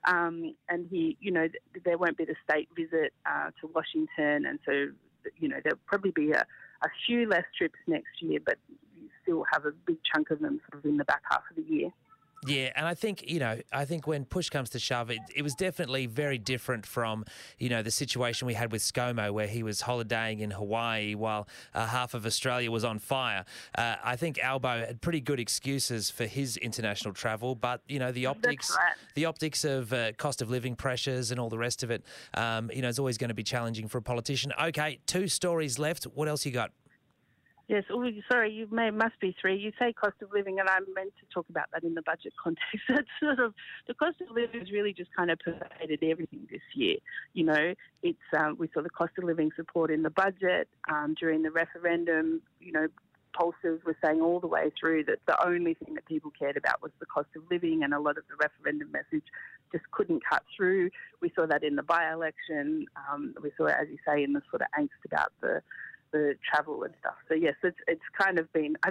Um, 0.05 0.55
and 0.69 0.87
he, 0.91 1.17
you 1.21 1.31
know, 1.31 1.49
there 1.85 1.97
won't 1.97 2.19
be 2.19 2.25
the 2.25 2.35
state 2.45 2.69
visit 2.77 3.15
uh, 3.25 3.51
to 3.61 3.71
Washington, 3.73 4.47
and 4.47 4.59
so, 4.67 4.89
you 5.39 5.49
know, 5.49 5.61
there'll 5.63 5.79
probably 5.87 6.11
be 6.11 6.33
a, 6.33 6.45
a 6.83 6.89
few 7.07 7.29
less 7.29 7.45
trips 7.57 7.79
next 7.87 8.21
year, 8.21 8.41
but 8.45 8.59
you 9.01 9.09
still 9.23 9.45
have 9.53 9.65
a 9.65 9.73
big 9.87 9.99
chunk 10.13 10.31
of 10.31 10.41
them 10.41 10.61
sort 10.71 10.85
of 10.85 10.91
in 10.91 10.97
the 10.97 11.05
back 11.05 11.23
half 11.31 11.43
of 11.51 11.57
the 11.57 11.73
year. 11.73 11.91
Yeah, 12.47 12.73
and 12.75 12.87
I 12.87 12.95
think 12.95 13.31
you 13.31 13.39
know, 13.39 13.59
I 13.73 13.85
think 13.85 14.07
when 14.07 14.25
push 14.25 14.49
comes 14.49 14.71
to 14.71 14.79
shove, 14.79 15.11
it, 15.11 15.21
it 15.35 15.43
was 15.43 15.55
definitely 15.55 16.07
very 16.07 16.39
different 16.39 16.85
from 16.85 17.25
you 17.59 17.69
know 17.69 17.83
the 17.83 17.91
situation 17.91 18.47
we 18.47 18.55
had 18.55 18.73
with 18.73 18.83
ScoMo, 18.83 19.31
where 19.33 19.47
he 19.47 19.63
was 19.63 19.83
holidaying 19.83 20.41
in 20.41 20.51
Hawaii 20.51 21.15
while 21.15 21.49
uh, 21.75 21.87
half 21.87 22.15
of 22.15 22.27
Australia 22.27 22.71
was 22.71 22.85
on 22.85 22.99
fire. 22.99 23.45
Uh, 23.77 23.97
I 24.03 24.17
think 24.17 24.41
Albo 24.41 24.87
had 24.87 25.01
pretty 25.01 25.21
good 25.21 25.39
excuses 25.39 26.11
for 26.11 26.27
his 26.27 26.57
international 26.57 27.15
travel, 27.15 27.55
but 27.55 27.81
you 27.87 28.01
know 28.01 28.11
the 28.11 28.27
optics, 28.27 28.77
right. 28.77 28.95
the 29.15 29.27
optics 29.27 29.65
of 29.65 29.93
uh, 29.93 30.13
cost 30.13 30.43
of 30.43 30.51
living 30.51 30.75
pressures 30.75 31.31
and 31.31 31.39
all 31.39 31.49
the 31.49 31.59
rest 31.59 31.85
of 31.85 31.93
it, 31.93 32.03
um, 32.35 32.71
you 32.75 32.83
know, 32.83 32.89
is 32.89 32.99
always 32.99 33.19
going 33.19 33.29
to 33.29 33.35
be 33.35 33.45
challenging 33.45 33.87
for 33.87 33.99
a 33.99 34.03
politician. 34.03 34.53
Okay, 34.61 34.99
two 35.07 35.29
stories 35.29 35.79
left. 35.79 36.05
What 36.05 36.27
else 36.27 36.45
you 36.45 36.51
got? 36.51 36.73
Yes, 37.73 37.85
oh, 37.91 38.07
sorry, 38.31 38.53
you 38.53 38.69
may 38.71 38.91
must 38.91 39.19
be 39.19 39.35
three. 39.41 39.57
You 39.57 39.73
say 39.79 39.95
cost 39.95 40.17
of 40.21 40.31
living, 40.31 40.61
and 40.61 40.69
I'm 40.69 40.85
meant 40.95 41.15
to 41.21 41.27
talk 41.33 41.49
about 41.49 41.71
that 41.73 41.85
in 41.85 41.95
the 41.95 42.03
budget 42.03 42.35
context. 42.37 42.77
That's 42.91 43.09
sort 43.19 43.39
of 43.39 43.55
the 43.89 43.95
cost 43.95 44.21
of 44.21 44.29
living 44.37 44.61
has 44.61 44.71
really 44.71 44.93
just 44.93 45.09
kind 45.17 45.31
of 45.31 45.39
pervaded 45.39 46.03
everything 46.03 46.47
this 46.51 46.61
year. 46.75 46.97
You 47.33 47.47
know, 47.47 47.73
it's 48.03 48.19
um, 48.39 48.57
we 48.59 48.69
saw 48.75 48.83
the 48.83 48.91
cost 48.91 49.13
of 49.17 49.25
living 49.25 49.53
support 49.57 49.91
in 49.91 50.03
the 50.03 50.11
budget 50.11 50.69
um, 50.91 51.15
during 51.19 51.41
the 51.41 51.51
referendum. 51.51 52.43
You 52.61 52.73
know, 52.73 52.89
pollsters 53.35 53.83
were 53.87 53.97
saying 54.05 54.21
all 54.21 54.39
the 54.39 54.49
way 54.49 54.71
through 54.79 55.05
that 55.05 55.21
the 55.27 55.43
only 55.43 55.73
thing 55.73 55.95
that 55.95 56.05
people 56.05 56.31
cared 56.39 56.59
about 56.59 56.83
was 56.83 56.93
the 57.01 57.07
cost 57.07 57.29
of 57.37 57.43
living, 57.51 57.85
and 57.85 57.95
a 57.95 58.01
lot 58.01 58.19
of 58.19 58.25
the 58.29 58.37
referendum 58.37 58.93
message 58.93 59.25
just 59.73 59.91
couldn't 59.93 60.23
cut 60.29 60.43
through. 60.55 60.91
We 61.23 61.33
saw 61.35 61.47
that 61.47 61.65
in 61.65 61.77
the 61.77 61.83
by-election. 61.83 62.85
Um, 63.11 63.35
we 63.43 63.51
saw 63.57 63.69
it, 63.69 63.77
as 63.81 63.89
you 63.91 63.97
say, 64.07 64.23
in 64.23 64.35
the 64.35 64.43
sort 64.51 64.61
of 64.61 64.69
angst 64.79 65.03
about 65.07 65.33
the 65.41 65.63
the 66.13 66.35
travel 66.49 66.85
and 66.85 66.95
stuff. 67.01 67.15
So 67.29 67.35
yes, 67.35 67.55
it's 67.63 67.79
it's 67.87 68.03
kind 68.19 68.39
of 68.39 68.53
been. 68.53 68.77
I, 68.85 68.91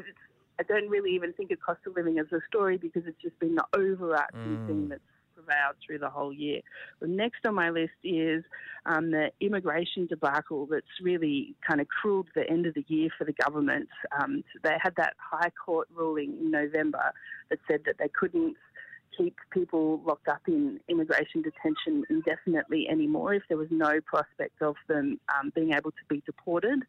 I 0.60 0.64
don't 0.64 0.90
really 0.90 1.12
even 1.16 1.34
think 1.34 1.52
of 1.52 1.60
cost 1.60 1.80
of 1.88 1.96
living 1.96 2.20
as 2.20 2.28
a 2.32 2.40
story 2.48 2.78
because 2.78 3.04
it's 3.08 3.22
just 3.22 3.40
been 3.40 3.56
the 3.56 3.66
overarching 3.76 4.58
mm. 4.58 4.68
thing 4.68 4.90
that's 4.90 5.02
prevailed 5.34 5.76
through 5.86 6.00
the 6.00 6.10
whole 6.10 6.34
year. 6.34 6.62
The 7.00 7.08
next 7.08 7.46
on 7.46 7.56
my 7.56 7.70
list 7.70 7.94
is 8.04 8.44
um, 8.86 9.12
the 9.12 9.32
immigration 9.40 10.08
debacle 10.08 10.68
that's 10.70 10.86
really 11.02 11.56
kind 11.68 11.82
of 11.82 11.88
cruelled 11.88 12.28
the 12.36 12.48
end 12.50 12.66
of 12.66 12.74
the 12.74 12.86
year 12.88 13.10
for 13.18 13.26
the 13.26 13.34
government. 13.34 13.90
Um, 14.20 14.44
so 14.54 14.60
they 14.64 14.76
had 14.82 14.94
that 14.98 15.14
High 15.18 15.52
Court 15.66 15.88
ruling 15.94 16.38
in 16.40 16.52
November 16.52 17.12
that 17.50 17.60
said 17.68 17.82
that 17.86 17.96
they 17.98 18.10
couldn't 18.10 18.56
keep 19.22 19.36
people 19.52 20.02
locked 20.06 20.28
up 20.28 20.42
in 20.48 20.80
immigration 20.88 21.42
detention 21.42 22.04
indefinitely 22.10 22.88
anymore 22.90 23.34
if 23.34 23.44
there 23.50 23.58
was 23.58 23.68
no 23.70 24.00
prospect 24.02 24.62
of 24.62 24.76
them 24.88 25.20
um, 25.36 25.52
being 25.56 25.74
able 25.74 25.92
to 25.92 26.06
be 26.10 26.22
deported. 26.26 26.80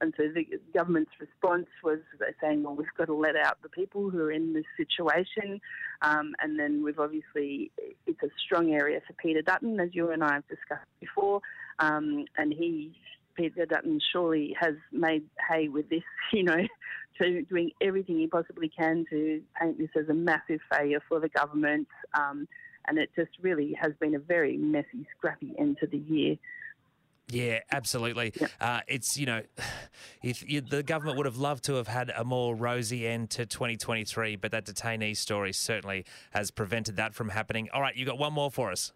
And 0.00 0.12
so 0.16 0.24
the 0.28 0.46
government's 0.74 1.12
response 1.20 1.66
was 1.82 1.98
they're 2.18 2.34
saying, 2.40 2.62
well, 2.62 2.74
we've 2.74 2.86
got 2.96 3.06
to 3.06 3.14
let 3.14 3.36
out 3.36 3.58
the 3.62 3.68
people 3.68 4.10
who 4.10 4.20
are 4.20 4.32
in 4.32 4.52
this 4.52 4.64
situation. 4.76 5.60
Um, 6.02 6.34
and 6.40 6.58
then 6.58 6.84
we've 6.84 6.98
obviously, 6.98 7.70
it's 8.06 8.22
a 8.22 8.28
strong 8.44 8.72
area 8.72 9.00
for 9.06 9.14
Peter 9.14 9.42
Dutton, 9.42 9.80
as 9.80 9.90
you 9.92 10.10
and 10.10 10.22
I 10.22 10.34
have 10.34 10.48
discussed 10.48 10.86
before. 11.00 11.40
Um, 11.78 12.26
and 12.36 12.52
he 12.52 12.92
Peter 13.38 13.64
Dutton 13.66 14.00
surely 14.12 14.54
has 14.60 14.74
made 14.90 15.22
hay 15.48 15.68
with 15.68 15.88
this, 15.88 16.02
you 16.32 16.42
know, 16.42 16.66
to 17.18 17.42
doing 17.42 17.70
everything 17.80 18.18
he 18.18 18.26
possibly 18.26 18.68
can 18.68 19.06
to 19.10 19.40
paint 19.60 19.78
this 19.78 19.90
as 19.96 20.08
a 20.08 20.14
massive 20.14 20.60
failure 20.72 21.00
for 21.08 21.20
the 21.20 21.28
government. 21.28 21.86
Um, 22.14 22.48
and 22.86 22.98
it 22.98 23.10
just 23.14 23.30
really 23.40 23.76
has 23.80 23.92
been 24.00 24.14
a 24.14 24.18
very 24.18 24.56
messy, 24.56 25.06
scrappy 25.16 25.54
end 25.58 25.78
to 25.80 25.86
the 25.86 25.98
year. 25.98 26.36
Yeah, 27.30 27.60
absolutely. 27.70 28.32
Uh, 28.58 28.80
it's 28.88 29.18
you 29.18 29.26
know, 29.26 29.42
if 30.22 30.48
you, 30.48 30.60
the 30.62 30.82
government 30.82 31.18
would 31.18 31.26
have 31.26 31.36
loved 31.36 31.64
to 31.64 31.74
have 31.74 31.86
had 31.86 32.10
a 32.10 32.24
more 32.24 32.54
rosy 32.54 33.06
end 33.06 33.30
to 33.30 33.46
2023, 33.46 34.36
but 34.36 34.50
that 34.50 34.64
detainee 34.64 35.16
story 35.16 35.52
certainly 35.52 36.06
has 36.30 36.50
prevented 36.50 36.96
that 36.96 37.14
from 37.14 37.28
happening. 37.28 37.68
All 37.72 37.82
right, 37.82 37.94
you 37.94 38.06
got 38.06 38.18
one 38.18 38.32
more 38.32 38.50
for 38.50 38.72
us. 38.72 38.92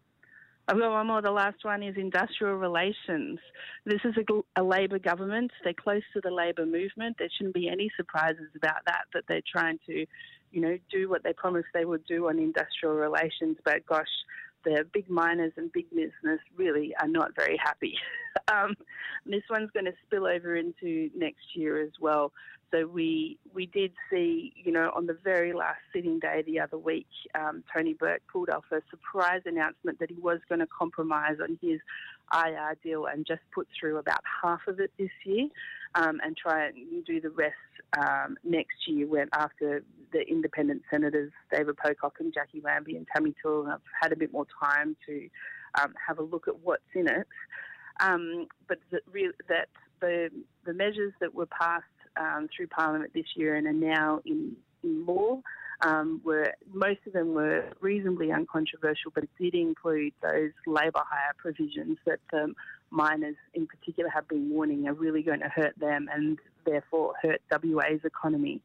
I've 0.68 0.78
got 0.78 0.92
one 0.92 1.08
more. 1.08 1.22
The 1.22 1.30
last 1.30 1.64
one 1.64 1.82
is 1.82 1.96
industrial 1.96 2.54
relations. 2.54 3.38
This 3.84 4.00
is 4.04 4.14
a, 4.16 4.60
a 4.60 4.62
Labor 4.62 4.98
government. 4.98 5.50
They're 5.64 5.74
close 5.74 6.02
to 6.14 6.20
the 6.22 6.30
Labor 6.30 6.64
movement. 6.64 7.16
There 7.18 7.28
shouldn't 7.36 7.54
be 7.54 7.68
any 7.68 7.90
surprises 7.96 8.48
about 8.54 8.84
that, 8.86 9.04
that 9.12 9.24
they're 9.26 9.42
trying 9.50 9.80
to, 9.86 10.06
you 10.52 10.60
know, 10.60 10.78
do 10.90 11.08
what 11.10 11.24
they 11.24 11.32
promised 11.32 11.66
they 11.74 11.84
would 11.84 12.04
do 12.06 12.28
on 12.28 12.38
industrial 12.38 12.94
relations. 12.94 13.56
But 13.64 13.84
gosh, 13.86 14.06
the 14.64 14.86
big 14.92 15.10
miners 15.10 15.52
and 15.56 15.72
big 15.72 15.90
business 15.90 16.40
really 16.56 16.94
are 17.00 17.08
not 17.08 17.34
very 17.34 17.56
happy. 17.56 17.96
um, 18.52 18.76
this 19.26 19.42
one's 19.50 19.70
going 19.72 19.86
to 19.86 19.94
spill 20.06 20.26
over 20.26 20.54
into 20.54 21.10
next 21.16 21.56
year 21.56 21.82
as 21.82 21.90
well. 22.00 22.32
So 22.72 22.86
we 22.86 23.38
we 23.52 23.66
did 23.66 23.92
see, 24.10 24.52
you 24.56 24.72
know, 24.72 24.90
on 24.96 25.06
the 25.06 25.18
very 25.22 25.52
last 25.52 25.80
sitting 25.94 26.18
day 26.18 26.42
the 26.46 26.58
other 26.60 26.78
week, 26.78 27.06
um, 27.34 27.62
Tony 27.74 27.92
Burke 27.92 28.22
pulled 28.32 28.48
off 28.48 28.64
a 28.72 28.80
surprise 28.90 29.42
announcement 29.44 29.98
that 29.98 30.10
he 30.10 30.18
was 30.18 30.38
going 30.48 30.60
to 30.60 30.66
compromise 30.66 31.36
on 31.42 31.58
his 31.60 31.80
IR 32.32 32.78
deal 32.82 33.06
and 33.06 33.26
just 33.26 33.42
put 33.54 33.68
through 33.78 33.98
about 33.98 34.20
half 34.42 34.60
of 34.66 34.80
it 34.80 34.90
this 34.98 35.10
year, 35.24 35.48
um, 35.94 36.18
and 36.24 36.34
try 36.34 36.66
and 36.66 37.04
do 37.04 37.20
the 37.20 37.28
rest 37.30 37.54
um, 37.98 38.38
next 38.42 38.88
year 38.88 39.06
when 39.06 39.28
after 39.34 39.82
the 40.12 40.20
independent 40.20 40.82
senators 40.90 41.30
David 41.52 41.76
Pocock 41.76 42.14
and 42.20 42.32
Jacqui 42.32 42.64
Lambie 42.64 42.96
and 42.96 43.06
Tammy 43.14 43.34
Toole 43.42 43.66
have 43.66 43.82
had 44.00 44.12
a 44.12 44.16
bit 44.16 44.32
more 44.32 44.46
time 44.58 44.96
to 45.06 45.28
um, 45.78 45.92
have 46.06 46.18
a 46.18 46.22
look 46.22 46.48
at 46.48 46.60
what's 46.60 46.82
in 46.94 47.06
it. 47.06 47.26
Um, 48.00 48.46
but 48.66 48.78
that, 48.90 49.02
that 49.48 49.68
the 50.00 50.30
the 50.64 50.72
measures 50.72 51.12
that 51.20 51.34
were 51.34 51.46
passed 51.46 51.84
um, 52.16 52.48
through 52.54 52.68
Parliament 52.68 53.12
this 53.14 53.26
year 53.34 53.56
and 53.56 53.66
are 53.66 53.72
now 53.72 54.20
in, 54.24 54.56
in 54.82 55.06
law. 55.06 55.40
Um, 55.84 56.20
were 56.24 56.54
most 56.72 57.00
of 57.08 57.12
them 57.12 57.34
were 57.34 57.64
reasonably 57.80 58.30
uncontroversial, 58.30 59.10
but 59.12 59.24
it 59.24 59.30
did 59.40 59.54
include 59.54 60.12
those 60.22 60.52
labour 60.64 61.02
hire 61.04 61.34
provisions 61.36 61.98
that 62.06 62.20
um, 62.32 62.54
miners 62.90 63.34
in 63.54 63.66
particular 63.66 64.08
have 64.08 64.28
been 64.28 64.48
warning 64.50 64.86
are 64.86 64.92
really 64.92 65.22
going 65.22 65.40
to 65.40 65.48
hurt 65.48 65.76
them 65.78 66.08
and 66.12 66.38
therefore 66.64 67.14
hurt 67.20 67.40
WA's 67.50 68.00
economy. 68.04 68.60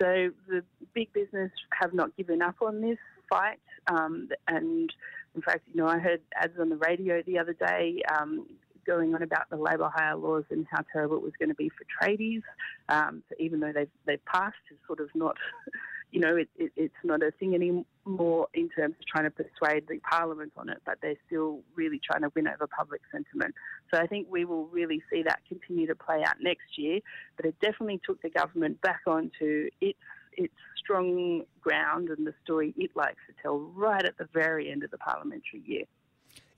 So 0.00 0.30
the 0.48 0.64
big 0.94 1.12
business 1.12 1.52
have 1.78 1.92
not 1.92 2.16
given 2.16 2.40
up 2.40 2.56
on 2.62 2.80
this 2.80 2.98
fight, 3.28 3.60
um, 3.86 4.28
and 4.48 4.92
in 5.34 5.42
fact, 5.42 5.62
you 5.72 5.80
know, 5.80 5.86
I 5.86 5.98
heard 5.98 6.20
ads 6.40 6.58
on 6.58 6.68
the 6.68 6.76
radio 6.76 7.22
the 7.22 7.38
other 7.38 7.52
day 7.52 8.02
um, 8.18 8.46
going 8.84 9.14
on 9.14 9.22
about 9.22 9.48
the 9.50 9.56
labour 9.56 9.90
hire 9.94 10.16
laws 10.16 10.44
and 10.50 10.66
how 10.70 10.82
terrible 10.92 11.16
it 11.16 11.22
was 11.22 11.32
going 11.38 11.48
to 11.48 11.54
be 11.54 11.70
for 11.70 11.84
tradies. 12.00 12.42
Um, 12.88 13.22
so 13.28 13.36
even 13.38 13.60
though 13.60 13.72
they've 13.72 13.90
they've 14.06 14.24
passed, 14.24 14.56
it's 14.70 14.80
sort 14.86 15.00
of 15.00 15.08
not, 15.14 15.36
you 16.10 16.20
know, 16.20 16.36
it, 16.36 16.48
it, 16.56 16.72
it's 16.76 16.94
not 17.02 17.22
a 17.22 17.30
thing 17.32 17.54
anymore 17.54 18.48
in 18.54 18.68
terms 18.70 18.94
of 18.98 19.06
trying 19.06 19.24
to 19.24 19.30
persuade 19.30 19.86
the 19.88 19.98
parliament 20.10 20.52
on 20.56 20.68
it. 20.68 20.78
But 20.84 20.98
they're 21.02 21.16
still 21.26 21.60
really 21.74 22.00
trying 22.04 22.22
to 22.22 22.32
win 22.34 22.48
over 22.48 22.66
public 22.66 23.00
sentiment. 23.10 23.54
So 23.92 24.00
I 24.00 24.06
think 24.06 24.28
we 24.30 24.44
will 24.44 24.66
really 24.66 25.02
see 25.10 25.22
that 25.22 25.40
continue 25.48 25.86
to 25.86 25.94
play 25.94 26.22
out 26.24 26.36
next 26.40 26.78
year. 26.78 27.00
But 27.36 27.46
it 27.46 27.54
definitely 27.60 28.00
took 28.04 28.22
the 28.22 28.30
government 28.30 28.80
back 28.80 29.00
onto 29.06 29.68
its 29.80 29.98
its 30.36 30.54
strong 30.76 31.42
ground 31.60 32.08
and 32.08 32.26
the 32.26 32.34
story 32.42 32.74
it 32.76 32.90
likes 32.94 33.20
to 33.28 33.34
tell 33.40 33.58
right 33.58 34.04
at 34.04 34.18
the 34.18 34.28
very 34.32 34.70
end 34.70 34.82
of 34.82 34.90
the 34.90 34.98
parliamentary 34.98 35.62
year. 35.64 35.84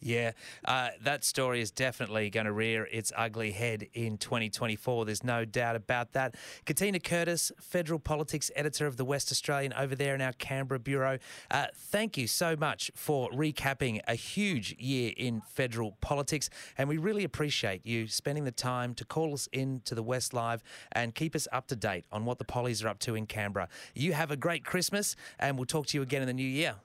Yeah, 0.01 0.33
uh, 0.67 0.91
that 1.03 1.25
story 1.25 1.63
is 1.63 1.71
definitely 1.71 2.29
going 2.29 2.45
to 2.45 2.53
rear 2.53 2.87
its 2.93 3.13
ugly 3.17 3.51
head 3.51 3.89
in 3.95 4.19
2024. 4.19 5.07
There's 5.07 5.25
no 5.25 5.47
doubt 5.47 5.75
about 5.75 6.13
that. 6.13 6.35
Katina 6.67 7.01
Curtis, 7.01 7.51
Federal 7.59 7.99
Politics 7.99 8.51
Editor 8.55 8.87
of 8.87 8.99
the 8.99 9.07
West 9.07 9.33
Australian, 9.33 9.73
over 9.73 9.95
there 9.95 10.15
in 10.15 10.21
our 10.21 10.35
Canberra 10.35 10.79
Bureau. 10.79 11.19
Uh, 11.51 11.67
thank 11.75 12.19
you 12.19 12.27
so 12.27 12.55
much 12.57 12.91
for 12.95 13.31
recapping 13.31 14.01
a 14.07 14.15
huge 14.15 14.77
year 14.79 15.13
in 15.17 15.41
federal 15.41 15.93
politics. 16.03 16.51
And 16.77 16.91
we 16.91 16.99
really 16.99 17.25
appreciate 17.25 17.87
you 17.87 18.07
spending 18.07 18.45
the 18.45 18.53
time 18.53 18.95
to 18.95 19.05
call 19.05 19.33
us 19.33 19.49
in 19.51 19.81
to 19.87 19.95
the 19.95 20.03
West 20.03 20.35
Live 20.35 20.63
and 20.93 21.15
keep 21.15 21.35
us 21.35 21.49
up 21.53 21.69
to 21.69 21.77
date 21.77 22.05
on 22.13 22.27
what 22.27 22.39
the 22.39 22.45
pollies 22.45 22.85
are 22.85 22.89
up 22.89 22.99
to 23.01 23.15
in 23.15 23.25
Canberra. 23.27 23.69
You 23.95 24.13
have 24.13 24.31
a 24.31 24.37
great 24.37 24.65
Christmas, 24.65 25.17
and 25.39 25.57
we'll 25.57 25.65
talk 25.65 25.87
to 25.87 25.97
you 25.97 26.03
again 26.03 26.21
in 26.21 26.29
the 26.29 26.35
new 26.35 26.47
year. 26.47 26.77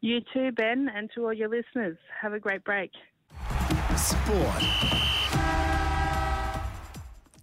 You 0.00 0.20
too, 0.32 0.50
Ben, 0.52 0.88
and 0.94 1.10
to 1.14 1.24
all 1.26 1.32
your 1.32 1.48
listeners. 1.48 1.98
Have 2.22 2.32
a 2.32 2.38
great 2.40 2.64
break. 2.64 2.90
Sport. 3.96 4.62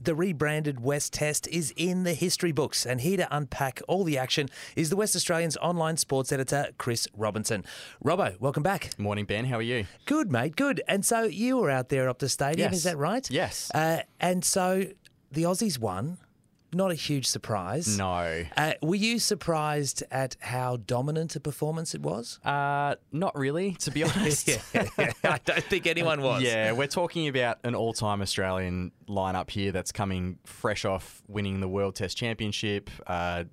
The 0.01 0.15
rebranded 0.15 0.79
West 0.79 1.11
Test 1.13 1.47
is 1.49 1.73
in 1.75 2.03
the 2.03 2.13
history 2.13 2.53
books, 2.53 2.85
and 2.85 3.01
here 3.01 3.17
to 3.17 3.27
unpack 3.35 3.81
all 3.89 4.03
the 4.05 4.17
action 4.17 4.47
is 4.75 4.89
the 4.89 4.95
West 4.95 5.15
Australian's 5.17 5.57
online 5.57 5.97
sports 5.97 6.31
editor, 6.31 6.67
Chris 6.77 7.07
Robinson. 7.15 7.65
Robbo, 8.03 8.39
welcome 8.39 8.63
back. 8.63 8.97
Morning, 8.97 9.25
Ben. 9.25 9.45
How 9.45 9.57
are 9.57 9.61
you? 9.61 9.85
Good, 10.05 10.31
mate, 10.31 10.55
good. 10.55 10.81
And 10.87 11.05
so 11.05 11.23
you 11.23 11.57
were 11.57 11.69
out 11.69 11.89
there 11.89 12.07
up 12.07 12.19
the 12.19 12.29
stadium, 12.29 12.69
Yes. 12.71 12.77
is 12.77 12.83
that 12.83 12.97
right? 12.97 13.29
Yes. 13.29 13.69
Uh, 13.75 14.01
and 14.21 14.45
so 14.45 14.85
the 15.31 15.43
Aussies 15.43 15.77
won. 15.77 16.17
Not 16.73 16.91
a 16.91 16.95
huge 16.95 17.27
surprise. 17.27 17.97
No. 17.97 18.43
Uh, 18.57 18.73
were 18.81 18.95
you 18.95 19.19
surprised 19.19 20.03
at 20.11 20.35
how 20.41 20.75
dominant 20.77 21.35
a 21.35 21.39
performance 21.39 21.95
it 21.95 22.01
was? 22.01 22.39
Uh, 22.43 22.95
not 23.11 23.37
really, 23.37 23.73
to 23.75 23.91
be 23.91 24.03
honest. 24.03 24.49
I 24.75 25.39
don't 25.45 25.63
think 25.63 25.87
anyone 25.87 26.21
was. 26.21 26.43
Yeah, 26.43 26.73
we're 26.73 26.87
talking 26.87 27.29
about 27.29 27.59
an 27.63 27.73
all-time 27.73 28.21
Australian 28.21 28.91
lineup 29.07 29.49
here 29.49 29.71
that's 29.71 29.93
coming 29.93 30.39
fresh 30.43 30.83
off 30.83 31.23
winning 31.29 31.61
the 31.61 31.69
World 31.69 31.95
Test 31.95 32.17
Championship, 32.17 32.89
uh, 33.07 33.45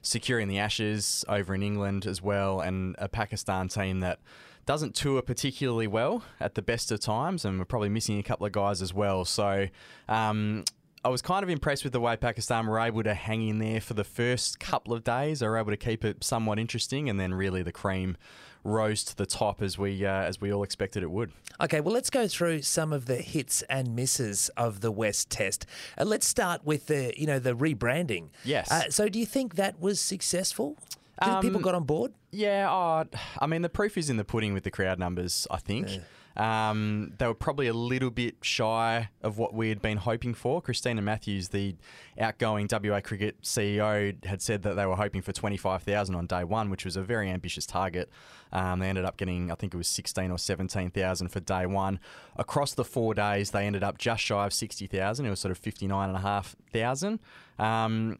securing 0.00 0.48
the 0.48 0.58
Ashes 0.58 1.26
over 1.28 1.54
in 1.54 1.62
England 1.62 2.06
as 2.06 2.22
well, 2.22 2.60
and 2.60 2.96
a 2.98 3.08
Pakistan 3.08 3.68
team 3.68 4.00
that 4.00 4.18
doesn't 4.64 4.94
tour 4.94 5.20
particularly 5.20 5.86
well 5.86 6.22
at 6.40 6.54
the 6.54 6.62
best 6.62 6.90
of 6.90 7.00
times, 7.00 7.44
and 7.44 7.58
we're 7.58 7.66
probably 7.66 7.90
missing 7.90 8.18
a 8.18 8.22
couple 8.22 8.46
of 8.46 8.52
guys 8.52 8.80
as 8.80 8.94
well. 8.94 9.26
So. 9.26 9.66
Um, 10.08 10.64
I 11.04 11.08
was 11.08 11.22
kind 11.22 11.42
of 11.42 11.48
impressed 11.48 11.82
with 11.84 11.92
the 11.94 12.00
way 12.00 12.16
Pakistan 12.16 12.66
were 12.66 12.78
able 12.78 13.02
to 13.02 13.14
hang 13.14 13.48
in 13.48 13.58
there 13.58 13.80
for 13.80 13.94
the 13.94 14.04
first 14.04 14.60
couple 14.60 14.92
of 14.92 15.02
days. 15.02 15.40
They 15.40 15.48
were 15.48 15.56
able 15.56 15.70
to 15.70 15.76
keep 15.76 16.04
it 16.04 16.22
somewhat 16.22 16.58
interesting, 16.58 17.08
and 17.08 17.18
then 17.18 17.32
really 17.32 17.62
the 17.62 17.72
cream 17.72 18.16
rose 18.62 19.02
to 19.04 19.16
the 19.16 19.24
top 19.24 19.62
as 19.62 19.78
we 19.78 20.04
uh, 20.04 20.10
as 20.12 20.38
we 20.42 20.52
all 20.52 20.62
expected 20.62 21.02
it 21.02 21.10
would. 21.10 21.32
Okay, 21.60 21.80
well, 21.80 21.94
let's 21.94 22.10
go 22.10 22.28
through 22.28 22.60
some 22.62 22.92
of 22.92 23.06
the 23.06 23.16
hits 23.16 23.62
and 23.62 23.96
misses 23.96 24.50
of 24.58 24.80
the 24.80 24.90
West 24.90 25.30
Test. 25.30 25.64
Uh, 25.96 26.04
let's 26.04 26.26
start 26.26 26.64
with 26.66 26.86
the, 26.88 27.14
you 27.16 27.26
know, 27.26 27.38
the 27.38 27.54
rebranding. 27.54 28.28
Yes. 28.44 28.70
Uh, 28.70 28.90
so, 28.90 29.08
do 29.08 29.18
you 29.18 29.26
think 29.26 29.54
that 29.54 29.80
was 29.80 30.00
successful? 30.00 30.76
Do 31.22 31.30
you 31.30 31.40
people 31.40 31.56
Um, 31.58 31.62
got 31.62 31.74
on 31.74 31.84
board? 31.84 32.12
Yeah, 32.30 32.68
oh, 32.70 33.04
I 33.38 33.46
mean 33.46 33.62
the 33.62 33.68
proof 33.68 33.96
is 33.98 34.08
in 34.10 34.16
the 34.18 34.24
pudding 34.24 34.52
with 34.54 34.64
the 34.64 34.70
crowd 34.70 34.98
numbers. 34.98 35.46
I 35.50 35.56
think 35.56 35.88
um, 36.36 37.12
they 37.18 37.26
were 37.26 37.34
probably 37.34 37.66
a 37.66 37.72
little 37.74 38.10
bit 38.10 38.36
shy 38.42 39.08
of 39.22 39.38
what 39.38 39.52
we 39.52 39.68
had 39.68 39.82
been 39.82 39.98
hoping 39.98 40.34
for. 40.34 40.62
Christina 40.62 41.02
Matthews, 41.02 41.48
the 41.48 41.76
outgoing 42.18 42.68
WA 42.70 43.00
cricket 43.00 43.42
CEO, 43.42 44.24
had 44.24 44.40
said 44.40 44.62
that 44.62 44.74
they 44.74 44.86
were 44.86 44.96
hoping 44.96 45.22
for 45.22 45.32
twenty 45.32 45.56
five 45.56 45.82
thousand 45.82 46.14
on 46.14 46.26
day 46.26 46.44
one, 46.44 46.70
which 46.70 46.84
was 46.84 46.96
a 46.96 47.02
very 47.02 47.28
ambitious 47.30 47.66
target. 47.66 48.08
Um, 48.52 48.80
they 48.80 48.88
ended 48.88 49.04
up 49.04 49.16
getting, 49.16 49.50
I 49.50 49.54
think 49.54 49.74
it 49.74 49.76
was 49.76 49.88
sixteen 49.88 50.30
or 50.30 50.38
seventeen 50.38 50.90
thousand 50.90 51.28
for 51.28 51.40
day 51.40 51.66
one. 51.66 51.98
Across 52.36 52.74
the 52.74 52.84
four 52.84 53.14
days, 53.14 53.50
they 53.50 53.66
ended 53.66 53.82
up 53.82 53.98
just 53.98 54.22
shy 54.22 54.46
of 54.46 54.52
sixty 54.52 54.86
thousand. 54.86 55.26
It 55.26 55.30
was 55.30 55.40
sort 55.40 55.52
of 55.52 55.58
fifty 55.58 55.86
nine 55.86 56.08
and 56.08 56.16
a 56.16 56.22
half 56.22 56.54
thousand. 56.72 57.20
Um, 57.58 58.18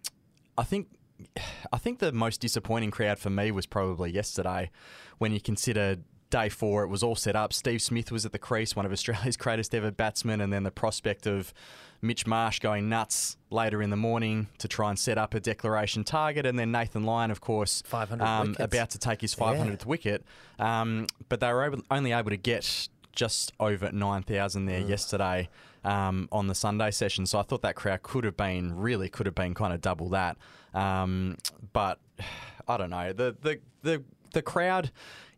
I 0.58 0.64
think 0.64 0.88
I 1.72 1.78
think 1.78 1.98
the 1.98 2.12
most 2.12 2.40
disappointing 2.40 2.90
crowd 2.90 3.18
for 3.18 3.30
me 3.30 3.50
was 3.50 3.66
probably 3.66 4.10
yesterday 4.10 4.70
when 5.18 5.32
you 5.32 5.40
consider 5.40 5.98
day 6.30 6.48
four, 6.48 6.82
it 6.84 6.88
was 6.88 7.02
all 7.02 7.16
set 7.16 7.36
up. 7.36 7.52
Steve 7.52 7.82
Smith 7.82 8.10
was 8.10 8.24
at 8.24 8.32
the 8.32 8.38
crease, 8.38 8.74
one 8.74 8.86
of 8.86 8.92
Australia's 8.92 9.36
greatest 9.38 9.74
ever 9.74 9.90
batsmen, 9.90 10.40
and 10.40 10.52
then 10.52 10.62
the 10.62 10.70
prospect 10.70 11.26
of 11.26 11.52
Mitch 12.02 12.26
Marsh 12.26 12.60
going 12.60 12.88
nuts 12.88 13.36
later 13.50 13.82
in 13.82 13.90
the 13.90 13.96
morning 13.96 14.48
to 14.58 14.68
try 14.68 14.88
and 14.88 14.98
set 14.98 15.18
up 15.18 15.34
a 15.34 15.40
declaration 15.40 16.04
target, 16.04 16.46
and 16.46 16.58
then 16.58 16.72
Nathan 16.72 17.04
Lyon, 17.04 17.30
of 17.30 17.40
course, 17.40 17.82
um, 18.20 18.56
about 18.58 18.90
to 18.90 18.98
take 18.98 19.20
his 19.20 19.34
500th 19.34 19.84
wicket. 19.84 20.24
Um, 20.58 21.06
but 21.28 21.40
they 21.40 21.52
were 21.52 21.64
able, 21.64 21.82
only 21.90 22.12
able 22.12 22.30
to 22.30 22.36
get 22.36 22.88
just 23.12 23.52
over 23.60 23.90
9,000 23.92 24.66
there 24.66 24.80
yesterday 24.80 25.48
um, 25.84 26.28
on 26.32 26.46
the 26.46 26.54
Sunday 26.54 26.90
session. 26.90 27.26
So 27.26 27.38
I 27.38 27.42
thought 27.42 27.62
that 27.62 27.74
crowd 27.74 28.02
could 28.02 28.24
have 28.24 28.36
been, 28.36 28.76
really 28.76 29.08
could 29.08 29.26
have 29.26 29.34
been 29.34 29.54
kind 29.54 29.72
of 29.72 29.80
double 29.80 30.08
that. 30.10 30.36
Um, 30.74 31.36
but 31.72 31.98
I 32.68 32.76
don't 32.76 32.90
know. 32.90 33.12
The, 33.12 33.36
the, 33.40 33.58
the, 33.82 34.04
the 34.32 34.42
crowd 34.42 34.90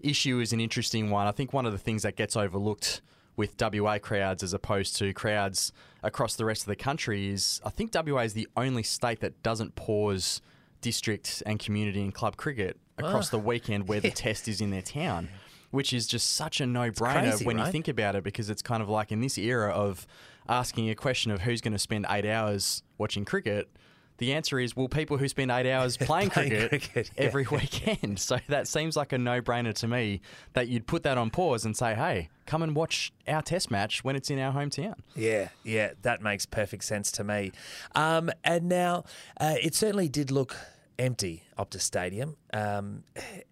issue 0.02 0.40
is 0.40 0.52
an 0.52 0.60
interesting 0.60 1.10
one. 1.10 1.26
I 1.26 1.32
think 1.32 1.52
one 1.52 1.66
of 1.66 1.72
the 1.72 1.78
things 1.78 2.02
that 2.02 2.16
gets 2.16 2.36
overlooked 2.36 3.02
with 3.36 3.54
WA 3.60 3.98
crowds 3.98 4.42
as 4.42 4.52
opposed 4.52 4.96
to 4.96 5.12
crowds 5.12 5.72
across 6.02 6.36
the 6.36 6.44
rest 6.44 6.62
of 6.62 6.66
the 6.66 6.76
country 6.76 7.28
is 7.28 7.60
I 7.64 7.70
think 7.70 7.92
WA 7.94 8.20
is 8.20 8.34
the 8.34 8.48
only 8.56 8.82
state 8.82 9.20
that 9.20 9.42
doesn't 9.42 9.74
pause 9.74 10.42
district 10.80 11.42
and 11.46 11.58
community 11.58 12.02
and 12.02 12.12
club 12.12 12.36
cricket 12.36 12.78
across 12.98 13.30
the 13.30 13.38
ah. 13.38 13.42
weekend 13.42 13.88
where 13.88 14.00
the 14.00 14.10
test 14.24 14.48
is 14.48 14.60
in 14.60 14.70
their 14.70 14.82
town. 14.82 15.28
Which 15.70 15.94
is 15.94 16.06
just 16.06 16.34
such 16.34 16.60
a 16.60 16.66
no-brainer 16.66 17.30
crazy, 17.30 17.46
when 17.46 17.56
you 17.56 17.64
think 17.64 17.88
about 17.88 18.14
it, 18.14 18.22
because 18.22 18.50
it's 18.50 18.60
kind 18.60 18.82
of 18.82 18.90
like 18.90 19.10
in 19.10 19.22
this 19.22 19.38
era 19.38 19.70
of 19.70 20.06
asking 20.46 20.90
a 20.90 20.94
question 20.94 21.32
of 21.32 21.40
who's 21.40 21.62
going 21.62 21.72
to 21.72 21.78
spend 21.78 22.04
eight 22.10 22.26
hours 22.26 22.82
watching 22.98 23.24
cricket. 23.24 23.70
The 24.18 24.34
answer 24.34 24.58
is, 24.58 24.76
well, 24.76 24.88
people 24.88 25.16
who 25.16 25.26
spend 25.28 25.50
eight 25.50 25.70
hours 25.70 25.96
playing, 25.98 26.30
Playing 26.30 26.50
cricket, 26.50 26.68
cricket, 26.68 27.10
yeah. 27.16 27.22
every 27.24 27.46
weekend. 27.50 28.18
So 28.20 28.38
that 28.48 28.68
seems 28.68 28.96
like 28.96 29.12
a 29.12 29.18
no-brainer 29.18 29.74
to 29.74 29.88
me 29.88 30.20
that 30.52 30.68
you'd 30.68 30.86
put 30.86 31.02
that 31.02 31.18
on 31.18 31.30
pause 31.30 31.64
and 31.64 31.76
say, 31.76 31.94
hey, 31.94 32.28
come 32.46 32.62
and 32.62 32.76
watch 32.76 33.12
our 33.26 33.42
test 33.42 33.70
match 33.70 34.04
when 34.04 34.14
it's 34.14 34.30
in 34.30 34.38
our 34.38 34.52
hometown. 34.52 34.94
Yeah, 35.16 35.48
yeah, 35.64 35.92
that 36.02 36.22
makes 36.22 36.46
perfect 36.46 36.84
sense 36.84 37.10
to 37.12 37.24
me. 37.24 37.52
Um, 37.94 38.30
and 38.44 38.68
now, 38.68 39.04
uh, 39.40 39.54
it 39.60 39.74
certainly 39.74 40.08
did 40.08 40.30
look 40.30 40.56
empty, 40.98 41.42
Optus 41.58 41.80
Stadium. 41.80 42.36
Um, 42.52 43.02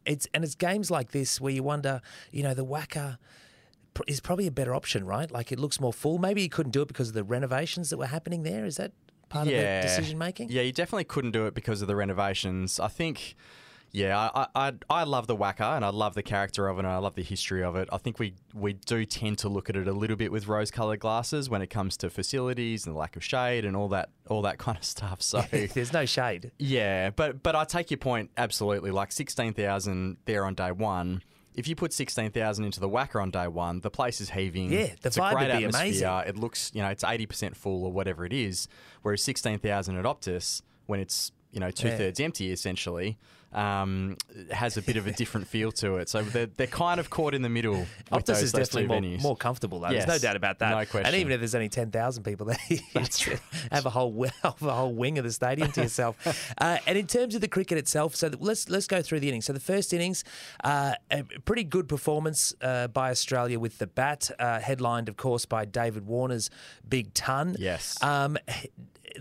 it's 0.05 0.29
and 0.35 0.45
it's 0.45 0.55
games 0.55 0.91
like 0.91 1.11
this 1.11 1.41
where 1.41 1.53
you 1.53 1.63
wonder, 1.63 2.01
you 2.31 2.43
know, 2.43 2.55
the 2.55 2.65
WACA 2.65 3.19
is 4.07 4.21
probably 4.21 4.47
a 4.47 4.53
better 4.53 4.75
option, 4.75 5.05
right? 5.05 5.31
Like 5.31 5.51
it 5.51 5.59
looks 5.59 5.81
more 5.81 5.93
full. 5.93 6.19
Maybe 6.19 6.43
you 6.43 6.49
couldn't 6.49 6.73
do 6.73 6.83
it 6.83 6.89
because 6.89 7.09
of 7.09 7.15
the 7.15 7.25
renovations 7.25 7.91
that 7.91 7.97
were 7.99 8.07
happening 8.07 8.45
there. 8.45 8.65
Is 8.65 8.77
that 8.77 8.93
part 9.31 9.47
of 9.47 9.53
the 9.55 9.81
decision 9.83 10.19
making? 10.19 10.51
Yeah, 10.51 10.61
you 10.63 10.73
definitely 10.73 11.05
couldn't 11.05 11.31
do 11.31 11.47
it 11.47 11.55
because 11.55 11.81
of 11.81 11.89
the 11.89 11.97
renovations. 11.97 12.79
I 12.79 12.89
think, 12.89 13.37
yeah, 13.93 14.17
I, 14.19 14.41
I, 14.55 14.69
I- 14.69 14.73
I 15.01 15.05
love 15.05 15.27
the 15.27 15.37
WACA 15.37 15.77
and 15.77 15.85
I 15.85 15.89
love 15.89 16.15
the 16.15 16.23
character 16.23 16.69
of 16.69 16.77
it 16.77 16.81
and 16.81 16.89
I 16.89 16.99
love 16.99 17.15
the 17.15 17.23
history 17.23 17.65
of 17.65 17.75
it. 17.77 17.89
I 17.93 17.97
think 17.99 18.19
we, 18.19 18.35
we 18.55 18.75
do 18.75 19.05
tend 19.05 19.39
to 19.39 19.49
look 19.49 19.71
at 19.71 19.77
it 19.77 19.89
a 19.89 19.93
little 19.93 20.17
bit 20.17 20.31
with 20.31 20.47
rose 20.47 20.71
coloured 20.71 21.01
glasses 21.01 21.49
when 21.49 21.63
it 21.63 21.69
comes 21.71 21.97
to 21.99 22.11
facilities 22.11 22.87
and 22.87 22.95
the 22.95 22.99
lack 22.99 23.17
of 23.17 23.25
shade 23.25 23.65
and 23.65 23.75
all 23.77 23.89
that 23.89 24.11
all 24.29 24.43
that 24.43 24.59
kind 24.67 24.77
of 24.79 24.85
stuff. 24.85 25.23
So 25.23 25.41
There's 25.51 25.93
no 25.93 26.05
shade. 26.07 26.51
yeah, 26.59 27.11
but 27.11 27.43
but 27.43 27.57
I 27.57 27.65
take 27.65 27.91
your 27.91 27.99
point 27.99 28.31
absolutely. 28.37 28.91
Like 28.91 29.11
sixteen 29.13 29.55
thousand 29.55 30.19
there 30.27 30.45
on 30.45 30.55
day 30.55 30.71
one. 30.73 31.23
If 31.61 31.69
you 31.69 31.77
put 31.77 31.93
sixteen 31.93 32.31
thousand 32.31 32.65
into 32.65 32.81
the 32.81 32.89
WACA 32.89 33.21
on 33.21 33.31
day 33.31 33.47
one, 33.47 33.81
the 33.81 33.91
place 33.91 34.21
is 34.23 34.31
heaving. 34.31 34.73
Yeah, 34.73 34.87
the 35.03 35.09
it's 35.09 35.17
a 35.19 35.21
vibe 35.21 35.33
great 35.33 35.49
would 35.49 35.59
be 35.59 35.65
atmosphere. 35.67 36.09
amazing. 36.09 36.29
It 36.29 36.37
looks, 36.39 36.71
you 36.75 36.81
know, 36.81 36.89
it's 36.89 37.05
eighty 37.05 37.27
percent 37.27 37.55
full 37.55 37.85
or 37.85 37.93
whatever 37.93 38.25
it 38.25 38.33
is. 38.33 38.67
Whereas 39.03 39.23
sixteen 39.23 39.59
thousand 39.59 39.99
at 39.99 40.07
Optus, 40.07 40.63
when 40.87 41.01
it's 41.01 41.33
you 41.53 41.61
know, 41.61 41.71
two 41.71 41.91
thirds 41.91 42.19
empty 42.19 42.51
essentially, 42.51 43.19
um, 43.53 44.17
has 44.51 44.77
a 44.77 44.83
bit 44.83 44.97
of 44.97 45.07
a 45.07 45.13
different 45.13 45.47
feel 45.49 45.73
to 45.73 45.97
it. 45.97 46.09
So 46.09 46.23
they're, 46.23 46.47
they're 46.47 46.67
kind 46.67 47.01
of 47.01 47.11
caught 47.11 47.35
in 47.35 47.43
the 47.43 47.49
middle. 47.49 47.87
Optus 48.13 48.43
is 48.43 48.53
definitely 48.53 48.87
more, 48.87 48.99
venues. 48.99 49.23
more 49.23 49.37
comfortable 49.37 49.81
though. 49.81 49.89
There's 49.89 50.07
no 50.07 50.19
doubt 50.19 50.37
about 50.37 50.59
that. 50.61 50.71
no 50.71 50.85
question. 50.87 51.07
And 51.07 51.17
even 51.17 51.33
if 51.33 51.41
there's 51.41 51.55
only 51.55 51.69
ten 51.69 51.91
thousand 51.91 52.23
people 52.23 52.47
there, 52.47 52.59
you 52.69 52.79
have 53.73 53.87
a 53.87 53.91
whole 53.91 54.27
have 54.43 54.63
a 54.63 54.73
whole 54.73 54.95
wing 54.95 55.19
of 55.19 55.25
the 55.25 55.33
stadium 55.33 55.73
to 55.73 55.83
yourself. 55.83 56.53
uh, 56.59 56.79
and 56.87 56.97
in 56.97 57.07
terms 57.07 57.35
of 57.35 57.41
the 57.41 57.49
cricket 57.49 57.79
itself, 57.79 58.15
so 58.15 58.31
let's 58.39 58.69
let's 58.69 58.87
go 58.87 59.03
through 59.03 59.21
the 59.21 59.29
innings. 59.29 59.47
So 59.47 59.53
the 59.53 59.61
first 59.61 59.93
innings, 59.93 60.25
uh, 60.63 60.95
a 61.11 61.25
pretty 61.45 61.65
good 61.65 61.89
performance 61.89 62.55
uh, 62.61 62.89
by 62.89 63.11
Australia 63.11 63.59
with 63.59 63.79
the 63.79 63.87
bat, 63.87 64.31
uh, 64.39 64.61
headlined 64.61 65.09
of 65.09 65.17
course 65.17 65.45
by 65.45 65.65
David 65.65 66.07
Warner's 66.07 66.51
big 66.89 67.13
ton. 67.15 67.57
Yes. 67.59 68.03
Um, 68.03 68.39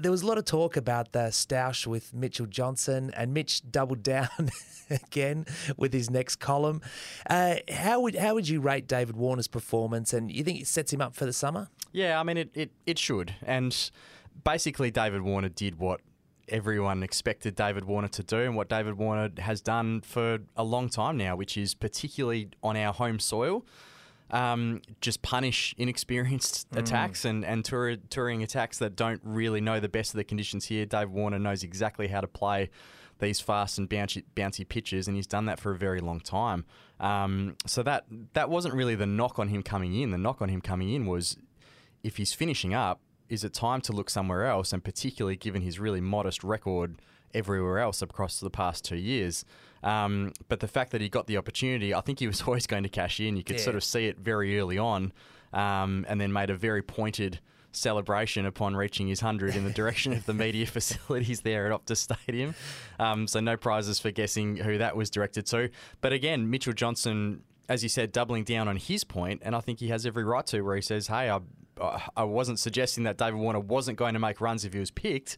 there 0.01 0.11
was 0.11 0.21
a 0.21 0.27
lot 0.27 0.37
of 0.37 0.45
talk 0.45 0.77
about 0.77 1.11
the 1.11 1.29
stoush 1.29 1.85
with 1.85 2.13
Mitchell 2.13 2.45
Johnson, 2.45 3.11
and 3.15 3.33
Mitch 3.33 3.61
doubled 3.71 4.03
down 4.03 4.29
again 4.89 5.45
with 5.77 5.93
his 5.93 6.09
next 6.09 6.37
column. 6.37 6.81
Uh, 7.29 7.55
how 7.71 7.99
would 8.01 8.15
how 8.15 8.33
would 8.33 8.47
you 8.47 8.61
rate 8.61 8.87
David 8.87 9.15
Warner's 9.15 9.47
performance, 9.47 10.13
and 10.13 10.31
you 10.31 10.43
think 10.43 10.59
it 10.61 10.67
sets 10.67 10.93
him 10.93 11.01
up 11.01 11.15
for 11.15 11.25
the 11.25 11.33
summer? 11.33 11.69
Yeah, 11.91 12.19
I 12.19 12.23
mean, 12.23 12.37
it, 12.37 12.49
it, 12.53 12.71
it 12.85 12.99
should. 12.99 13.35
And 13.43 13.75
basically, 14.43 14.91
David 14.91 15.21
Warner 15.21 15.49
did 15.49 15.79
what 15.79 16.01
everyone 16.47 17.03
expected 17.03 17.55
David 17.55 17.85
Warner 17.85 18.07
to 18.09 18.23
do 18.23 18.39
and 18.39 18.55
what 18.55 18.69
David 18.69 18.95
Warner 18.95 19.29
has 19.39 19.61
done 19.61 20.01
for 20.01 20.39
a 20.55 20.63
long 20.63 20.89
time 20.89 21.17
now, 21.17 21.35
which 21.35 21.57
is 21.57 21.73
particularly 21.73 22.49
on 22.63 22.75
our 22.75 22.93
home 22.93 23.19
soil. 23.19 23.65
Um, 24.31 24.81
just 25.01 25.21
punish 25.21 25.73
inexperienced 25.77 26.67
attacks 26.75 27.25
and, 27.25 27.43
and 27.43 27.65
tour, 27.65 27.95
touring 28.09 28.43
attacks 28.43 28.77
that 28.77 28.95
don't 28.95 29.21
really 29.23 29.59
know 29.59 29.79
the 29.79 29.89
best 29.89 30.13
of 30.13 30.17
the 30.17 30.23
conditions 30.23 30.65
here. 30.65 30.85
Dave 30.85 31.09
Warner 31.09 31.39
knows 31.39 31.63
exactly 31.63 32.07
how 32.07 32.21
to 32.21 32.27
play 32.27 32.69
these 33.19 33.39
fast 33.39 33.77
and 33.77 33.89
bouncy, 33.89 34.23
bouncy 34.35 34.67
pitches, 34.67 35.07
and 35.07 35.15
he's 35.15 35.27
done 35.27 35.45
that 35.45 35.59
for 35.59 35.71
a 35.71 35.77
very 35.77 35.99
long 35.99 36.19
time. 36.19 36.65
Um, 36.99 37.55
so 37.65 37.83
that 37.83 38.05
that 38.33 38.49
wasn't 38.49 38.73
really 38.73 38.95
the 38.95 39.05
knock 39.05 39.39
on 39.39 39.49
him 39.49 39.63
coming 39.63 39.93
in. 39.95 40.11
The 40.11 40.17
knock 40.17 40.41
on 40.41 40.49
him 40.49 40.61
coming 40.61 40.89
in 40.93 41.05
was 41.05 41.37
if 42.03 42.17
he's 42.17 42.33
finishing 42.33 42.73
up, 42.73 43.01
is 43.27 43.43
it 43.43 43.53
time 43.53 43.81
to 43.81 43.93
look 43.93 44.09
somewhere 44.09 44.45
else? 44.45 44.73
And 44.73 44.83
particularly 44.83 45.35
given 45.35 45.61
his 45.61 45.79
really 45.79 46.01
modest 46.01 46.43
record 46.43 47.01
everywhere 47.33 47.79
else 47.79 48.01
across 48.01 48.39
the 48.39 48.49
past 48.49 48.85
two 48.85 48.95
years. 48.95 49.45
Um, 49.83 50.33
but 50.47 50.59
the 50.59 50.67
fact 50.67 50.91
that 50.91 51.01
he 51.01 51.09
got 51.09 51.27
the 51.27 51.37
opportunity, 51.37 51.93
I 51.93 52.01
think 52.01 52.19
he 52.19 52.27
was 52.27 52.41
always 52.47 52.67
going 52.67 52.83
to 52.83 52.89
cash 52.89 53.19
in. 53.19 53.37
You 53.37 53.43
could 53.43 53.59
sort 53.59 53.75
of 53.75 53.83
see 53.83 54.05
it 54.07 54.19
very 54.19 54.59
early 54.59 54.77
on, 54.77 55.13
um, 55.53 56.05
and 56.07 56.19
then 56.19 56.33
made 56.33 56.49
a 56.49 56.55
very 56.55 56.81
pointed 56.81 57.39
celebration 57.71 58.45
upon 58.45 58.75
reaching 58.75 59.07
his 59.07 59.21
100 59.21 59.55
in 59.55 59.63
the 59.63 59.69
direction 59.71 60.13
of 60.13 60.25
the 60.25 60.33
media 60.45 60.65
facilities 60.67 61.41
there 61.41 61.71
at 61.71 61.85
Optus 61.85 61.97
Stadium. 61.97 62.55
Um, 62.97 63.27
so 63.27 63.39
no 63.39 63.57
prizes 63.57 63.99
for 63.99 64.11
guessing 64.11 64.57
who 64.57 64.77
that 64.77 64.95
was 64.95 65.09
directed 65.09 65.45
to. 65.47 65.69
But 66.01 66.13
again, 66.13 66.49
Mitchell 66.49 66.73
Johnson, 66.73 67.43
as 67.67 67.83
you 67.83 67.89
said, 67.89 68.11
doubling 68.11 68.43
down 68.43 68.67
on 68.67 68.77
his 68.77 69.03
point, 69.03 69.41
and 69.43 69.55
I 69.55 69.59
think 69.59 69.79
he 69.79 69.89
has 69.89 70.05
every 70.05 70.23
right 70.23 70.45
to, 70.47 70.61
where 70.61 70.75
he 70.75 70.81
says, 70.81 71.07
"Hey, 71.07 71.29
I, 71.29 71.39
I 72.17 72.23
wasn't 72.23 72.59
suggesting 72.59 73.03
that 73.03 73.17
David 73.17 73.39
Warner 73.39 73.59
wasn't 73.59 73.97
going 73.97 74.13
to 74.13 74.19
make 74.19 74.41
runs 74.41 74.65
if 74.65 74.73
he 74.73 74.79
was 74.79 74.91
picked." 74.91 75.37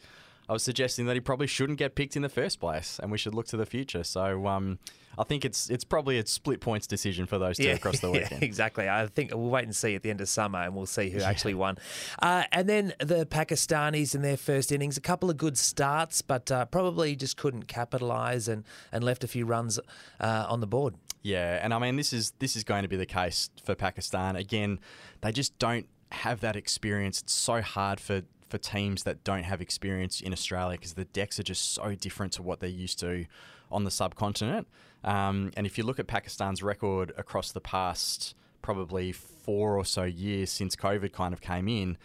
I 0.51 0.53
was 0.53 0.63
suggesting 0.63 1.05
that 1.05 1.13
he 1.13 1.21
probably 1.21 1.47
shouldn't 1.47 1.79
get 1.79 1.95
picked 1.95 2.17
in 2.17 2.23
the 2.23 2.29
first 2.29 2.59
place, 2.59 2.99
and 3.01 3.09
we 3.09 3.17
should 3.17 3.33
look 3.33 3.47
to 3.47 3.57
the 3.57 3.65
future. 3.65 4.03
So 4.03 4.47
um, 4.47 4.79
I 5.17 5.23
think 5.23 5.45
it's 5.45 5.69
it's 5.69 5.85
probably 5.85 6.17
a 6.17 6.27
split 6.27 6.59
points 6.59 6.87
decision 6.87 7.25
for 7.25 7.37
those 7.37 7.55
two 7.55 7.69
across 7.69 8.01
the 8.01 8.07
yeah, 8.11 8.23
weekend. 8.23 8.43
exactly. 8.43 8.89
I 8.89 9.07
think 9.07 9.31
we'll 9.33 9.49
wait 9.49 9.63
and 9.63 9.73
see 9.73 9.95
at 9.95 10.03
the 10.03 10.09
end 10.09 10.19
of 10.19 10.27
summer, 10.27 10.59
and 10.59 10.75
we'll 10.75 10.85
see 10.87 11.09
who 11.09 11.21
actually 11.21 11.53
won. 11.53 11.77
Uh, 12.21 12.43
and 12.51 12.67
then 12.67 12.93
the 12.99 13.25
Pakistanis 13.25 14.13
in 14.13 14.23
their 14.23 14.35
first 14.35 14.73
innings, 14.73 14.97
a 14.97 15.01
couple 15.01 15.29
of 15.29 15.37
good 15.37 15.57
starts, 15.57 16.21
but 16.21 16.51
uh, 16.51 16.65
probably 16.65 17.15
just 17.15 17.37
couldn't 17.37 17.69
capitalise 17.69 18.49
and, 18.49 18.65
and 18.91 19.05
left 19.05 19.23
a 19.23 19.29
few 19.29 19.45
runs 19.45 19.79
uh, 20.19 20.47
on 20.49 20.59
the 20.59 20.67
board. 20.67 20.95
Yeah, 21.21 21.61
and 21.63 21.73
I 21.73 21.79
mean 21.79 21.95
this 21.95 22.11
is 22.11 22.33
this 22.39 22.57
is 22.57 22.65
going 22.65 22.81
to 22.81 22.89
be 22.89 22.97
the 22.97 23.05
case 23.05 23.49
for 23.63 23.73
Pakistan. 23.73 24.35
Again, 24.35 24.81
they 25.21 25.31
just 25.31 25.57
don't 25.59 25.87
have 26.11 26.41
that 26.41 26.57
experience. 26.57 27.21
It's 27.21 27.31
so 27.31 27.61
hard 27.61 28.01
for 28.01 28.23
for 28.51 28.57
teams 28.57 29.03
that 29.03 29.23
don't 29.23 29.43
have 29.43 29.61
experience 29.61 30.21
in 30.21 30.33
Australia 30.33 30.77
because 30.77 30.93
the 30.93 31.05
decks 31.05 31.39
are 31.39 31.43
just 31.43 31.73
so 31.73 31.95
different 31.95 32.33
to 32.33 32.43
what 32.43 32.59
they're 32.59 32.69
used 32.69 32.99
to 32.99 33.25
on 33.71 33.85
the 33.85 33.91
subcontinent. 33.91 34.67
Um, 35.03 35.51
and 35.57 35.65
if 35.65 35.77
you 35.77 35.83
look 35.85 35.99
at 35.99 36.07
Pakistan's 36.07 36.61
record 36.61 37.13
across 37.17 37.51
the 37.51 37.61
past 37.61 38.35
probably 38.61 39.11
four 39.11 39.77
or 39.77 39.85
so 39.85 40.03
years 40.03 40.51
since 40.51 40.75
COVID 40.75 41.13
kind 41.13 41.33
of 41.33 41.41
came 41.41 41.67
in, 41.67 41.97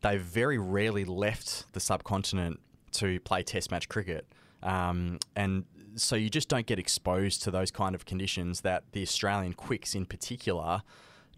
they've 0.00 0.22
very 0.22 0.56
rarely 0.56 1.04
left 1.04 1.70
the 1.72 1.80
subcontinent 1.80 2.60
to 2.92 3.20
play 3.20 3.42
Test 3.42 3.70
match 3.70 3.88
cricket. 3.88 4.26
Um, 4.62 5.18
and 5.36 5.64
so 5.96 6.14
you 6.16 6.30
just 6.30 6.48
don't 6.48 6.66
get 6.66 6.78
exposed 6.78 7.42
to 7.42 7.50
those 7.50 7.70
kind 7.70 7.94
of 7.94 8.06
conditions 8.06 8.60
that 8.60 8.84
the 8.92 9.02
Australian 9.02 9.54
quicks 9.54 9.94
in 9.94 10.06
particular 10.06 10.82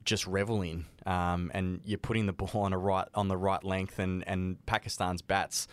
just 0.04 0.26
revel 0.26 0.62
in. 0.62 0.84
Um, 1.06 1.50
and 1.54 1.80
you're 1.84 1.98
putting 1.98 2.26
the 2.26 2.32
ball 2.32 2.50
on 2.62 2.72
a 2.72 2.78
right 2.78 3.08
on 3.14 3.28
the 3.28 3.36
right 3.36 3.62
length, 3.62 3.98
and 3.98 4.26
and 4.26 4.64
Pakistan's 4.66 5.22
bats, 5.22 5.68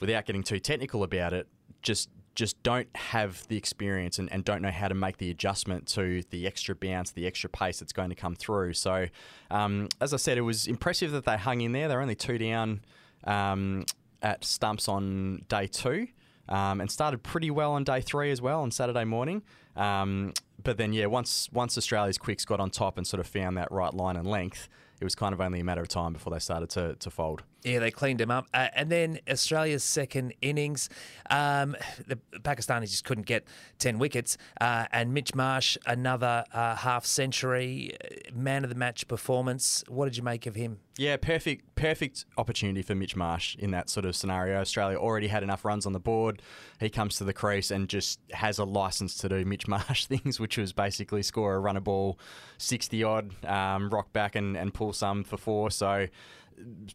without 0.00 0.26
getting 0.26 0.42
too 0.42 0.58
technical 0.58 1.02
about 1.02 1.32
it, 1.32 1.48
just 1.82 2.10
just 2.38 2.62
don't 2.62 2.88
have 2.94 3.44
the 3.48 3.56
experience 3.56 4.20
and, 4.20 4.32
and 4.32 4.44
don't 4.44 4.62
know 4.62 4.70
how 4.70 4.86
to 4.86 4.94
make 4.94 5.16
the 5.16 5.28
adjustment 5.28 5.88
to 5.88 6.22
the 6.30 6.46
extra 6.46 6.72
bounce, 6.72 7.10
the 7.10 7.26
extra 7.26 7.50
pace 7.50 7.80
that's 7.80 7.92
going 7.92 8.10
to 8.10 8.14
come 8.14 8.36
through. 8.36 8.72
So, 8.74 9.08
um, 9.50 9.88
as 10.00 10.14
I 10.14 10.18
said, 10.18 10.38
it 10.38 10.42
was 10.42 10.68
impressive 10.68 11.10
that 11.10 11.24
they 11.24 11.36
hung 11.36 11.62
in 11.62 11.72
there. 11.72 11.88
They're 11.88 12.00
only 12.00 12.14
two 12.14 12.38
down 12.38 12.82
um, 13.24 13.86
at 14.22 14.44
stumps 14.44 14.86
on 14.86 15.46
day 15.48 15.66
two. 15.66 16.06
Um, 16.48 16.80
and 16.80 16.90
started 16.90 17.22
pretty 17.22 17.50
well 17.50 17.72
on 17.72 17.84
day 17.84 18.00
three 18.00 18.30
as 18.30 18.40
well 18.40 18.62
on 18.62 18.70
Saturday 18.70 19.04
morning. 19.04 19.42
Um, 19.78 20.34
but 20.62 20.76
then, 20.76 20.92
yeah, 20.92 21.06
once 21.06 21.48
once 21.52 21.78
Australia's 21.78 22.18
quicks 22.18 22.44
got 22.44 22.60
on 22.60 22.70
top 22.70 22.98
and 22.98 23.06
sort 23.06 23.20
of 23.20 23.26
found 23.26 23.56
that 23.56 23.70
right 23.70 23.94
line 23.94 24.16
and 24.16 24.26
length, 24.26 24.68
it 25.00 25.04
was 25.04 25.14
kind 25.14 25.32
of 25.32 25.40
only 25.40 25.60
a 25.60 25.64
matter 25.64 25.80
of 25.80 25.88
time 25.88 26.12
before 26.12 26.32
they 26.32 26.40
started 26.40 26.68
to, 26.70 26.96
to 26.96 27.10
fold. 27.10 27.44
Yeah, 27.68 27.80
they 27.80 27.90
cleaned 27.90 28.20
him 28.20 28.30
up. 28.30 28.46
Uh, 28.54 28.68
and 28.74 28.90
then 28.90 29.20
Australia's 29.30 29.84
second 29.84 30.32
innings, 30.40 30.88
um, 31.28 31.76
the 32.06 32.18
Pakistanis 32.40 32.90
just 32.90 33.04
couldn't 33.04 33.26
get 33.26 33.44
10 33.78 33.98
wickets. 33.98 34.38
Uh, 34.60 34.86
and 34.90 35.12
Mitch 35.12 35.34
Marsh, 35.34 35.76
another 35.86 36.44
uh, 36.52 36.76
half 36.76 37.04
century, 37.04 37.92
uh, 38.02 38.30
man 38.34 38.64
of 38.64 38.70
the 38.70 38.76
match 38.76 39.06
performance. 39.06 39.84
What 39.88 40.06
did 40.06 40.16
you 40.16 40.22
make 40.22 40.46
of 40.46 40.54
him? 40.54 40.78
Yeah, 40.96 41.16
perfect, 41.16 41.76
perfect 41.76 42.24
opportunity 42.38 42.82
for 42.82 42.94
Mitch 42.94 43.14
Marsh 43.14 43.54
in 43.56 43.70
that 43.70 43.88
sort 43.88 44.04
of 44.04 44.16
scenario. 44.16 44.60
Australia 44.60 44.96
already 44.96 45.28
had 45.28 45.42
enough 45.42 45.64
runs 45.64 45.86
on 45.86 45.92
the 45.92 46.00
board. 46.00 46.42
He 46.80 46.88
comes 46.88 47.16
to 47.18 47.24
the 47.24 47.32
crease 47.32 47.70
and 47.70 47.88
just 47.88 48.18
has 48.32 48.58
a 48.58 48.64
license 48.64 49.16
to 49.18 49.28
do 49.28 49.44
Mitch 49.44 49.68
Marsh 49.68 50.06
things, 50.06 50.40
which 50.40 50.56
was 50.56 50.72
basically 50.72 51.22
score 51.22 51.54
a 51.54 51.60
run 51.60 51.76
a 51.76 51.80
ball, 51.80 52.18
sixty 52.56 53.04
odd, 53.04 53.32
um, 53.46 53.90
rock 53.90 54.12
back 54.12 54.34
and, 54.34 54.56
and 54.56 54.74
pull 54.74 54.92
some 54.92 55.22
for 55.22 55.36
four. 55.36 55.70
So 55.70 56.08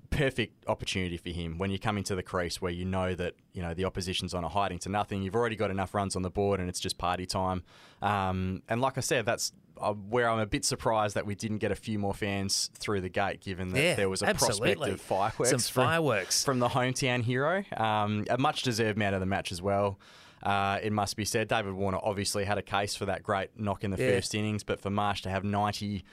perfect 0.10 0.66
opportunity 0.68 1.18
for 1.18 1.30
him 1.30 1.58
when 1.58 1.72
you 1.72 1.80
come 1.80 1.98
into 1.98 2.16
the 2.16 2.24
crease 2.24 2.62
where 2.62 2.72
you 2.72 2.86
know 2.86 3.16
that 3.16 3.34
you 3.54 3.62
know 3.62 3.74
the 3.74 3.86
opposition's 3.86 4.34
on 4.34 4.44
a 4.44 4.50
hiding 4.50 4.80
to 4.80 4.90
nothing. 4.90 5.22
You've 5.22 5.36
already 5.36 5.56
got 5.56 5.72
enough 5.72 5.94
runs 5.94 6.16
on 6.16 6.22
the 6.22 6.30
board 6.30 6.60
and 6.60 6.70
it's 6.70 6.80
just 6.80 6.98
party 6.98 7.26
time. 7.26 7.64
Um, 8.02 8.62
and 8.70 8.82
like 8.82 8.98
I 8.98 9.02
said, 9.02 9.26
that's 9.26 9.52
uh, 9.80 9.94
where 9.94 10.30
I'm 10.30 10.40
a 10.40 10.46
bit 10.46 10.66
surprised 10.66 11.16
that 11.16 11.26
we 11.26 11.36
didn't 11.36 11.58
get 11.60 11.72
a 11.72 11.76
few 11.76 11.98
more 11.98 12.14
fans 12.14 12.70
through 12.76 13.02
the 13.02 13.10
gate, 13.10 13.42
given 13.42 13.70
that 13.74 13.82
Yeah, 13.82 13.96
there 13.96 14.10
was 14.10 14.22
a 14.22 14.28
absolutely. 14.28 14.76
prospect 14.76 14.94
of 14.94 15.02
fireworks. 15.02 15.50
Some 15.50 15.60
from- 15.60 15.84
fireworks. 15.86 16.44
from 16.44 16.60
the 16.60 16.70
hometown 16.70 17.24
hero. 17.24 17.64
Um, 17.76 18.26
a 18.30 18.38
much 18.38 18.62
deserved 18.64 18.98
man 18.98 19.14
of 19.14 19.20
the 19.20 19.26
match 19.26 19.52
as 19.52 19.62
well. 19.62 20.00
Uh, 20.44 20.78
it 20.84 20.92
must 20.92 21.16
be 21.16 21.24
said. 21.24 21.48
David 21.48 21.74
Warner 21.74 22.00
obviously 22.04 22.44
had 22.44 22.58
a 22.58 22.62
case 22.62 22.96
for 22.96 23.06
that 23.06 23.24
great 23.24 23.58
knock 23.58 23.84
in 23.86 23.92
the 23.92 23.98
Yeah. 23.98 24.10
first 24.12 24.36
innings, 24.36 24.62
but 24.64 24.80
for 24.82 24.90
Marsh 24.90 25.22
to 25.22 25.30
have 25.30 25.44
90, 25.46 26.04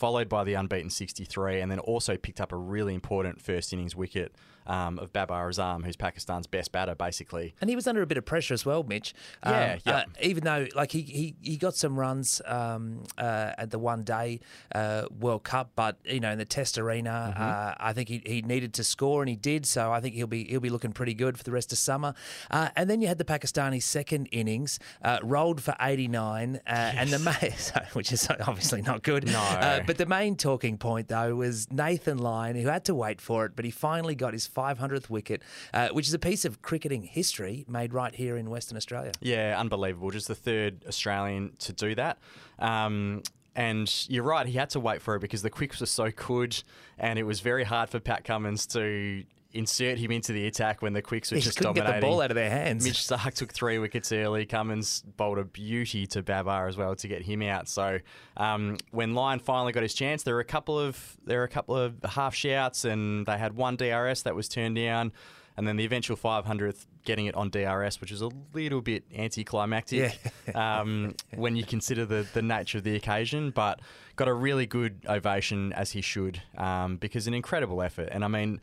followed 0.00 0.30
by 0.30 0.42
the 0.44 0.54
unbeaten 0.54 0.88
63, 0.88 1.60
and 1.60 1.70
then 1.70 1.78
also 1.78 2.16
picked 2.16 2.40
up 2.40 2.52
a 2.52 2.56
really 2.56 2.94
important 2.94 3.40
first 3.40 3.72
innings 3.74 3.94
wicket 3.94 4.34
um, 4.70 4.98
of 4.98 5.12
Babar 5.12 5.50
Azam, 5.50 5.84
who's 5.84 5.96
Pakistan's 5.96 6.46
best 6.46 6.70
batter, 6.72 6.94
basically. 6.94 7.54
And 7.60 7.68
he 7.68 7.76
was 7.76 7.86
under 7.86 8.02
a 8.02 8.06
bit 8.06 8.18
of 8.18 8.24
pressure 8.24 8.54
as 8.54 8.64
well, 8.64 8.82
Mitch. 8.82 9.14
Um, 9.42 9.52
Yeah, 9.52 9.78
yeah. 9.84 9.96
uh, 9.96 10.04
even 10.22 10.44
though, 10.44 10.66
like, 10.74 10.92
he, 10.92 11.02
he, 11.02 11.34
he 11.42 11.56
got 11.56 11.74
some 11.74 11.98
runs 11.98 12.40
um, 12.46 13.02
uh, 13.18 13.52
at 13.58 13.70
the 13.70 13.78
one 13.78 14.02
day 14.02 14.40
uh, 14.74 15.04
World 15.18 15.42
Cup, 15.44 15.72
but 15.74 15.96
you 16.04 16.20
know, 16.20 16.30
in 16.30 16.38
the 16.38 16.44
Test 16.44 16.78
arena, 16.78 17.10
Mm-hmm. 17.10 17.42
uh, 17.42 17.74
I 17.78 17.92
think 17.92 18.08
he, 18.08 18.22
he 18.24 18.42
needed 18.42 18.72
to 18.74 18.84
score, 18.84 19.22
and 19.22 19.28
he 19.28 19.36
did. 19.36 19.66
So 19.66 19.90
I 19.92 20.00
think 20.00 20.14
he'll 20.14 20.26
be 20.26 20.44
he'll 20.44 20.60
be 20.60 20.70
looking 20.70 20.92
pretty 20.92 21.14
good 21.14 21.36
for 21.36 21.42
the 21.44 21.50
rest 21.52 21.72
of 21.72 21.78
summer. 21.78 22.14
Uh, 22.50 22.68
and 22.76 22.88
then 22.88 23.00
you 23.02 23.08
had 23.08 23.18
the 23.18 23.24
Pakistani 23.24 23.82
second 23.82 24.28
innings, 24.32 24.78
uh, 25.02 25.18
rolled 25.22 25.60
for 25.62 25.74
89, 25.80 26.60
uh, 26.66 26.70
and 26.70 27.10
the 27.10 27.18
main, 27.18 27.52
so, 27.56 27.80
which 27.94 28.12
is 28.12 28.28
obviously 28.46 28.82
not 28.82 29.02
good. 29.02 29.26
No. 29.26 29.40
Uh, 29.40 29.80
but 29.86 29.98
the 29.98 30.06
main 30.06 30.36
talking 30.36 30.78
point 30.78 31.08
though 31.08 31.34
was 31.34 31.70
Nathan 31.72 32.18
Lyon, 32.18 32.54
who 32.56 32.68
had 32.68 32.84
to 32.86 32.94
wait 32.94 33.20
for 33.20 33.44
it, 33.46 33.52
but 33.56 33.64
he 33.64 33.70
finally 33.70 34.14
got 34.14 34.32
his 34.32 34.46
500th 34.60 35.08
wicket, 35.08 35.42
uh, 35.72 35.88
which 35.88 36.06
is 36.06 36.14
a 36.14 36.18
piece 36.18 36.44
of 36.44 36.62
cricketing 36.62 37.02
history 37.02 37.64
made 37.68 37.92
right 37.94 38.14
here 38.14 38.36
in 38.36 38.50
Western 38.50 38.76
Australia. 38.76 39.12
Yeah, 39.20 39.56
unbelievable. 39.58 40.10
Just 40.10 40.28
the 40.28 40.34
third 40.34 40.84
Australian 40.86 41.52
to 41.60 41.72
do 41.72 41.94
that. 41.94 42.18
Um, 42.58 43.22
and 43.56 44.06
you're 44.08 44.22
right, 44.22 44.46
he 44.46 44.56
had 44.56 44.70
to 44.70 44.80
wait 44.80 45.02
for 45.02 45.16
it 45.16 45.20
because 45.20 45.42
the 45.42 45.50
quicks 45.50 45.80
were 45.80 45.86
so 45.86 46.10
good, 46.10 46.62
and 46.98 47.18
it 47.18 47.24
was 47.24 47.40
very 47.40 47.64
hard 47.64 47.88
for 47.88 47.98
Pat 47.98 48.24
Cummins 48.24 48.66
to 48.68 49.24
insert 49.52 49.98
him 49.98 50.10
into 50.10 50.32
the 50.32 50.46
attack 50.46 50.82
when 50.82 50.92
the 50.92 51.02
Quicks 51.02 51.30
were 51.30 51.36
He 51.36 51.42
just 51.42 51.58
couldn't 51.58 51.74
get 51.74 51.86
the 51.86 52.00
ball 52.00 52.20
out 52.20 52.30
of 52.30 52.34
their 52.34 52.50
hands. 52.50 52.84
Mitch 52.84 52.98
Starc 52.98 53.34
took 53.34 53.52
three 53.52 53.78
wickets 53.78 54.12
early. 54.12 54.46
Cummins 54.46 55.02
bowled 55.16 55.38
a 55.38 55.44
beauty 55.44 56.06
to 56.08 56.22
Babar 56.22 56.68
as 56.68 56.76
well 56.76 56.94
to 56.96 57.08
get 57.08 57.22
him 57.22 57.42
out. 57.42 57.68
So 57.68 57.98
um, 58.36 58.76
when 58.90 59.14
Lyon 59.14 59.40
finally 59.40 59.72
got 59.72 59.82
his 59.82 59.94
chance, 59.94 60.22
there 60.22 60.34
were 60.34 60.40
a 60.40 60.44
couple 60.44 60.78
of 60.78 61.16
there 61.24 61.38
were 61.38 61.44
a 61.44 61.48
couple 61.48 61.76
of 61.76 61.94
half 62.04 62.34
shouts, 62.34 62.84
and 62.84 63.26
they 63.26 63.38
had 63.38 63.54
one 63.56 63.76
DRS 63.76 64.22
that 64.22 64.34
was 64.34 64.48
turned 64.48 64.76
down, 64.76 65.12
and 65.56 65.66
then 65.66 65.76
the 65.76 65.84
eventual 65.84 66.16
500th 66.16 66.86
getting 67.04 67.26
it 67.26 67.34
on 67.34 67.50
DRS, 67.50 68.00
which 68.00 68.12
is 68.12 68.20
a 68.20 68.28
little 68.52 68.82
bit 68.82 69.04
anticlimactic 69.16 70.18
um, 70.54 71.14
when 71.34 71.56
you 71.56 71.64
consider 71.64 72.04
the 72.04 72.26
the 72.34 72.42
nature 72.42 72.78
of 72.78 72.84
the 72.84 72.94
occasion, 72.94 73.50
but 73.50 73.80
got 74.16 74.28
a 74.28 74.34
really 74.34 74.66
good 74.66 75.00
ovation 75.08 75.72
as 75.72 75.90
he 75.92 76.00
should 76.00 76.40
um, 76.56 76.96
because 76.96 77.26
an 77.26 77.34
incredible 77.34 77.82
effort, 77.82 78.08
and 78.12 78.24
I 78.24 78.28
mean 78.28 78.60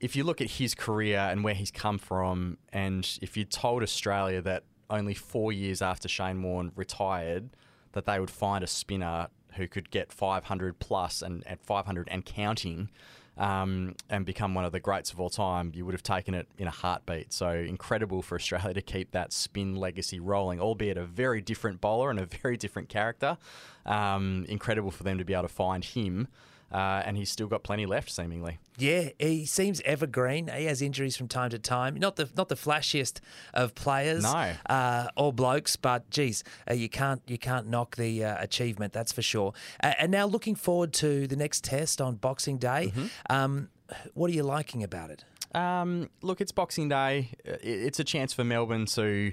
if 0.00 0.16
you 0.16 0.24
look 0.24 0.40
at 0.40 0.52
his 0.52 0.74
career 0.74 1.18
and 1.18 1.44
where 1.44 1.54
he's 1.54 1.70
come 1.70 1.98
from, 1.98 2.58
and 2.72 3.18
if 3.20 3.36
you 3.36 3.44
told 3.44 3.82
Australia 3.82 4.40
that 4.42 4.64
only 4.88 5.14
four 5.14 5.52
years 5.52 5.82
after 5.82 6.08
Shane 6.08 6.42
Warne 6.42 6.72
retired, 6.74 7.50
that 7.92 8.06
they 8.06 8.18
would 8.18 8.30
find 8.30 8.64
a 8.64 8.66
spinner 8.66 9.28
who 9.56 9.68
could 9.68 9.90
get 9.90 10.12
500 10.12 10.78
plus 10.78 11.22
and 11.22 11.46
at 11.46 11.62
500 11.62 12.08
and 12.10 12.24
counting, 12.24 12.88
um, 13.36 13.94
and 14.08 14.26
become 14.26 14.54
one 14.54 14.64
of 14.64 14.72
the 14.72 14.80
greats 14.80 15.12
of 15.12 15.20
all 15.20 15.30
time, 15.30 15.72
you 15.74 15.84
would 15.86 15.94
have 15.94 16.02
taken 16.02 16.34
it 16.34 16.46
in 16.58 16.66
a 16.66 16.70
heartbeat. 16.70 17.32
So 17.32 17.50
incredible 17.50 18.22
for 18.22 18.34
Australia 18.34 18.74
to 18.74 18.82
keep 18.82 19.12
that 19.12 19.32
spin 19.32 19.76
legacy 19.76 20.20
rolling, 20.20 20.60
albeit 20.60 20.98
a 20.98 21.04
very 21.04 21.40
different 21.40 21.80
bowler 21.80 22.10
and 22.10 22.20
a 22.20 22.26
very 22.26 22.56
different 22.56 22.88
character. 22.88 23.38
Um, 23.86 24.44
incredible 24.48 24.90
for 24.90 25.04
them 25.04 25.18
to 25.18 25.24
be 25.24 25.32
able 25.32 25.44
to 25.44 25.48
find 25.48 25.84
him. 25.84 26.28
Uh, 26.72 27.02
and 27.04 27.16
he's 27.16 27.28
still 27.28 27.48
got 27.48 27.64
plenty 27.64 27.84
left, 27.84 28.10
seemingly. 28.10 28.58
Yeah, 28.78 29.08
he 29.18 29.44
seems 29.44 29.80
evergreen. 29.84 30.46
He 30.48 30.66
has 30.66 30.80
injuries 30.80 31.16
from 31.16 31.26
time 31.26 31.50
to 31.50 31.58
time. 31.58 31.96
Not 31.96 32.14
the 32.14 32.28
not 32.36 32.48
the 32.48 32.54
flashiest 32.54 33.18
of 33.52 33.74
players, 33.74 34.22
No. 34.22 34.52
uh, 34.68 35.08
or 35.16 35.32
blokes, 35.32 35.74
but 35.74 36.08
geez, 36.10 36.44
uh, 36.70 36.74
you 36.74 36.88
can't 36.88 37.22
you 37.26 37.38
can't 37.38 37.66
knock 37.66 37.96
the 37.96 38.24
uh, 38.24 38.36
achievement. 38.40 38.92
That's 38.92 39.10
for 39.12 39.22
sure. 39.22 39.52
Uh, 39.82 39.94
and 39.98 40.12
now 40.12 40.26
looking 40.26 40.54
forward 40.54 40.92
to 40.94 41.26
the 41.26 41.36
next 41.36 41.64
test 41.64 42.00
on 42.00 42.14
Boxing 42.14 42.58
Day. 42.58 42.92
Um, 43.28 43.68
what 44.14 44.30
are 44.30 44.34
you 44.34 44.44
liking 44.44 44.84
about 44.84 45.10
it? 45.10 45.24
Um, 45.52 46.08
look, 46.22 46.40
it's 46.40 46.52
Boxing 46.52 46.88
Day. 46.88 47.30
It's 47.44 47.98
a 47.98 48.04
chance 48.04 48.32
for 48.32 48.44
Melbourne 48.44 48.86
to 48.86 49.32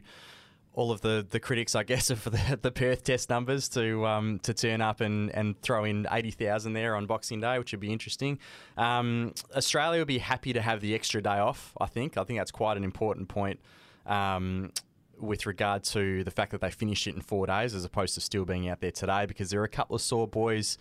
all 0.78 0.92
of 0.92 1.02
the, 1.02 1.26
the 1.28 1.40
critics, 1.40 1.74
I 1.74 1.82
guess, 1.82 2.10
of 2.12 2.24
the, 2.24 2.60
the 2.62 2.72
Perth 2.72 3.04
Test 3.04 3.30
numbers 3.30 3.68
to 3.70 4.06
um, 4.06 4.40
to 4.44 4.54
turn 4.54 4.80
up 4.80 5.02
and, 5.02 5.32
and 5.32 5.60
throw 5.62 5.84
in 5.84 6.08
eighty 6.12 6.32
thousand 6.32 6.74
there 6.74 6.96
on 6.96 7.08
Boxing 7.08 7.42
Day, 7.42 7.60
which 7.60 7.74
would 7.74 7.82
be 7.82 7.92
interesting. 7.92 8.40
Um, 8.78 9.34
Australia 9.56 10.00
would 10.00 10.08
be 10.08 10.20
happy 10.20 10.54
to 10.54 10.62
have 10.62 10.80
the 10.80 10.96
extra 10.96 11.22
day 11.22 11.40
off. 11.40 11.74
I 11.82 11.88
think. 11.88 12.16
I 12.16 12.24
think 12.24 12.40
that's 12.40 12.52
quite 12.52 12.78
an 12.78 12.86
important 12.86 13.28
point. 13.28 13.60
Um, 14.06 14.72
with 15.20 15.48
regard 15.48 15.84
to 15.84 16.24
the 16.24 16.30
fact 16.30 16.52
that 16.52 16.62
they 16.62 16.70
finished 16.70 17.08
it 17.08 17.16
in 17.16 17.22
four 17.22 17.48
days 17.48 17.74
as 17.74 17.84
opposed 17.84 18.14
to 18.14 18.22
still 18.22 18.46
being 18.46 18.70
out 18.70 18.80
there 18.80 18.92
today, 18.92 19.26
because 19.26 19.50
there 19.50 19.60
are 19.60 19.66
a 19.66 19.70
couple 19.70 19.96
of 19.96 20.02
sore 20.02 20.28
boys. 20.28 20.78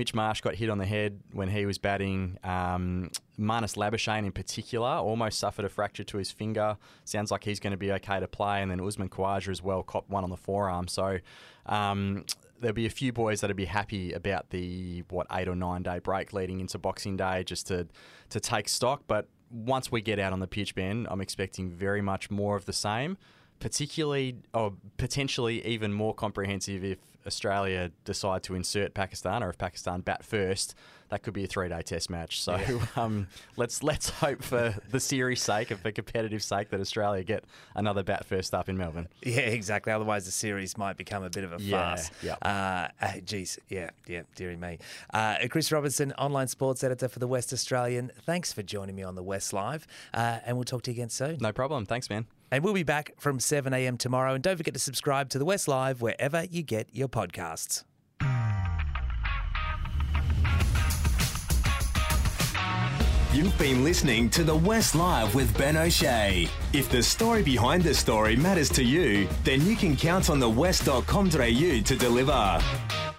Mitch 0.00 0.14
Marsh 0.14 0.40
got 0.40 0.54
hit 0.54 0.70
on 0.70 0.78
the 0.78 0.86
head 0.86 1.20
when 1.32 1.50
he 1.50 1.66
was 1.66 1.76
batting. 1.76 2.38
Um, 2.42 3.10
Marnus 3.38 3.76
Labuschagne, 3.76 4.24
in 4.24 4.32
particular, 4.32 4.88
almost 4.88 5.38
suffered 5.38 5.66
a 5.66 5.68
fracture 5.68 6.04
to 6.04 6.16
his 6.16 6.30
finger. 6.30 6.78
Sounds 7.04 7.30
like 7.30 7.44
he's 7.44 7.60
going 7.60 7.72
to 7.72 7.76
be 7.76 7.92
okay 7.92 8.18
to 8.18 8.26
play. 8.26 8.62
And 8.62 8.70
then 8.70 8.80
Usman 8.80 9.10
Khawaja 9.10 9.48
as 9.48 9.62
well, 9.62 9.82
copped 9.82 10.08
one 10.08 10.24
on 10.24 10.30
the 10.30 10.38
forearm. 10.38 10.88
So 10.88 11.18
um, 11.66 12.24
there'll 12.60 12.74
be 12.74 12.86
a 12.86 12.90
few 12.90 13.12
boys 13.12 13.42
that'll 13.42 13.54
be 13.54 13.66
happy 13.66 14.14
about 14.14 14.48
the 14.48 15.04
what 15.10 15.26
eight 15.32 15.48
or 15.48 15.54
nine 15.54 15.82
day 15.82 15.98
break 15.98 16.32
leading 16.32 16.60
into 16.60 16.78
Boxing 16.78 17.18
Day, 17.18 17.44
just 17.44 17.66
to 17.66 17.86
to 18.30 18.40
take 18.40 18.70
stock. 18.70 19.02
But 19.06 19.28
once 19.50 19.92
we 19.92 20.00
get 20.00 20.18
out 20.18 20.32
on 20.32 20.40
the 20.40 20.48
pitch, 20.48 20.74
Ben, 20.74 21.06
I'm 21.10 21.20
expecting 21.20 21.68
very 21.68 22.00
much 22.00 22.30
more 22.30 22.56
of 22.56 22.64
the 22.64 22.72
same 22.72 23.18
particularly 23.60 24.36
or 24.52 24.72
potentially 24.96 25.64
even 25.66 25.92
more 25.92 26.14
comprehensive 26.14 26.82
if 26.84 26.98
Australia 27.26 27.90
decide 28.04 28.42
to 28.42 28.54
insert 28.54 28.94
Pakistan 28.94 29.42
or 29.42 29.50
if 29.50 29.58
Pakistan 29.58 30.00
bat 30.00 30.24
first. 30.24 30.74
That 31.10 31.22
could 31.24 31.34
be 31.34 31.42
a 31.42 31.46
three-day 31.48 31.82
Test 31.82 32.08
match. 32.08 32.40
So 32.40 32.56
um, 32.96 33.26
let's 33.56 33.82
let's 33.82 34.08
hope 34.10 34.42
for 34.42 34.74
the 34.90 35.00
series' 35.00 35.42
sake 35.42 35.70
and 35.72 35.78
for 35.80 35.90
competitive 35.90 36.40
sake 36.42 36.70
that 36.70 36.80
Australia 36.80 37.22
get 37.24 37.44
another 37.74 38.02
bat 38.04 38.24
first 38.24 38.54
up 38.54 38.68
in 38.68 38.78
Melbourne. 38.78 39.08
Yeah, 39.22 39.40
exactly. 39.40 39.92
Otherwise, 39.92 40.24
the 40.24 40.30
series 40.30 40.78
might 40.78 40.96
become 40.96 41.22
a 41.24 41.30
bit 41.30 41.42
of 41.44 41.52
a 41.52 41.56
Yeah, 41.60 41.96
farce. 41.96 42.10
yeah. 42.22 42.36
Uh, 42.42 42.88
uh, 43.04 43.20
geez, 43.24 43.58
yeah, 43.68 43.90
yeah, 44.06 44.22
dearie 44.36 44.56
me. 44.56 44.78
Uh, 45.12 45.34
Chris 45.50 45.70
Robinson, 45.72 46.12
online 46.12 46.46
sports 46.48 46.84
editor 46.84 47.08
for 47.08 47.18
the 47.18 47.28
West 47.28 47.52
Australian. 47.52 48.12
Thanks 48.24 48.52
for 48.52 48.62
joining 48.62 48.94
me 48.94 49.02
on 49.02 49.16
the 49.16 49.22
West 49.22 49.52
Live, 49.52 49.86
uh, 50.14 50.38
and 50.46 50.56
we'll 50.56 50.64
talk 50.64 50.82
to 50.82 50.90
you 50.92 50.94
again 50.94 51.10
soon. 51.10 51.38
No 51.40 51.52
problem. 51.52 51.86
Thanks, 51.86 52.08
man. 52.08 52.26
And 52.50 52.64
we'll 52.64 52.74
be 52.74 52.82
back 52.82 53.12
from 53.18 53.40
7 53.40 53.72
a.m. 53.72 53.96
tomorrow. 53.96 54.34
And 54.34 54.42
don't 54.42 54.56
forget 54.56 54.74
to 54.74 54.80
subscribe 54.80 55.28
to 55.30 55.38
the 55.38 55.44
West 55.44 55.68
Live 55.68 56.02
wherever 56.02 56.44
you 56.44 56.62
get 56.62 56.88
your 56.92 57.08
podcasts. 57.08 57.84
You've 63.32 63.56
been 63.60 63.84
listening 63.84 64.28
to 64.30 64.42
The 64.42 64.56
West 64.56 64.96
Live 64.96 65.36
with 65.36 65.56
Ben 65.56 65.76
O'Shea. 65.76 66.48
If 66.72 66.90
the 66.90 67.00
story 67.00 67.44
behind 67.44 67.84
the 67.84 67.94
story 67.94 68.34
matters 68.34 68.68
to 68.70 68.82
you, 68.82 69.28
then 69.44 69.64
you 69.64 69.76
can 69.76 69.96
count 69.96 70.28
on 70.30 70.40
the 70.40 70.50
west.com.au 70.50 71.30
to 71.30 71.96
deliver. 71.96 73.09